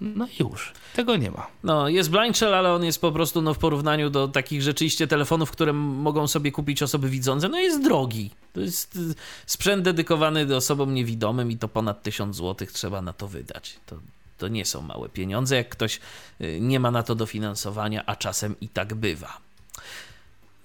[0.00, 1.46] No już, tego nie ma.
[1.64, 5.06] No, jest Blind Shell, ale on jest po prostu no, w porównaniu do takich rzeczywiście
[5.06, 8.30] telefonów, które mogą sobie kupić osoby widzące, no jest drogi.
[8.52, 9.14] To jest y,
[9.46, 13.76] sprzęt dedykowany do osobom niewidomym i to ponad 1000 zł trzeba na to wydać.
[13.86, 13.96] To,
[14.38, 16.00] to nie są małe pieniądze, jak ktoś
[16.40, 19.38] y, nie ma na to dofinansowania, a czasem i tak bywa.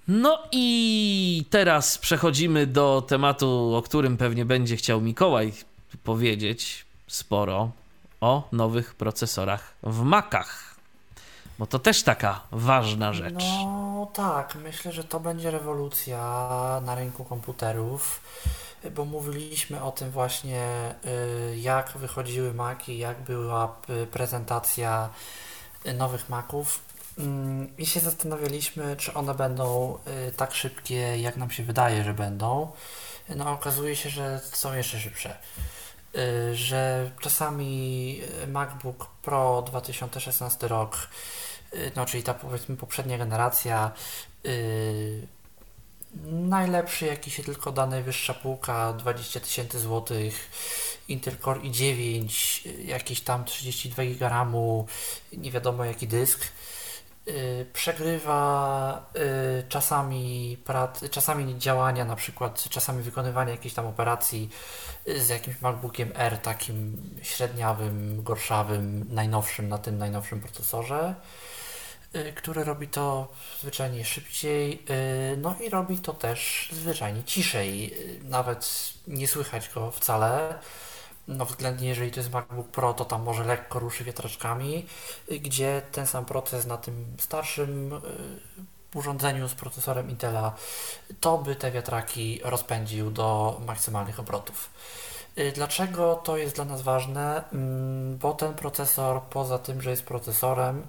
[0.07, 5.53] No i teraz przechodzimy do tematu, o którym pewnie będzie chciał Mikołaj
[6.03, 7.71] powiedzieć sporo
[8.23, 10.75] o nowych procesorach w Macach.
[11.59, 13.43] Bo to też taka ważna rzecz.
[13.63, 16.19] No tak, myślę, że to będzie rewolucja
[16.85, 18.21] na rynku komputerów,
[18.95, 20.65] bo mówiliśmy o tym właśnie,
[21.51, 25.09] y, jak wychodziły Maki, jak była y, prezentacja
[25.93, 26.79] nowych Maców.
[27.17, 29.97] Mm, I się zastanawialiśmy, czy one będą
[30.27, 32.71] y, tak szybkie, jak nam się wydaje, że będą.
[33.35, 35.37] No okazuje się, że są jeszcze szybsze.
[36.15, 41.07] Y, że czasami MacBook Pro 2016 rok,
[41.73, 43.91] y, no czyli ta powiedzmy poprzednia generacja,
[46.31, 50.49] najlepszy jaki się tylko da, najwyższa półka, 20 tysięcy złotych,
[51.07, 52.29] Intel Core i9,
[52.85, 54.87] jakiś tam 32 GB RAMu,
[55.33, 56.47] nie wiadomo jaki dysk.
[57.27, 64.49] Y, przegrywa y, czasami, prac, czasami działania, na przykład czasami wykonywania jakiejś tam operacji
[65.07, 71.15] y, z jakimś MacBookiem R, takim średniawym, gorszawym, najnowszym na tym najnowszym procesorze,
[72.35, 73.27] który robi to
[73.61, 74.85] zwyczajnie szybciej,
[75.37, 77.93] no i robi to też zwyczajnie ciszej,
[78.23, 80.59] nawet nie słychać go wcale
[81.27, 84.85] no względnie jeżeli to jest MacBook Pro, to tam może lekko ruszy wiatraczkami,
[85.41, 87.99] gdzie ten sam proces na tym starszym y,
[88.97, 90.53] urządzeniu z procesorem Intela,
[91.19, 94.69] to by te wiatraki rozpędził do maksymalnych obrotów.
[95.37, 97.43] Y, dlaczego to jest dla nas ważne?
[97.53, 100.87] Mm, bo ten procesor, poza tym, że jest procesorem,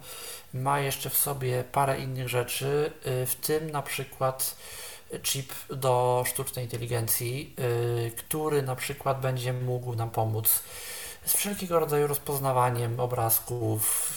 [0.54, 4.56] ma jeszcze w sobie parę innych rzeczy, y, w tym na przykład
[5.22, 10.62] chip do sztucznej inteligencji, yy, który na przykład będzie mógł nam pomóc
[11.24, 14.10] z wszelkiego rodzaju rozpoznawaniem obrazków,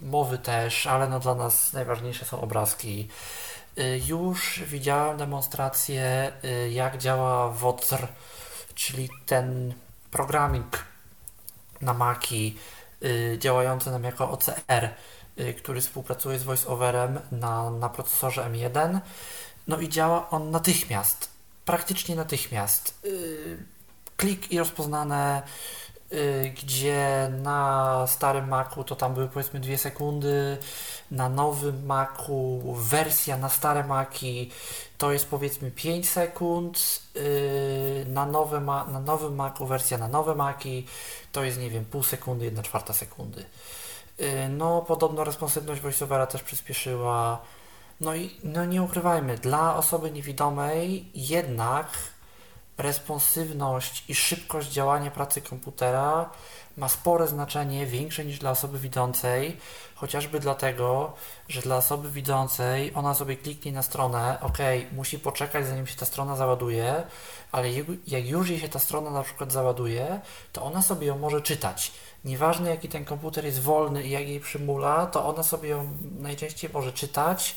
[0.00, 3.08] yy, mowy też, ale no dla nas najważniejsze są obrazki.
[3.76, 6.32] Yy, już widziałem demonstrację,
[6.70, 8.08] jak działa WOTR,
[8.74, 9.74] czyli ten
[10.10, 10.84] programming
[11.80, 12.58] na Maki
[13.38, 14.88] działający nam jako OCR,
[15.58, 19.00] który współpracuje z VoiceOverem na, na procesorze M1.
[19.68, 21.28] No i działa on natychmiast,
[21.64, 22.94] praktycznie natychmiast.
[23.04, 23.58] Yy,
[24.16, 25.42] klik i rozpoznane,
[26.10, 30.58] yy, gdzie na starym Macu to tam były powiedzmy 2 sekundy,
[31.10, 34.50] na nowym Macu wersja na stare Maki
[34.98, 40.34] to jest powiedzmy 5 sekund, yy, na, nowe ma na nowym Macu wersja na nowe
[40.34, 40.86] Maki
[41.32, 43.44] to jest nie wiem pół sekundy, 1 czwarta sekundy.
[44.50, 47.40] No, podobno responsywność voiceovera też przyspieszyła.
[48.00, 51.86] No i no nie ukrywajmy, dla osoby niewidomej jednak
[52.78, 56.30] responsywność i szybkość działania pracy komputera
[56.76, 59.56] ma spore znaczenie, większe niż dla osoby widzącej,
[59.94, 61.12] chociażby dlatego,
[61.48, 64.58] że dla osoby widzącej ona sobie kliknie na stronę, ok,
[64.92, 67.02] musi poczekać zanim się ta strona załaduje,
[67.52, 67.68] ale
[68.06, 70.20] jak już jej się ta strona na przykład załaduje,
[70.52, 71.92] to ona sobie ją może czytać.
[72.24, 76.70] Nieważne jaki ten komputer jest wolny i jak jej przymula, to ona sobie ją najczęściej
[76.72, 77.56] może czytać,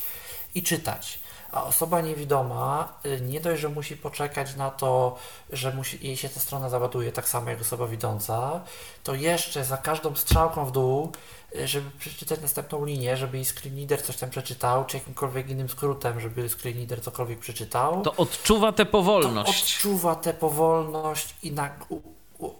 [0.55, 1.19] i czytać.
[1.51, 5.17] A osoba niewidoma y, nie dość, że musi poczekać na to,
[5.49, 8.61] że musi, jej się ta strona załaduje tak samo jak osoba widząca,
[9.03, 11.11] to jeszcze za każdą strzałką w dół,
[11.55, 16.19] y, żeby przeczytać następną linię, żeby jej screenreader coś tam przeczytał, czy jakimkolwiek innym skrótem,
[16.19, 18.01] żeby screenreader cokolwiek przeczytał.
[18.01, 19.51] To odczuwa tę powolność.
[19.51, 22.01] To odczuwa tę powolność i na, u,
[22.37, 22.53] u,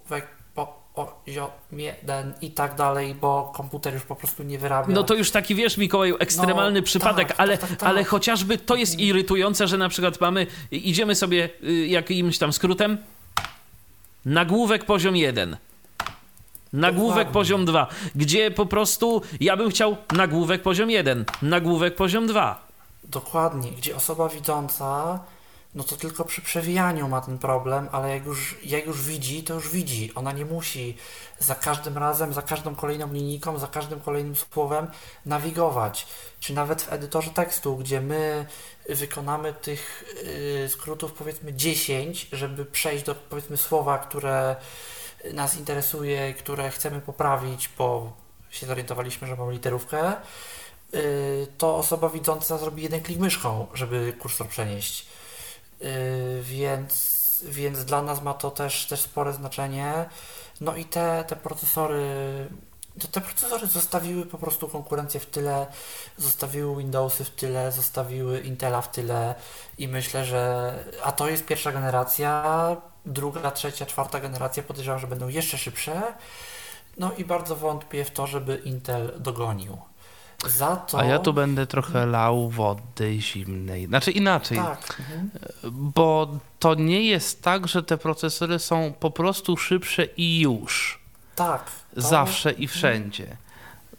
[1.04, 1.48] poziom
[2.40, 4.94] i tak dalej, bo komputer już po prostu nie wyrabia.
[4.94, 7.88] No to już taki, wiesz, Mikołaju, ekstremalny no, przypadek, tak, ale, tak, tak, tak.
[7.88, 12.98] ale chociażby to jest irytujące, że na przykład mamy, idziemy sobie y, jakimś tam skrótem,
[14.24, 15.56] nagłówek poziom 1.
[16.72, 22.68] Nagłówek poziom 2, gdzie po prostu ja bym chciał nagłówek poziom 1, nagłówek poziom 2.
[23.04, 25.18] Dokładnie, gdzie osoba widząca
[25.78, 29.54] no to tylko przy przewijaniu ma ten problem, ale jak już, jak już widzi, to
[29.54, 30.14] już widzi.
[30.14, 30.96] Ona nie musi
[31.38, 34.86] za każdym razem, za każdą kolejną linijką, za każdym kolejnym słowem
[35.26, 36.06] nawigować.
[36.40, 38.46] Czy nawet w edytorze tekstu, gdzie my
[38.88, 40.14] wykonamy tych
[40.62, 44.56] yy, skrótów powiedzmy 10, żeby przejść do powiedzmy słowa, które
[45.32, 48.12] nas interesuje, które chcemy poprawić, bo
[48.50, 50.12] się zorientowaliśmy, że mamy literówkę,
[50.92, 51.00] yy,
[51.58, 55.08] to osoba widząca zrobi jeden klik myszką, żeby kursor przenieść.
[55.80, 60.08] Yy, więc, więc dla nas ma to też, też spore znaczenie.
[60.60, 62.04] No i te, te procesory,
[63.12, 65.66] te procesory zostawiły po prostu konkurencję w tyle,
[66.16, 69.34] zostawiły Windowsy w tyle, zostawiły Intela w tyle
[69.78, 70.74] i myślę, że
[71.04, 72.76] a to jest pierwsza generacja,
[73.06, 76.02] druga, trzecia, czwarta generacja podejrzewam, że będą jeszcze szybsze.
[76.98, 79.78] No i bardzo wątpię w to, żeby Intel dogonił.
[80.46, 80.98] Za to...
[80.98, 83.86] A ja tu będę trochę lał wody zimnej.
[83.86, 84.58] Znaczy inaczej.
[84.58, 84.96] Tak.
[85.00, 85.30] Mhm.
[85.72, 91.00] Bo to nie jest tak, że te procesory są po prostu szybsze i już.
[91.34, 91.64] Tak.
[91.96, 93.36] Zawsze i wszędzie.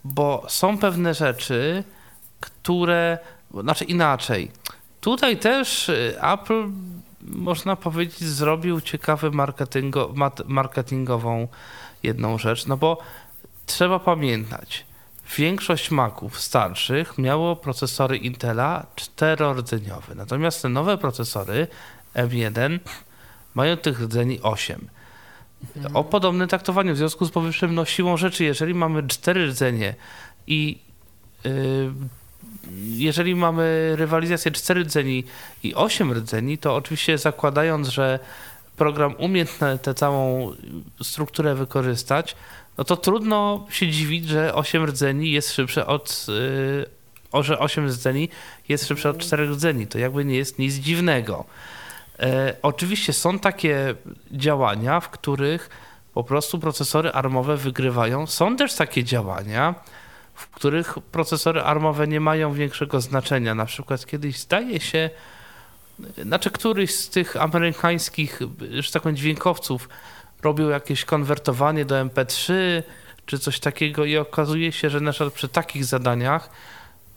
[0.04, 1.84] Bo są pewne rzeczy,
[2.40, 3.18] które.
[3.62, 4.52] Znaczy inaczej.
[5.02, 6.70] Tutaj też y, Apple,
[7.22, 10.14] można powiedzieć, zrobił ciekawy marketingo,
[10.46, 11.48] marketingową
[12.04, 12.98] jedną rzecz, no bo
[13.66, 14.89] trzeba pamiętać
[15.38, 20.16] większość Maców starszych miało procesory Intela czterordzeniowe.
[20.16, 21.68] Natomiast te nowe procesory
[22.16, 22.80] M1
[23.54, 24.88] mają tych rdzeni 8.
[25.94, 29.96] O podobnym traktowaniu w związku z powyższym no, siłą rzeczy, jeżeli mamy cztery rdzenie
[30.48, 30.80] i
[31.44, 31.92] yy,
[32.84, 35.24] jeżeli mamy rywalizację 4 rdzeni
[35.64, 38.20] i 8 rdzeni, to oczywiście zakładając, że
[38.78, 39.46] program umie
[39.82, 40.52] tę całą
[41.04, 42.36] strukturę wykorzystać,
[42.80, 46.26] no to trudno się dziwić, że 8 rdzeni jest szybsze od
[47.32, 48.30] o, że 8 rdzeni
[48.70, 49.88] jest szybsze od 4 rdzeni.
[49.88, 51.46] To jakby nie jest nic dziwnego.
[52.20, 53.96] E, oczywiście są takie
[54.32, 55.70] działania, w których
[56.14, 58.28] po prostu procesory armowe wygrywają.
[58.28, 59.76] Są też takie działania,
[60.34, 63.56] w których procesory armowe nie mają większego znaczenia.
[63.56, 65.10] Na przykład kiedyś zdaje się,
[66.24, 68.40] znaczy któryś z tych amerykańskich,
[68.80, 69.90] że tak powiem, dźwiękowców
[70.44, 72.54] robił jakieś konwertowanie do MP3
[73.26, 76.50] czy coś takiego i okazuje się, że na przykład przy takich zadaniach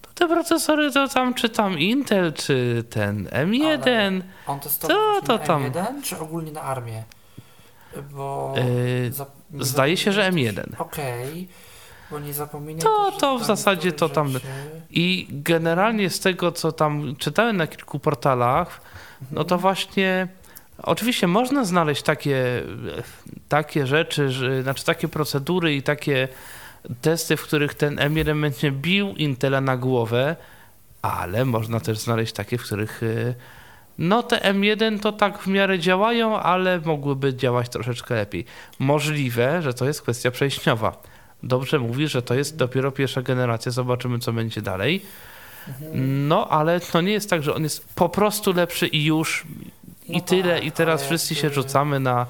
[0.03, 3.82] to te procesory to tam czy tam Intel, czy ten M1.
[3.89, 5.70] Ale on testował To- to tam.
[5.70, 7.05] M1 czy ogólnie na armię?
[8.11, 8.55] Bo
[9.05, 9.27] Yy, za-
[9.61, 10.70] zdaje się, że zapominaj M1.
[10.70, 11.49] też- Okej,
[12.11, 14.47] bo nie zapominaj To- że to w zasadzie to tam- rzeczy-
[14.90, 18.81] I generalnie z tego, co tam czytałem na kilku portalach,
[19.31, 20.28] no to właśnie
[20.83, 22.63] oczywiście można znaleźć takie,
[23.49, 26.29] takie rzeczy, że, znaczy takie procedury i takie
[27.01, 30.37] testy, w których ten M1 będzie bił Intela na głowę,
[31.03, 33.35] ale można też znaleźć takie, w których y,
[33.99, 38.45] no te M1 to tak w miarę działają, ale mogłyby działać troszeczkę lepiej.
[38.79, 41.03] Możliwe, że to jest kwestia przejściowa.
[41.43, 45.03] Dobrze mówi, że to jest dopiero pierwsza generacja, zobaczymy co będzie dalej.
[45.95, 49.47] No, ale to nie jest tak, że on jest po prostu lepszy i już
[50.07, 52.27] i No tyle tak, i teraz wszyscy się rzucamy na,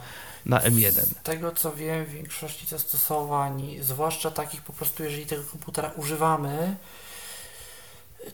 [0.46, 0.90] na M1.
[0.92, 6.76] Z tego co wiem, w większości zastosowań, zwłaszcza takich po prostu, jeżeli tego komputera używamy,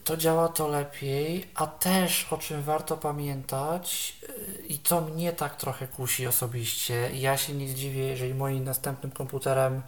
[0.05, 5.57] to działa to lepiej, a też o czym warto pamiętać yy, i co mnie tak
[5.57, 9.83] trochę kusi osobiście, ja się nie zdziwię, jeżeli moim następnym komputerem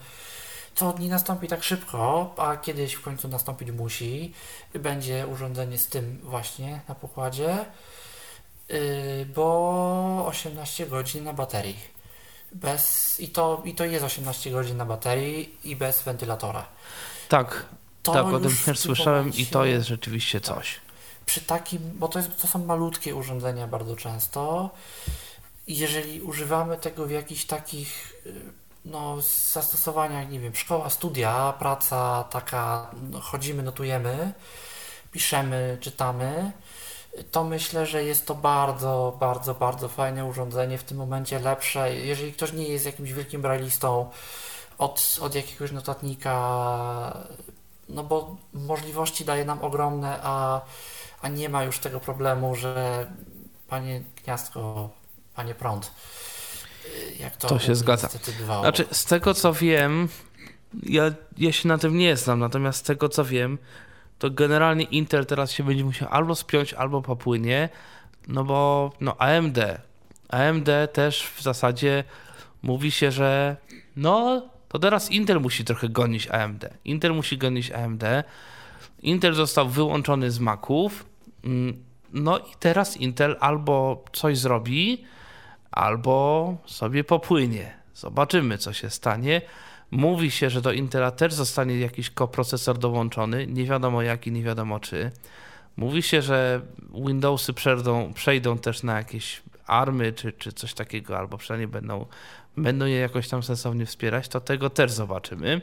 [0.74, 4.34] to nie nastąpi tak szybko, a kiedyś w końcu nastąpić musi,
[4.74, 7.64] będzie urządzenie z tym właśnie na pokładzie,
[9.34, 11.76] bo 18 godzin na baterii.
[12.52, 16.66] Bez, i, to, I to jest 18 godzin na baterii i bez wentylatora.
[17.28, 17.66] Tak,
[18.02, 20.80] To tak, o tym też słyszałem i to jest rzeczywiście coś.
[21.26, 24.70] przy takim, bo to, jest, to są malutkie urządzenia bardzo często.
[25.66, 28.32] I Jeżeli używamy tego w jakichś takich y,
[28.84, 29.16] no,
[29.52, 34.32] zastosowaniach, nie wiem, szkoła, studia, praca taka, no, chodzimy, notujemy,
[35.12, 36.52] piszemy, czytamy,
[37.30, 41.96] to myślę, że jest to bardzo, bardzo, bardzo fajne urządzenie, w tym momencie lepsze.
[41.96, 44.10] Jeżeli ktoś nie jest jakimś wielkim braillistą
[44.78, 46.32] od, od jakiegoś notatnika,
[47.88, 50.60] no bo możliwości daje nam ogromne, a,
[51.22, 53.06] a nie ma już tego problemu, że
[53.68, 54.90] panie gniazdko,
[55.34, 55.90] panie prąd,
[57.18, 58.08] jak to, To się zgadza.
[58.38, 58.62] bywało.
[58.62, 60.08] Znaczy, z tego co wiem,
[60.82, 61.02] ja,
[61.38, 63.58] ja się na tym nie znam, natomiast z tego co wiem,
[64.20, 67.68] to generalnie Intel teraz się będzie musiał albo spiąć, albo popłynie,
[68.28, 69.58] no bo no AMD,
[70.28, 72.04] AMD też w zasadzie
[72.62, 73.56] mówi się, że
[73.96, 76.64] no to teraz Intel musi trochę gonić AMD.
[76.84, 78.04] Intel musi gonić AMD.
[79.02, 81.06] Intel został wyłączony z Maców.
[81.44, 85.04] mm, No i teraz Intel albo coś zrobi,
[85.70, 87.74] albo sobie popłynie.
[87.94, 89.42] Zobaczymy, co się stanie.
[89.90, 93.46] Mówi się, że do Intela też zostanie jakiś koprocesor dołączony.
[93.46, 95.10] Nie wiadomo jaki, nie wiadomo czy.
[95.76, 96.60] Mówi się, że
[97.06, 102.06] Windowsy przejdą, przejdą też na jakieś army czy, czy coś takiego, albo przynajmniej będą,
[102.56, 104.28] będą je jakoś tam sensownie wspierać.
[104.28, 105.60] To tego też zobaczymy.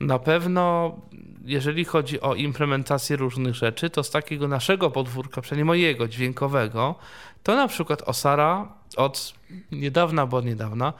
[0.00, 0.96] Na pewno,
[1.44, 6.94] jeżeli chodzi o implementację różnych rzeczy, to z takiego naszego podwórka, przynajmniej mojego dźwiękowego,
[7.42, 9.34] to na przykład Osara od
[9.72, 10.92] niedawna, bo od niedawna,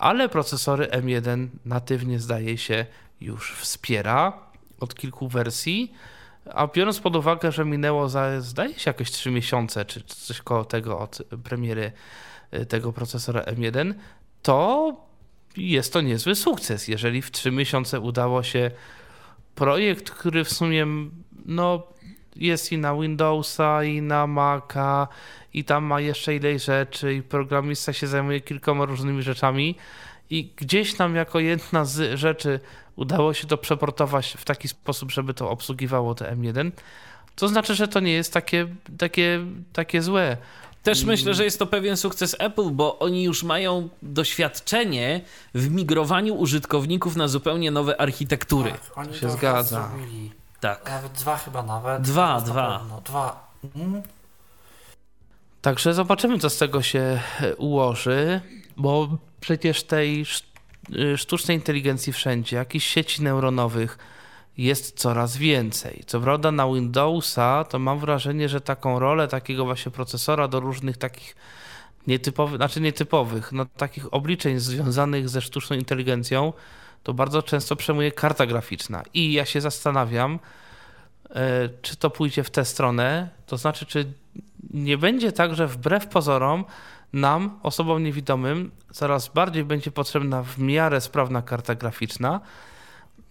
[0.00, 2.86] ale procesory M1 natywnie zdaje się
[3.20, 4.32] już wspiera
[4.80, 5.92] od kilku wersji.
[6.54, 10.64] A biorąc pod uwagę, że minęło za, zdaje się jakieś 3 miesiące, czy coś koło
[10.64, 11.92] tego od premiery
[12.54, 13.94] y, tego procesora M1,
[14.42, 14.96] to
[15.56, 16.88] jest to niezły sukces.
[16.88, 18.70] Jeżeli w 3 miesiące udało się
[19.54, 20.86] projekt, który w sumie
[21.46, 21.82] no,
[22.36, 25.08] jest i na Windowsa, i na Maca,
[25.54, 29.74] i tam ma jeszcze ileś rzeczy, i programista się zajmuje kilkoma różnymi rzeczami,
[30.30, 32.60] i gdzieś nam jako jedna z rzeczy
[32.96, 36.70] udało się to przeportować w taki sposób, żeby to obsługiwało te M1,
[37.36, 38.66] to znaczy, że to nie jest takie,
[38.98, 40.36] takie, takie złe.
[40.82, 45.20] Też myślę, że jest to pewien sukces Apple, bo oni już mają doświadczenie
[45.54, 48.70] w migrowaniu użytkowników na zupełnie nowe architektury.
[48.70, 49.88] Tak, oni się zgadza.
[49.88, 50.39] Zrobili.
[50.60, 50.90] Tak.
[50.90, 52.02] Nawet dwa chyba nawet.
[52.02, 52.78] Dwa, dwa.
[52.78, 53.00] pewno.
[53.00, 53.50] Dwa.
[53.76, 54.02] Mhm.
[55.62, 58.40] Także zobaczymy, co z tego się e, ułoży,
[58.76, 59.08] bo
[59.40, 60.24] przecież tej
[60.94, 63.98] y, sztucznej inteligencji wszędzie, jakichś sieci neuronowych
[64.58, 66.04] jest coraz więcej.
[66.06, 70.96] Co prawda na Windowsa to mam wrażenie, że taką rolę takiego właśnie procesora do różnych
[70.96, 71.36] takich
[72.06, 76.52] nietypowych, znaczy nietypowych, no takich obliczeń związanych ze sztuczną inteligencją,
[77.02, 79.02] to bardzo często przejmuje karta graficzna.
[79.14, 80.38] I ja się zastanawiam,
[81.30, 84.12] e, czy to pójdzie w tę stronę, to znaczy, czy
[84.70, 86.64] nie będzie tak, że wbrew pozorom
[87.12, 92.40] nam, osobom niewidomym, coraz bardziej będzie potrzebna w miarę sprawna karta graficzna.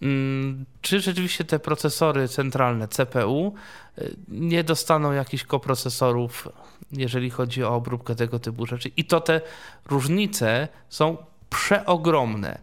[0.02, 3.54] Mm, Czy rzeczywiście te procesory centralne CPU
[3.98, 6.48] y, nie dostaną jakichś koprocesorów,
[6.92, 8.90] jeżeli chodzi o obróbkę tego typu rzeczy?
[8.96, 9.40] I to te
[9.86, 11.16] różnice są
[11.50, 12.58] przeogromne.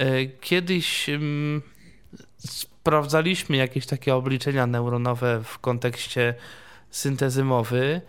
[0.00, 1.62] Y, Kiedyś mm,
[2.38, 6.34] sprawdzaliśmy jakieś takie obliczenia neuronowe w kontekście
[6.90, 8.00] syntezy mowy,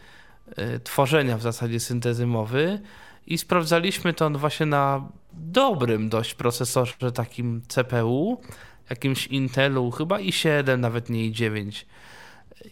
[0.76, 2.82] y, tworzenia w zasadzie syntezy mowy
[3.28, 8.42] i sprawdzaliśmy to właśnie na dobrym dość procesorze takim CPU,
[8.90, 11.86] jakimś Intelu, chyba i7, nawet nie i9.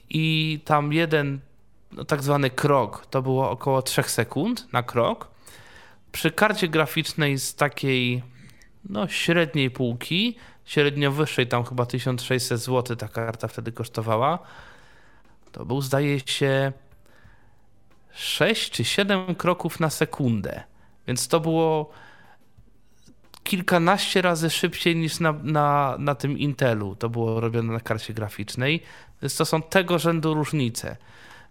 [0.10, 1.40] I tam jeden
[1.92, 5.32] no, tak zwany krok to było około 3 sekund na krok.
[6.12, 8.24] Przy karcie graficznej z takiej
[8.90, 10.36] no, średniej półki,
[10.66, 14.40] średnio wyższej, tam chyba 1600 zł ta karta wtedy kosztowała,
[15.52, 16.72] to był zdaje się
[18.12, 20.64] 6 czy 7 kroków na sekundę.
[21.08, 21.90] Więc to było
[23.44, 26.96] kilkanaście razy szybciej niż na, na, na tym Intelu.
[26.96, 28.84] To było robione na karcie graficznej.
[29.22, 30.98] Więc to są tego rzędu różnice.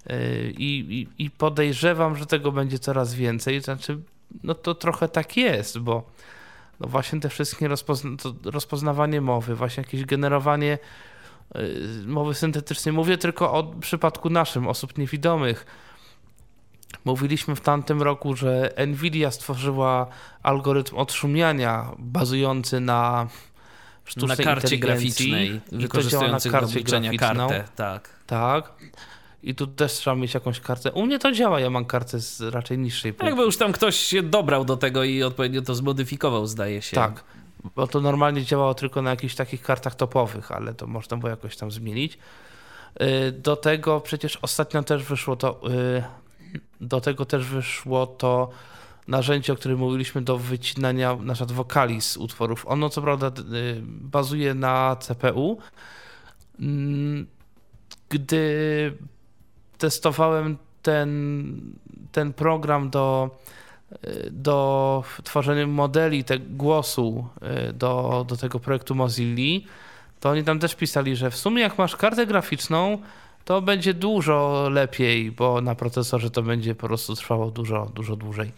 [0.06, 0.16] Yy,
[0.58, 3.60] I, i, I podejrzewam, że tego będzie coraz więcej.
[3.60, 3.98] Znaczy,
[4.44, 6.10] no to trochę tak jest, bo
[6.82, 8.10] no właśnie te wszystkie rozpozna
[8.44, 10.78] rozpoznawanie mowy, właśnie jakieś generowanie
[11.54, 11.62] yy,
[12.06, 12.92] mowy syntetycznej.
[12.92, 15.66] Mówię tylko o przypadku naszym, osób niewidomych.
[17.04, 20.06] Mówiliśmy w tamtym roku, że Nvidia stworzyła
[20.42, 23.28] algorytm odszumiania bazujący na Na
[24.04, 25.60] sztucznej karcie inteligencji graficznej,
[26.10, 27.48] działa na karcie graficzną.
[27.48, 27.64] kartę.
[27.76, 28.08] Tak.
[28.26, 28.72] Tak.
[29.42, 30.92] I tu też trzeba mieć jakąś kartę.
[30.92, 33.26] U mnie to działa, ja mam kartę z raczej niższej półki.
[33.26, 36.94] Jakby już tam ktoś się dobrał do tego i odpowiednio to zmodyfikował, zdaje się.
[36.94, 37.24] Tak,
[37.76, 41.56] bo to normalnie działało tylko na jakichś takich kartach topowych, ale to można było jakoś
[41.56, 42.18] tam zmienić.
[43.02, 46.02] Y, Do tego przecież ostatnio też wyszło to, y,
[46.80, 48.50] do tego też wyszło to
[49.08, 52.66] narzędzie, o którym mówiliśmy do wycinania na przykład wokali z utworów.
[52.66, 53.32] Ono co prawda y,
[53.84, 55.58] bazuje na CPU.
[56.60, 57.26] Mm,
[58.08, 58.92] Gdy
[59.82, 61.52] testowałem ten,
[62.12, 63.30] ten program do
[64.30, 67.26] do tworzenia modeli te, głosu
[67.68, 69.60] y, do, do tego projektu Mozilla,
[70.20, 72.98] to oni tam też pisali, że w sumie jak masz kartę graficzną,
[73.44, 78.52] to będzie dużo lepiej, bo na procesorze to będzie po prostu trwało dużo, dużo dłużej.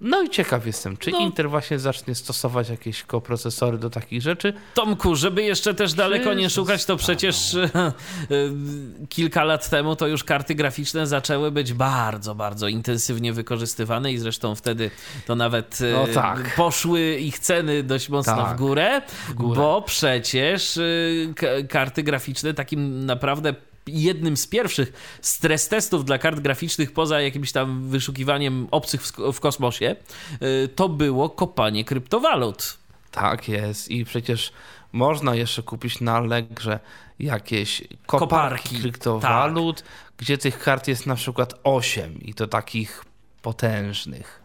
[0.00, 1.18] No i ciekaw jestem, czy No.
[1.18, 4.52] Intel właśnie zacznie stosować jakieś koprocesory do takich rzeczy.
[4.74, 7.92] Tomku, żeby jeszcze też daleko nie szukać, to przecież e,
[9.08, 14.54] kilka lat temu to już karty graficzne zaczęły być bardzo, bardzo intensywnie wykorzystywane i zresztą
[14.54, 14.90] wtedy
[15.26, 16.54] to nawet e, No tak.
[16.56, 19.02] poszły ich ceny dość mocno Tak, w, górę,
[19.34, 19.56] górę.
[19.60, 23.54] bo przecież e, karty graficzne takim naprawdę
[23.88, 29.02] jednym z pierwszych stres testów dla kart graficznych poza jakimś tam wyszukiwaniem obcych
[29.32, 29.96] w, kosmosie
[30.40, 32.78] e, to było kopanie kryptowalut.
[33.10, 34.52] Tak jest i przecież
[34.92, 36.80] można jeszcze kupić na Allegrze
[37.18, 39.84] jakieś koparki, Koparki, kryptowalut,
[40.16, 43.04] gdzie tych kart jest na przykład 8 i to takich
[43.42, 44.42] potężnych.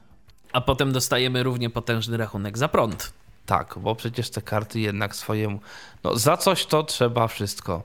[0.53, 3.13] A potem dostajemy równie potężny rachunek za prąd.
[3.45, 5.59] Tak, bo przecież te karty jednak swojemu.
[6.03, 7.83] No, za coś to trzeba wszystko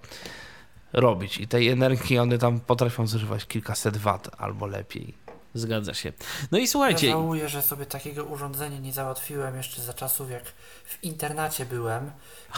[0.92, 1.38] robić.
[1.38, 5.14] I tej energii one tam potrafią zużywać kilkaset wat albo lepiej.
[5.54, 6.12] Zgadza się.
[6.52, 10.44] No i Ja słuchajcie, żałuję, że sobie takiego urządzenia nie załatwiłem jeszcze za czasów, jak
[10.84, 12.10] w internacie byłem,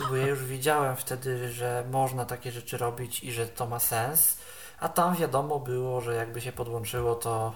[0.08, 4.36] bo ja już wiedziałem wtedy, że można takie rzeczy robić i że to ma sens,
[4.80, 7.54] a tam wiadomo było, że jakby się podłączyło, to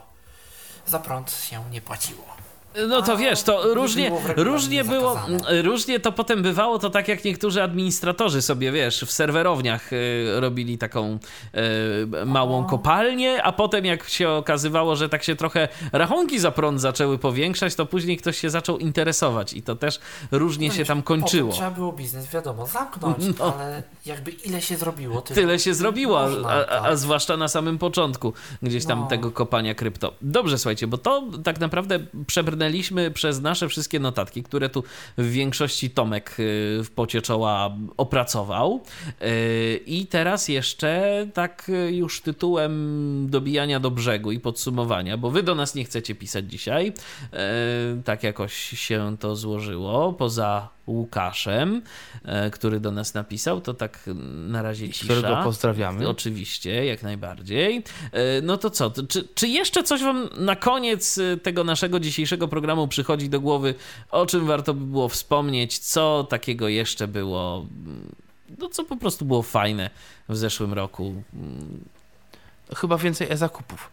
[0.87, 2.44] za prąd się nie płaciło.
[2.89, 5.21] No to wiesz, to nie różnie, różnie było,
[5.63, 10.79] różnie to potem bywało, to tak jak niektórzy administratorzy sobie, wiesz, w serwerowniach y, robili
[10.79, 11.19] taką
[12.23, 16.81] y, małą kopalnię, a potem jak się okazywało, że tak się trochę rachunki za prąd
[16.81, 21.03] zaczęły powiększać, to później ktoś się zaczął interesować i to też różnie No się tam
[21.03, 21.53] kończyło.
[21.53, 23.55] Trzeba było biznes, wiadomo, zamknąć, No.
[23.59, 26.99] ale jakby ile się zrobiło, tyle, Tyle się zrobiło, a, można, a, a tak.
[26.99, 29.07] zwłaszcza na samym początku gdzieś tam No.
[29.07, 30.15] tego kopania krypto.
[30.23, 31.99] Dobrze, słuchajcie, bo to tak naprawdę
[33.15, 34.85] przez nasze wszystkie notatki, które tu
[35.19, 38.83] w większości Tomek y, w pocie czoła opracował.
[39.23, 45.43] Y, I teraz jeszcze tak y, już tytułem dobijania do brzegu i podsumowania, bo wy
[45.43, 46.93] do nas nie chcecie pisać dzisiaj.
[48.05, 51.83] Tak jakoś się to złożyło, poza Łukaszem,
[52.25, 54.01] e, który do nas napisał, to tak
[54.49, 55.15] na razie cisza.
[55.15, 56.09] Którego pozdrawiamy.
[56.09, 57.83] Oczywiście, jak najbardziej.
[58.13, 62.49] E, No to co, czy, czy jeszcze coś wam na koniec e, tego naszego dzisiejszego
[62.49, 63.75] programu przychodzi do głowy,
[64.11, 68.15] o czym warto by było wspomnieć, co takiego jeszcze było, mm,
[68.59, 69.91] no co po prostu było fajne
[70.29, 71.23] w zeszłym roku?
[71.35, 71.85] Mm,
[72.77, 73.91] Chyba więcej e-zakupów.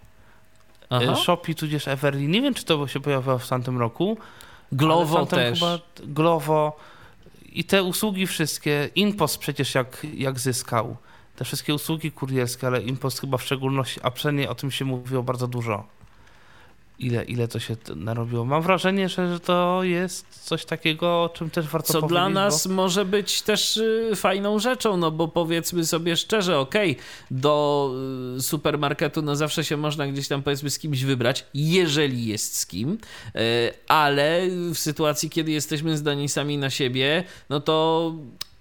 [1.15, 2.27] Shopee tudzież Everly.
[2.27, 4.17] Nie wiem, czy to się pojawiło w tamtym roku.
[4.72, 5.59] Glovo też.
[5.59, 6.77] Chyba Glovo
[7.51, 8.90] i te usługi wszystkie.
[8.95, 10.98] Impost przecież jak, jak zyskał.
[11.35, 15.24] Te wszystkie usługi kurierskie, ale Impost chyba w szczególności, a przynajmniej o tym się mówiło
[15.24, 15.83] bardzo dużo.
[17.01, 18.45] Ile, ile to się narobiło.
[18.45, 22.09] Mam wrażenie, że to jest coś takiego, o czym też warto Co powiedzieć.
[22.09, 26.97] dla nas może być też y, fajną rzeczą, no bo powiedzmy sobie szczerze, okej,
[27.31, 27.91] do
[28.38, 32.65] y, supermarketu no zawsze się można gdzieś tam powiedzmy z kimś wybrać, jeżeli jest z
[32.65, 33.39] kim, y,
[33.88, 38.13] ale w sytuacji, kiedy jesteśmy zdani sami na siebie, no to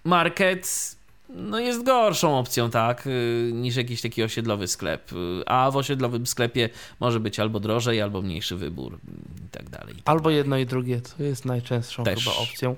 [0.04, 0.96] market
[1.34, 5.12] no jest gorszą opcją, tak, y, niż jakiś taki osiedlowy sklep.
[5.12, 6.68] Y, A w osiedlowym sklepie
[7.00, 8.98] może być albo drożej, albo mniejszy wybór y,
[9.46, 9.94] i tak dalej.
[10.04, 12.24] Albo jedno i drugie, to jest najczęstszą Też.
[12.24, 12.76] chyba opcją.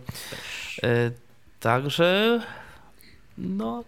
[0.82, 1.10] E,
[1.60, 2.40] także,
[3.38, 3.84] no,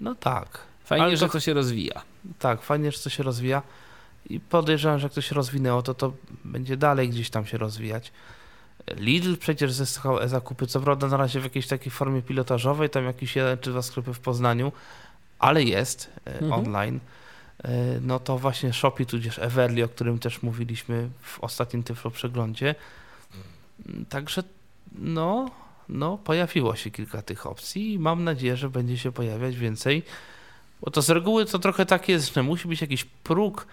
[0.00, 0.58] no tak.
[0.84, 2.02] Fajnie, Ale że to- to się rozwija.
[2.38, 3.62] Tak, fajnie, że to się rozwija
[4.30, 6.12] i podejrzewam, że jak to się rozwinęło, to to
[6.44, 8.12] będzie dalej gdzieś tam się rozwijać.
[8.96, 13.36] Lidl przecież zyskał e-zakupy, co prawda na razie w jakiejś takiej formie pilotażowej, tam jakieś
[13.36, 14.72] jeden czy dwa sklepy w Poznaniu,
[15.38, 16.52] ale jest e, Mhm.
[16.52, 17.00] online.
[17.64, 22.74] E, No to właśnie Shopee, tudzież Everly, o którym też mówiliśmy w ostatnim Tyflo przeglądzie.
[24.08, 24.42] Także
[24.98, 25.50] no,
[25.88, 30.02] no, pojawiło się kilka tych opcji i mam nadzieję, że będzie się pojawiać więcej.
[30.80, 33.66] Bo to z reguły to trochę tak jest, że musi być jakiś próg,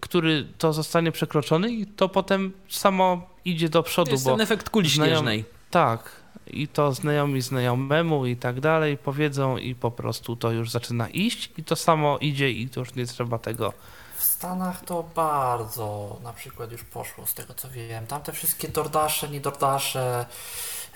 [0.00, 4.40] który to zostanie przekroczony i to potem samo idzie do To przodu, jest bo ten
[4.40, 5.44] efekt kuli śnieżnej.
[5.70, 6.10] tak,
[6.46, 11.50] i to znajomi znajomemu i tak dalej powiedzą i po prostu to już zaczyna iść
[11.58, 13.72] i to samo idzie i to już nie trzeba tego.
[14.16, 18.06] W Stanach to bardzo na przykład już poszło, z tego co wiem.
[18.06, 20.26] Tam te wszystkie dordasze, niedordasze,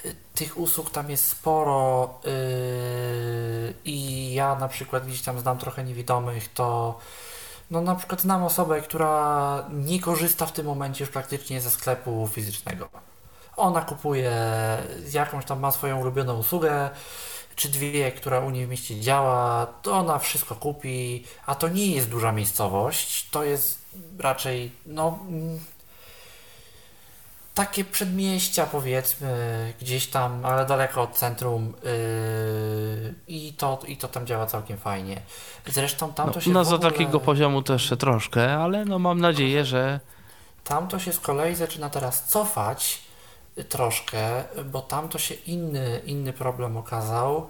[0.04, 5.84] y, tych usług tam jest sporo yy, i ja na przykład gdzieś tam znam trochę
[5.84, 6.98] niewidomych, to
[7.70, 12.28] no na przykład znam osobę, która nie korzysta w tym momencie już praktycznie ze sklepu
[12.32, 12.88] fizycznego.
[13.56, 14.32] Ona kupuje
[15.12, 16.90] jakąś tam, ma swoją ulubioną usługę,
[17.56, 21.86] czy dwie, która u niej w mieście działa, to ona wszystko kupi, a to nie
[21.86, 23.78] jest duża miejscowość, to jest
[24.18, 25.18] raczej, no,
[27.60, 34.26] takie przedmieścia powiedzmy, gdzieś tam, ale daleko od centrum yy, i, to, i to tam
[34.26, 35.20] działa całkiem fajnie.
[35.66, 36.92] Zresztą tam No, to się no w za ogóle...
[36.92, 40.00] takiego poziomu jeszcze troszkę, ale no mam nadzieję, że
[40.64, 43.02] Tam to się z kolei zaczyna teraz cofać
[43.68, 47.48] troszkę, bo tam to się inny, inny problem okazał,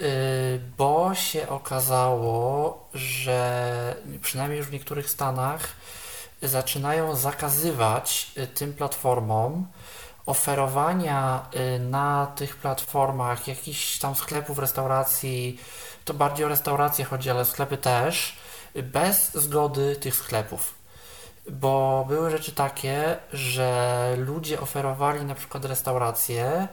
[0.00, 5.68] y, bo się okazało, że przynajmniej już w niektórych stanach
[6.42, 9.66] zaczynają zakazywać y, tym platformom
[10.26, 11.46] oferowania
[11.76, 15.60] y, na tych platformach jakichś tam sklepów, restauracji,
[16.04, 18.36] to bardziej o restauracje chodzi, ale sklepy też,
[18.76, 20.74] y, bez zgody tych sklepów.
[21.50, 26.68] Bo były rzeczy takie, że ludzie oferowali na przykład restauracje,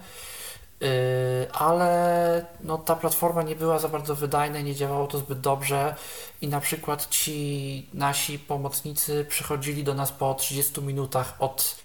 [1.51, 5.95] ale no, ta platforma nie była za bardzo wydajna, nie działało to zbyt dobrze
[6.41, 11.75] i na przykład ci nasi pomocnicy przychodzili do nas po 30 minutach od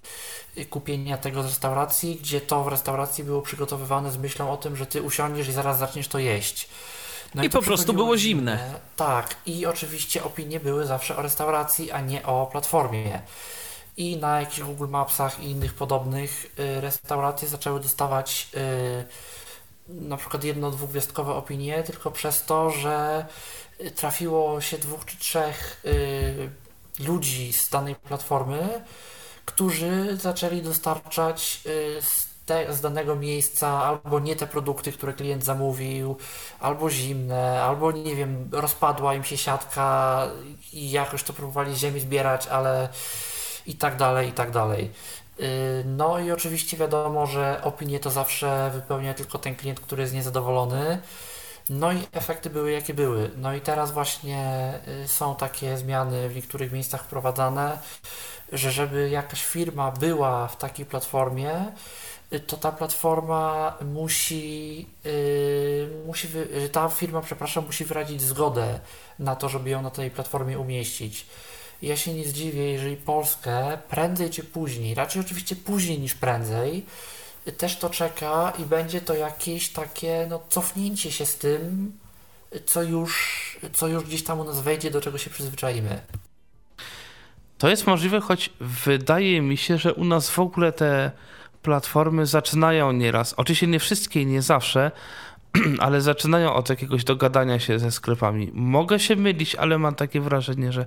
[0.71, 4.87] kupienia tego z restauracji, gdzie to w restauracji było przygotowywane z myślą o tym, że
[4.87, 6.69] ty usiądziesz i zaraz zaczniesz to jeść.
[7.35, 8.75] No I to po prostu było zimne.
[8.97, 13.23] Tak, i oczywiście opinie były zawsze o restauracji, a nie o platformie.
[13.97, 19.05] I na jakichś Google Mapsach i innych podobnych y, restauracje zaczęły dostawać y,
[19.89, 23.27] na przykład jedno, dwugwiazdkowe opinie, tylko przez to, że
[23.81, 25.83] y, trafiło się dwóch czy trzech
[26.99, 28.85] ludzi z danej platformy,
[29.45, 31.63] którzy zaczęli dostarczać
[32.47, 36.17] te, z danego miejsca albo nie te produkty, które klient zamówił,
[36.61, 40.27] albo zimne, albo nie wiem, rozpadła im się siatka
[40.73, 42.89] i jakoś to próbowali z ziemi zbierać, ale
[43.67, 44.91] i tak dalej, i tak dalej.
[45.41, 50.15] Y, No i oczywiście wiadomo, że opinię to zawsze wypełnia tylko ten klient, który jest
[50.15, 51.01] niezadowolony.
[51.71, 53.31] No i efekty były jakie były.
[53.37, 54.73] No i teraz właśnie
[55.05, 57.79] y, są takie zmiany w niektórych miejscach wprowadzane,
[58.53, 61.73] że żeby jakaś firma była w takiej platformie,
[62.33, 68.81] y, to ta platforma musi, y, musi wy, ta firma, przepraszam, musi wyrazić zgodę
[69.19, 71.27] na to, żeby ją na tej platformie umieścić.
[71.83, 76.85] Ja się nie zdziwię, jeżeli Polskę prędzej czy później, raczej oczywiście później niż prędzej,
[77.59, 81.93] też to czeka i będzie to jakieś takie no, cofnięcie się z tym,
[82.67, 83.13] co już,
[83.73, 86.01] co już gdzieś tam u nas wejdzie, do czego się przyzwyczaimy.
[87.59, 91.11] To jest możliwe, choć wydaje mi się, że u nas w ogóle te
[91.63, 94.91] platformy zaczynają nieraz, oczywiście nie wszystkie nie zawsze,
[95.79, 98.51] ale zaczynają od jakiegoś dogadania się ze sklepami.
[98.55, 100.87] Mogę się mylić, ale mam takie wrażenie, że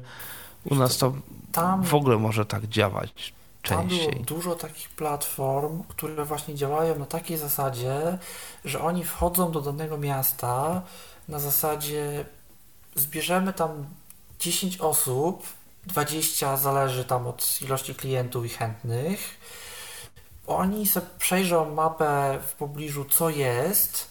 [0.66, 1.14] u nas to
[1.52, 4.24] Tam w ogóle może tak działać Tam było częściej.
[4.24, 8.18] dużo takich platform, które właśnie działają na takiej zasadzie,
[8.66, 10.82] że oni wchodzą do danego miasta
[11.28, 12.26] na zasadzie
[12.96, 13.86] zbierzemy tam
[14.40, 15.48] 10 osób,
[15.86, 19.20] 20 zależy tam od ilości klientów i chętnych.
[20.48, 24.08] Oni sobie przejrzą mapę w pobliżu, co jest,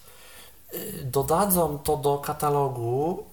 [0.75, 3.25] y, dodadzą to do katalogu,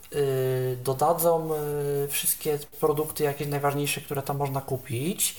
[0.84, 5.36] dodadzą y, wszystkie produkty jakieś najważniejsze, które tam można kupić.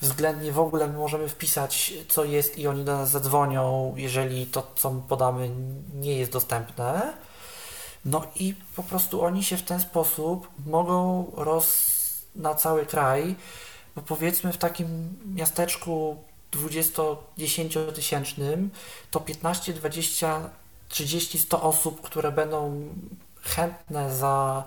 [0.00, 4.72] Względnie w ogóle my możemy wpisać, co jest i oni do nas zadzwonią, jeżeli to,
[4.74, 5.50] co my podamy,
[5.94, 7.12] nie jest dostępne.
[8.04, 11.96] No i po prostu oni się w ten sposób mogą roz
[12.36, 13.36] na cały kraj,
[13.96, 16.16] bo powiedzmy w takim miasteczku
[16.52, 18.70] 20-10 tysięcznym
[19.10, 20.50] to 15, 20,
[20.88, 22.88] 30, 100 osób, które będą
[23.46, 24.64] chętne za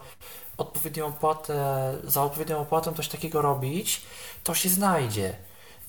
[0.58, 4.02] odpowiednią opłatę, za odpowiednią opłatę coś takiego robić,
[4.44, 5.36] to się znajdzie.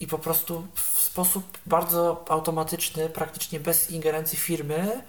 [0.00, 5.02] I po prostu w sposób bardzo automatyczny, praktycznie bez ingerencji firmy,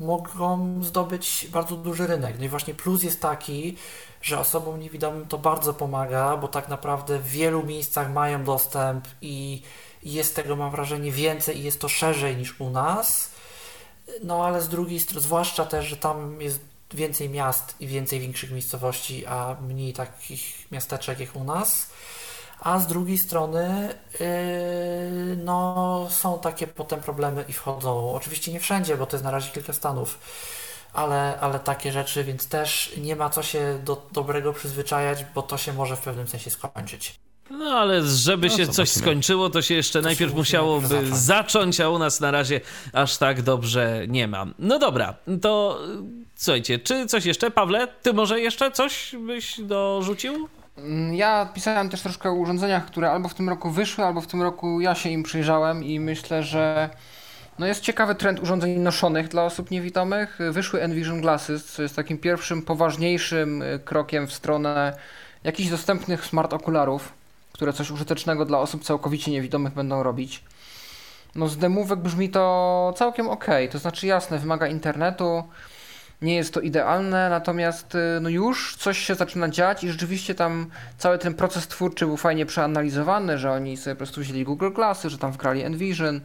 [0.00, 2.34] mogą zdobyć bardzo duży rynek.
[2.38, 3.76] No i właśnie plus jest taki,
[4.22, 9.62] że osobom niewidomym to bardzo pomaga, bo tak naprawdę w wielu miejscach mają dostęp i
[10.02, 13.30] jest tego, mam wrażenie, więcej i jest to szerzej niż u nas.
[14.22, 16.60] No ale z drugiej strony, zwłaszcza też, że tam jest
[16.94, 21.90] więcej miast i więcej większych miejscowości, a mniej takich miasteczek jak u nas.
[22.60, 24.26] A z drugiej strony, yy,
[25.36, 28.14] no, są takie potem problemy i wchodzą.
[28.14, 30.18] Oczywiście nie wszędzie, bo to jest na razie kilka stanów,
[30.92, 35.58] ale, ale takie rzeczy, więc też nie ma co się do dobrego przyzwyczajać, bo to
[35.58, 37.14] się może w pewnym sensie skończyć.
[37.50, 41.16] No ale żeby No, się coś skończyło, to się jeszcze najpierw musi musiałoby zacząć.
[41.16, 42.60] zacząć, a u nas na razie
[42.92, 44.46] aż tak dobrze nie ma.
[44.58, 45.78] No dobra, to
[46.36, 47.50] słuchajcie, czy coś jeszcze?
[47.50, 50.48] Pawle, ty może jeszcze coś byś dorzucił?
[50.78, 54.26] Mm, Ja pisałem też troszkę o urządzeniach, które albo w tym roku wyszły, albo w
[54.26, 56.90] tym roku ja się im przyjrzałem i myślę, że
[57.58, 60.38] no jest ciekawy trend urządzeń noszonych dla osób niewidomych.
[60.50, 64.96] Wyszły Envision Glasses, co jest takim pierwszym poważniejszym y, krokiem w stronę
[65.44, 67.12] jakichś dostępnych smart okularów,
[67.52, 70.42] które coś użytecznego dla osób całkowicie niewidomych będą robić.
[71.34, 75.44] No z demówek brzmi to całkiem ok, to znaczy jasne, wymaga internetu,
[76.24, 80.66] nie jest to idealne, natomiast y, no już coś się zaczyna dziać i rzeczywiście tam
[80.98, 85.10] cały ten proces twórczy był fajnie przeanalizowany, że oni sobie po prostu wzięli Google Glassy,
[85.10, 86.20] że tam wgrali Envision,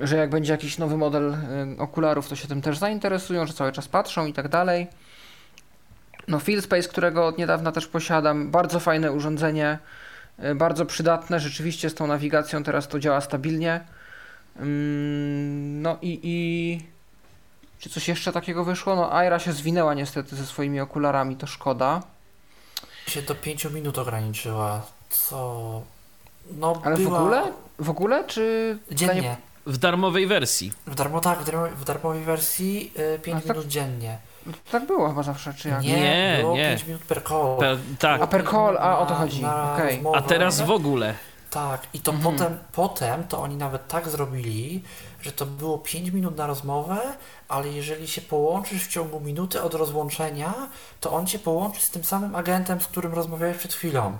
[0.00, 3.72] że jak będzie jakiś nowy model y, okularów, to się tym też zainteresują, że cały
[3.72, 4.86] czas patrzą i tak dalej.
[6.28, 9.78] No FieldSpace, którego od niedawna też posiadam, bardzo fajne urządzenie,
[10.44, 13.80] y, bardzo przydatne, rzeczywiście z tą nawigacją teraz to działa stabilnie.
[14.60, 16.95] Ym, No i, i
[17.78, 18.96] czy coś jeszcze takiego wyszło?
[18.96, 22.02] No Aira się zwinęła niestety ze swoimi okularami, to szkoda.
[23.06, 25.82] Się do 5 minut ograniczyła, co...
[26.58, 27.18] No, Ale w była...
[27.18, 27.42] ogóle?
[27.78, 28.78] W ogóle, czy...
[28.92, 29.36] Dziennie.
[29.66, 30.72] W darmowej wersji.
[30.86, 34.18] W darmo, tak, w, darmo, w darmowej wersji 5 A tak- minut dziennie.
[34.70, 35.82] Tak było chyba zawsze, czy jak?
[35.82, 36.68] Nie, Nie, było nie.
[36.68, 37.56] 5 minut per call.
[37.58, 38.22] Pe- tak.
[38.22, 39.94] A per call, a o to chodzi, na okej.
[39.94, 40.18] rozmowę.
[40.18, 41.14] A teraz w ogóle.
[41.56, 42.34] Tak, i to Mhm.
[42.34, 44.82] potem, potem to oni nawet tak zrobili,
[45.22, 46.98] że to było 5 minut na rozmowę,
[47.48, 50.54] ale jeżeli się połączysz w ciągu minuty od rozłączenia,
[51.00, 54.18] to on cię połączy z tym samym agentem, z którym rozmawiałeś przed chwilą.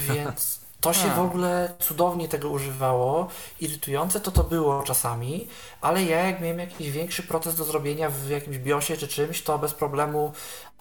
[0.00, 3.28] Więc to się w ogóle cudownie tego używało.
[3.60, 5.48] Irytujące to to było czasami,
[5.80, 9.58] ale ja jak miałem jakiś większy proces do zrobienia w jakimś BIOSie czy czymś, to
[9.58, 10.32] bez problemu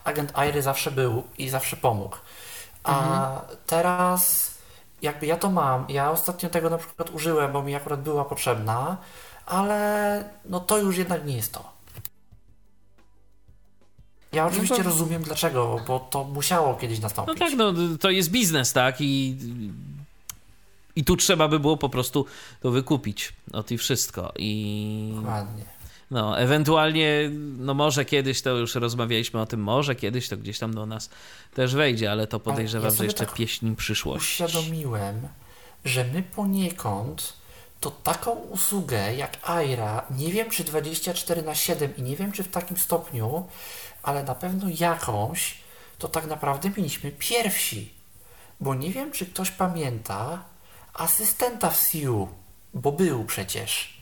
[0.03, 2.16] agent Airy zawsze był i zawsze pomógł.
[2.84, 4.47] A teraz
[5.01, 5.85] jakby ja to mam.
[5.90, 8.98] Ja ostatnio tego na przykład użyłem, bo mi akurat była potrzebna,
[9.45, 11.77] ale no to już jednak nie jest to.
[14.32, 17.40] Ja oczywiście No to- rozumiem dlaczego, bo to musiało kiedyś No nastąpić.
[17.40, 19.01] tak, no to jest biznes, tak?
[19.01, 19.38] I,
[20.95, 22.26] i tu trzeba by było po prostu
[22.61, 23.34] to wykupić.
[23.53, 24.34] Ot i wszystko.
[24.40, 25.64] I Dokładnie.
[26.11, 30.74] No, ewentualnie, no może kiedyś to już rozmawialiśmy o tym, może kiedyś to gdzieś tam
[30.74, 31.10] do nas
[31.53, 34.44] też wejdzie, ale to podejrzewam, ja że jeszcze tak pieśń przyszłości.
[34.44, 35.27] Uświadomiłem,
[35.86, 37.34] że my poniekąd
[37.80, 42.44] to taką usługę jak Aira, nie wiem czy 24 na 7 i nie wiem czy
[42.44, 43.48] w takim stopniu,
[44.03, 45.58] ale na pewno jakąś,
[45.98, 47.94] to tak naprawdę mieliśmy pierwsi.
[48.60, 50.44] Bo nie wiem czy ktoś pamięta
[50.94, 52.27] asystenta w CU,
[52.74, 53.97] bo był przecież.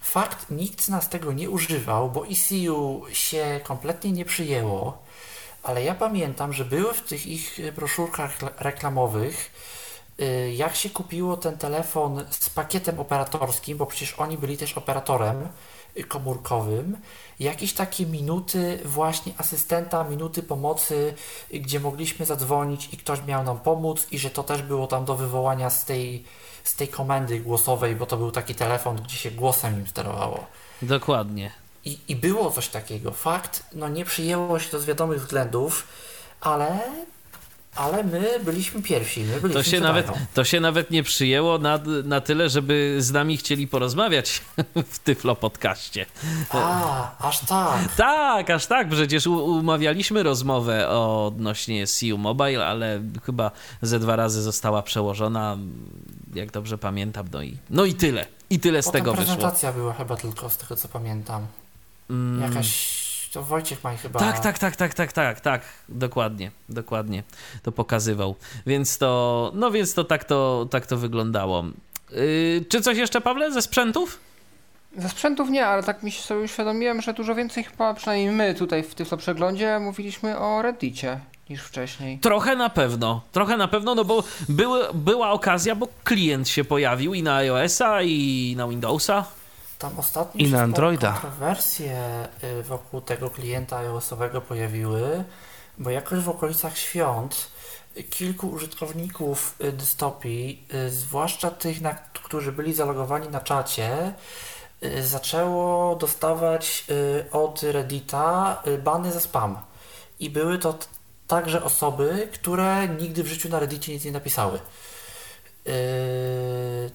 [0.00, 4.98] Fakt, nikt z nas tego nie używał, bo ECU się kompletnie nie przyjęło,
[5.62, 9.50] ale ja pamiętam, że były w tych ich broszurkach rekla- reklamowych,
[10.20, 15.48] y, jak się kupiło ten telefon z pakietem operatorskim, bo przecież oni byli też operatorem
[15.96, 16.96] y, komórkowym,
[17.40, 21.14] jakieś takie minuty właśnie asystenta, minuty pomocy,
[21.54, 25.04] y, gdzie mogliśmy zadzwonić i ktoś miał nam pomóc i że to też było tam
[25.04, 26.24] do wywołania z tej,
[26.64, 30.46] z tej komendy głosowej, bo to był taki telefon, gdzie się głosem nim sterowało.
[30.82, 31.50] Dokładnie.
[31.84, 33.10] I, I było coś takiego.
[33.10, 35.86] Fakt, no nie przyjęło się to z wiadomych względów,
[36.40, 36.80] ale,
[37.76, 39.20] ale my byliśmy pierwsi.
[39.20, 43.10] My byliśmy To się, nawet, to się nawet nie przyjęło na, na tyle, żeby z
[43.12, 44.42] nami chcieli porozmawiać
[44.90, 46.06] w Tyflo podcaście.
[46.50, 47.94] A, aż tak.
[47.96, 53.50] Tak, aż tak, przecież umawialiśmy rozmowę odnośnie CU Mobile, ale chyba
[53.82, 55.58] ze dwa razy została przełożona,
[56.34, 58.26] jak dobrze pamiętam, no i, no i tyle.
[58.50, 59.34] I tyle z Potem tego wyszło.
[59.34, 61.46] prezentacja była chyba tylko z tego co pamiętam.
[62.10, 62.40] Mm.
[62.42, 63.00] Jakaś.
[63.32, 64.20] To Wojciech ma chyba.
[64.20, 67.22] Tak, tak, tak, tak, tak, tak, tak, dokładnie, dokładnie
[67.62, 68.36] to pokazywał.
[68.66, 71.64] Więc to, no więc to tak to, tak to wyglądało.
[72.10, 74.18] Yy, czy coś jeszcze, Pawle, ze sprzętów?
[74.96, 78.54] Ze sprzętów nie, ale tak mi się sobie uświadomiłem, że dużo więcej chyba, przynajmniej my
[78.54, 81.20] tutaj w Tyflo Przeglądzie mówiliśmy o Reddicie
[81.50, 82.18] niż wcześniej.
[82.18, 87.14] Trochę na pewno, trochę na pewno, no bo były, była okazja, bo klient się pojawił
[87.14, 89.24] i na iOS-a, i na Windowsa.
[89.78, 91.12] Tam ostatnio I na Androida.
[91.12, 95.24] kontrowersje y, wokół tego klienta iOS-owego pojawiły,
[95.78, 97.48] bo jakoś w okolicach świąt
[98.10, 104.12] kilku użytkowników y, dystopii, y, zwłaszcza tych, na, którzy byli zalogowani na czacie,
[105.02, 106.86] zaczęło dostawać
[107.32, 109.58] od Reddita bany za spam.
[110.20, 110.78] I były to
[111.30, 114.58] także osoby, które nigdy w życiu na Reddicie nic nie napisały.
[115.64, 115.72] Yy,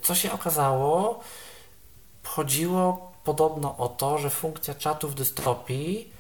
[0.01, 1.19] Co się okazało?
[2.23, 6.11] Chodziło podobno o to, że funkcja czatu w dystopii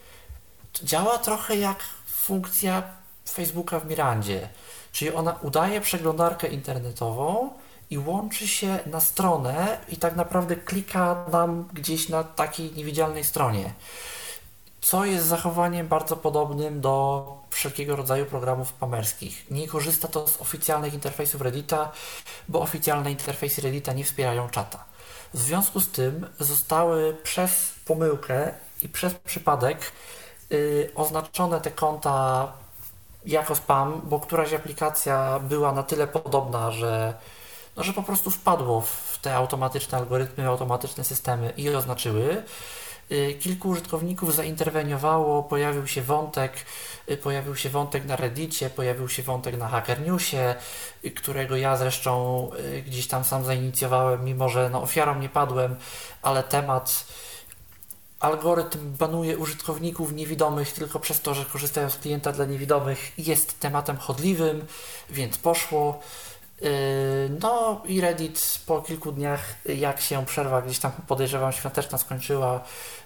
[0.83, 2.83] działa trochę jak funkcja
[3.29, 4.49] Facebooka w Mirandzie.
[4.91, 7.49] Czyli ona udaje przeglądarkę internetową
[7.89, 13.73] i łączy się na stronę i tak naprawdę klika nam gdzieś na takiej niewidzialnej stronie.
[14.85, 19.51] Co jest zachowaniem bardzo podobnym do wszelkiego rodzaju programów spamerskich.
[19.51, 21.91] Nie korzysta to z oficjalnych interfejsów Reddita,
[22.47, 24.83] bo oficjalne interfejsy Reddita nie wspierają czata.
[25.33, 29.91] W związku z tym zostały przez pomyłkę i przez przypadek
[30.49, 32.51] yy, oznaczone te konta
[33.25, 37.13] jako spam, bo któraś aplikacja była na tyle podobna, że,
[37.75, 42.43] no, że po prostu wpadło w te automatyczne algorytmy, automatyczne systemy i oznaczyły.
[43.11, 46.53] Y, Kilku użytkowników zainterweniowało, pojawił się wątek,
[47.09, 50.55] y, pojawił się wątek na Reddicie, pojawił się wątek na Hacker Newsie,
[51.05, 52.49] y, którego ja zresztą
[52.85, 55.75] gdzieś tam sam zainicjowałem, mimo że no, ofiarą nie padłem,
[56.21, 57.05] ale temat
[58.19, 63.97] algorytm banuje użytkowników niewidomych tylko przez to, że korzystają z klienta dla niewidomych jest tematem
[63.97, 64.65] chodliwym,
[65.09, 65.99] więc poszło.
[66.61, 66.69] Yy,
[67.41, 72.63] No i Reddit po kilku dniach, jak się przerwa gdzieś tam podejrzewam świąteczna skończyła,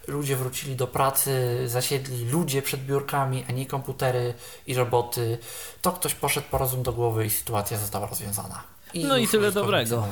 [0.07, 4.33] ludzie wrócili do pracy, zasiedli ludzie przed biurkami, a nie komputery
[4.67, 5.37] i roboty,
[5.81, 8.63] to ktoś poszedł po rozum do głowy i sytuacja została rozwiązana.
[8.95, 10.07] No i tyle dobrego.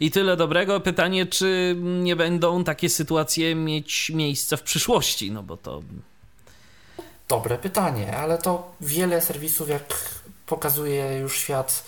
[0.00, 0.80] I tyle dobrego.
[0.80, 5.82] Pytanie, czy nie będą takie sytuacje mieć miejsca w przyszłości, no bo to...
[7.28, 9.84] Dobre pytanie, ale to wiele serwisów, jak
[10.46, 11.84] pokazuje już świat,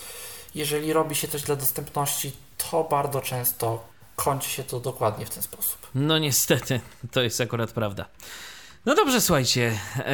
[0.55, 2.33] jeżeli robi się coś dla dostępności,
[2.71, 3.85] to bardzo często
[4.17, 5.91] kończy się to dokładnie w ten sposób.
[5.95, 6.81] No niestety,
[7.11, 8.05] to jest akurat prawda.
[8.87, 9.79] No dobrze, słuchajcie.
[9.97, 10.05] Yy,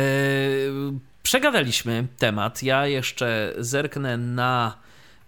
[1.22, 2.62] przegadaliśmy temat.
[2.62, 4.78] Ja jeszcze zerknę na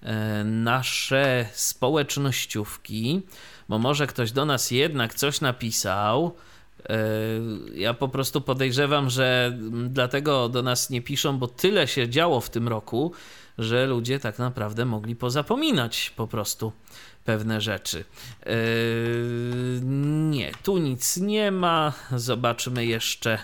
[0.03, 3.23] e, nasze społecznościówki,
[3.69, 6.37] bo może ktoś do nas jednak coś napisał.
[7.75, 12.51] Ja po prostu podejrzewam, że dlatego do nas nie piszą, bo tyle się działo w
[12.51, 13.13] tym roku,
[13.59, 16.73] że ludzie tak naprawdę mogli pozapominać po prostu
[17.25, 18.05] pewne rzeczy.
[18.47, 19.81] Yy,
[20.31, 21.93] nie, tu nic nie ma.
[22.13, 23.39] Zobaczmy jeszcze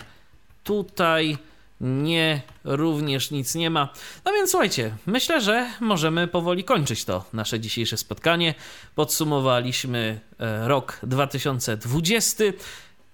[0.63, 1.37] tutaj.
[1.81, 3.89] Nie, również nic nie ma.
[4.25, 8.53] No więc słuchajcie, myślę, że możemy powoli kończyć to nasze dzisiejsze spotkanie.
[8.95, 12.43] Podsumowaliśmy e, rok 2020.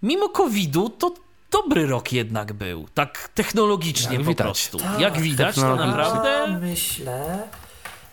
[0.03, 1.13] Mimo COVID-u to
[1.51, 4.45] dobry rok jednak był, tak technologicznie Jak po widać.
[4.45, 4.77] prostu.
[4.77, 7.47] Tak, Jak widać, to naprawdę myślę,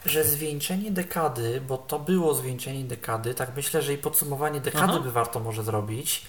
[0.07, 5.01] że zwieńczenie dekady, bo to było zwieńczenie dekady, tak myślę, że i podsumowanie dekady Aha.
[5.01, 6.23] by warto może zrobić.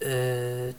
[0.00, 0.06] Yy,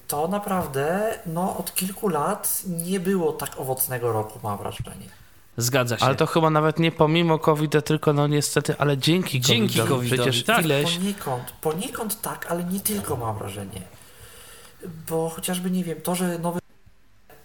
[0.07, 5.09] to naprawdę no, od kilku lat nie było tak owocnego roku, mam wrażenie.
[5.57, 6.05] zgadza się.
[6.05, 9.89] Ale to chyba nawet nie pomimo covid tylko no niestety, ale dzięki Dzięki COVID-owi.
[10.09, 10.65] COVID-owi, Przecież tak.
[10.65, 10.97] ileś...
[10.97, 13.81] Poniekąd, poniekąd tak, ale nie tylko mam wrażenie.
[15.09, 16.59] Bo chociażby nie wiem, to, że nowy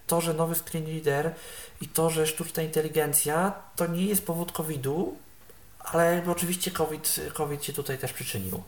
[0.07, 1.35] to, że nowy screen reader
[1.81, 5.17] i to, że sztuczna inteligencja to nie jest powód COVID-u,
[5.78, 8.62] ale jakby oczywiście COVID, COVID się tutaj też przyczynił.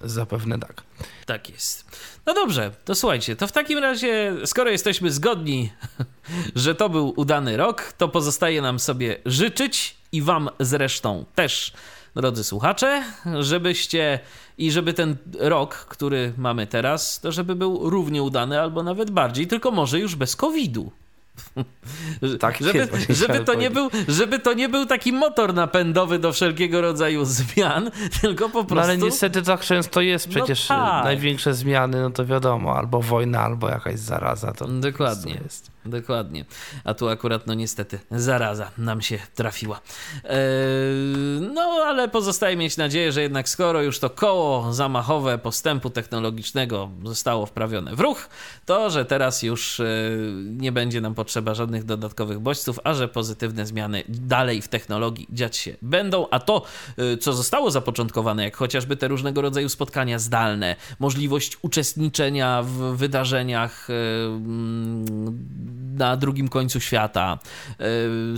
[0.00, 0.82] Zapewne tak.
[1.26, 1.84] Tak jest.
[2.26, 5.72] No dobrze, to słuchajcie, to w takim razie, skoro jesteśmy zgodni,
[6.54, 11.72] że to był udany rok, to pozostaje nam sobie życzyć i Wam zresztą też,
[12.16, 13.02] drodzy słuchacze,
[13.40, 14.20] żebyście
[14.58, 19.46] i żeby ten rok, który mamy teraz, to żeby był równie udany albo nawet bardziej,
[19.46, 20.90] tylko może już bez COVID-u.
[22.40, 26.32] Tak żeby, jest, żeby, to nie był, żeby to nie był taki motor napędowy do
[26.32, 28.74] wszelkiego rodzaju zmian, tylko po prostu.
[28.74, 31.04] No ale niestety tak często jest No przecież tak.
[31.04, 34.52] największe zmiany, no to wiadomo, albo wojna, albo jakaś zaraza.
[34.52, 35.40] To Dokładnie.
[35.44, 35.75] jest.
[35.86, 36.44] Dokładnie.
[36.84, 39.80] A tu akurat, no niestety, zaraza nam się trafiła.
[40.24, 40.36] Eee,
[41.54, 47.46] no, ale pozostaje mieć nadzieję, że jednak skoro już to koło zamachowe postępu technologicznego zostało
[47.46, 48.28] wprawione w ruch,
[48.66, 49.84] to że teraz już e,
[50.46, 55.56] nie będzie nam potrzeba żadnych dodatkowych bodźców, a że pozytywne zmiany dalej w technologii dziać
[55.56, 56.26] się będą.
[56.30, 56.62] A to,
[56.98, 63.88] e, co zostało zapoczątkowane, jak chociażby te różnego rodzaju spotkania zdalne, możliwość uczestniczenia w wydarzeniach
[63.90, 63.94] e,
[65.96, 67.38] na drugim końcu świata
[67.70, 67.74] y,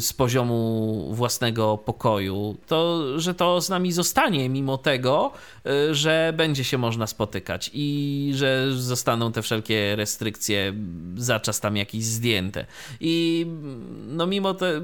[0.01, 5.33] z poziomu własnego pokoju, to że to z nami zostanie, mimo tego,
[5.67, 10.75] y, że będzie się można spotykać i że zostaną te wszelkie restrykcje
[11.17, 12.67] za czas tam jakiś zdjęte.
[13.01, 13.47] I
[14.07, 14.81] no mimo te,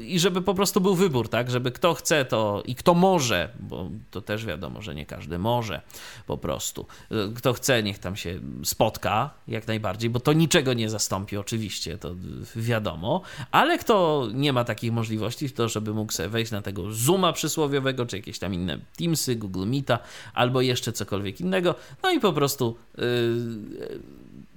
[0.00, 3.90] i żeby po prostu był wybór, tak, żeby kto chce to i kto może, bo
[4.10, 5.80] to też wiadomo, że nie każdy może
[6.26, 6.86] po prostu.
[7.12, 11.98] Y, Kto chce, niech tam się spotka jak najbardziej, bo to niczego nie zastąpi oczywiście,
[11.98, 12.14] to
[12.56, 17.32] wiadomo, ale kto nie ma takich możliwości, to żeby mógł sobie wejść na tego Zooma
[17.32, 19.98] przysłowiowego, czy jakieś tam inne Teamsy, Google Meeta,
[20.34, 23.04] albo jeszcze cokolwiek innego, no i po prostu yy,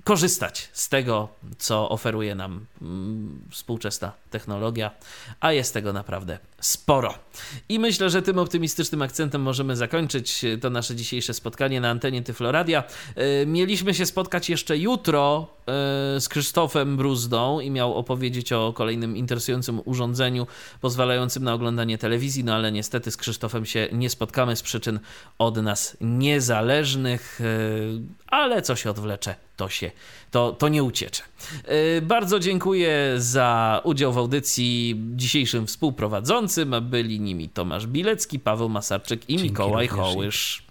[0.03, 4.91] korzystać z tego, co oferuje nam mm, współczesna technologia,
[5.39, 7.13] a jest tego naprawdę sporo.
[7.69, 12.83] I myślę, że tym optymistycznym akcentem możemy zakończyć to nasze dzisiejsze spotkanie na antenie Tyfloradia.
[13.15, 15.73] Yy, Mieliśmy się spotkać jeszcze jutro yy,
[16.21, 20.47] z Krzysztofem Bruzdą i miał opowiedzieć o kolejnym interesującym urządzeniu
[20.81, 24.99] pozwalającym na oglądanie telewizji, no ale niestety z Krzysztofem się nie spotkamy z przyczyn
[25.37, 27.39] od nas niezależnych,
[28.27, 29.91] ale co się odwlecze, to się,
[30.31, 31.23] to, to nie uciecze.
[31.67, 36.75] Yy, Bardzo dziękuję za udział w audycji dzisiejszym współprowadzącym.
[36.81, 40.05] Byli nimi Tomasz Bilecki, Paweł Masarczyk i Dzięki Mikołaj również.
[40.05, 40.63] Hołysz.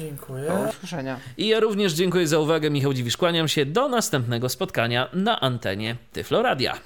[0.00, 0.48] Dziękuję.
[0.48, 1.20] Do usłyszenia.
[1.36, 2.70] I ja również dziękuję za uwagę.
[2.70, 6.78] Michał Dziwisz, kłaniam się do następnego spotkania na antenie Tyfloradia.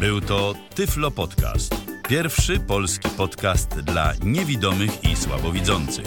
[0.00, 1.74] Był to Tyflo Podcast.
[2.08, 6.06] Pierwszy polski podcast dla niewidomych i słabowidzących.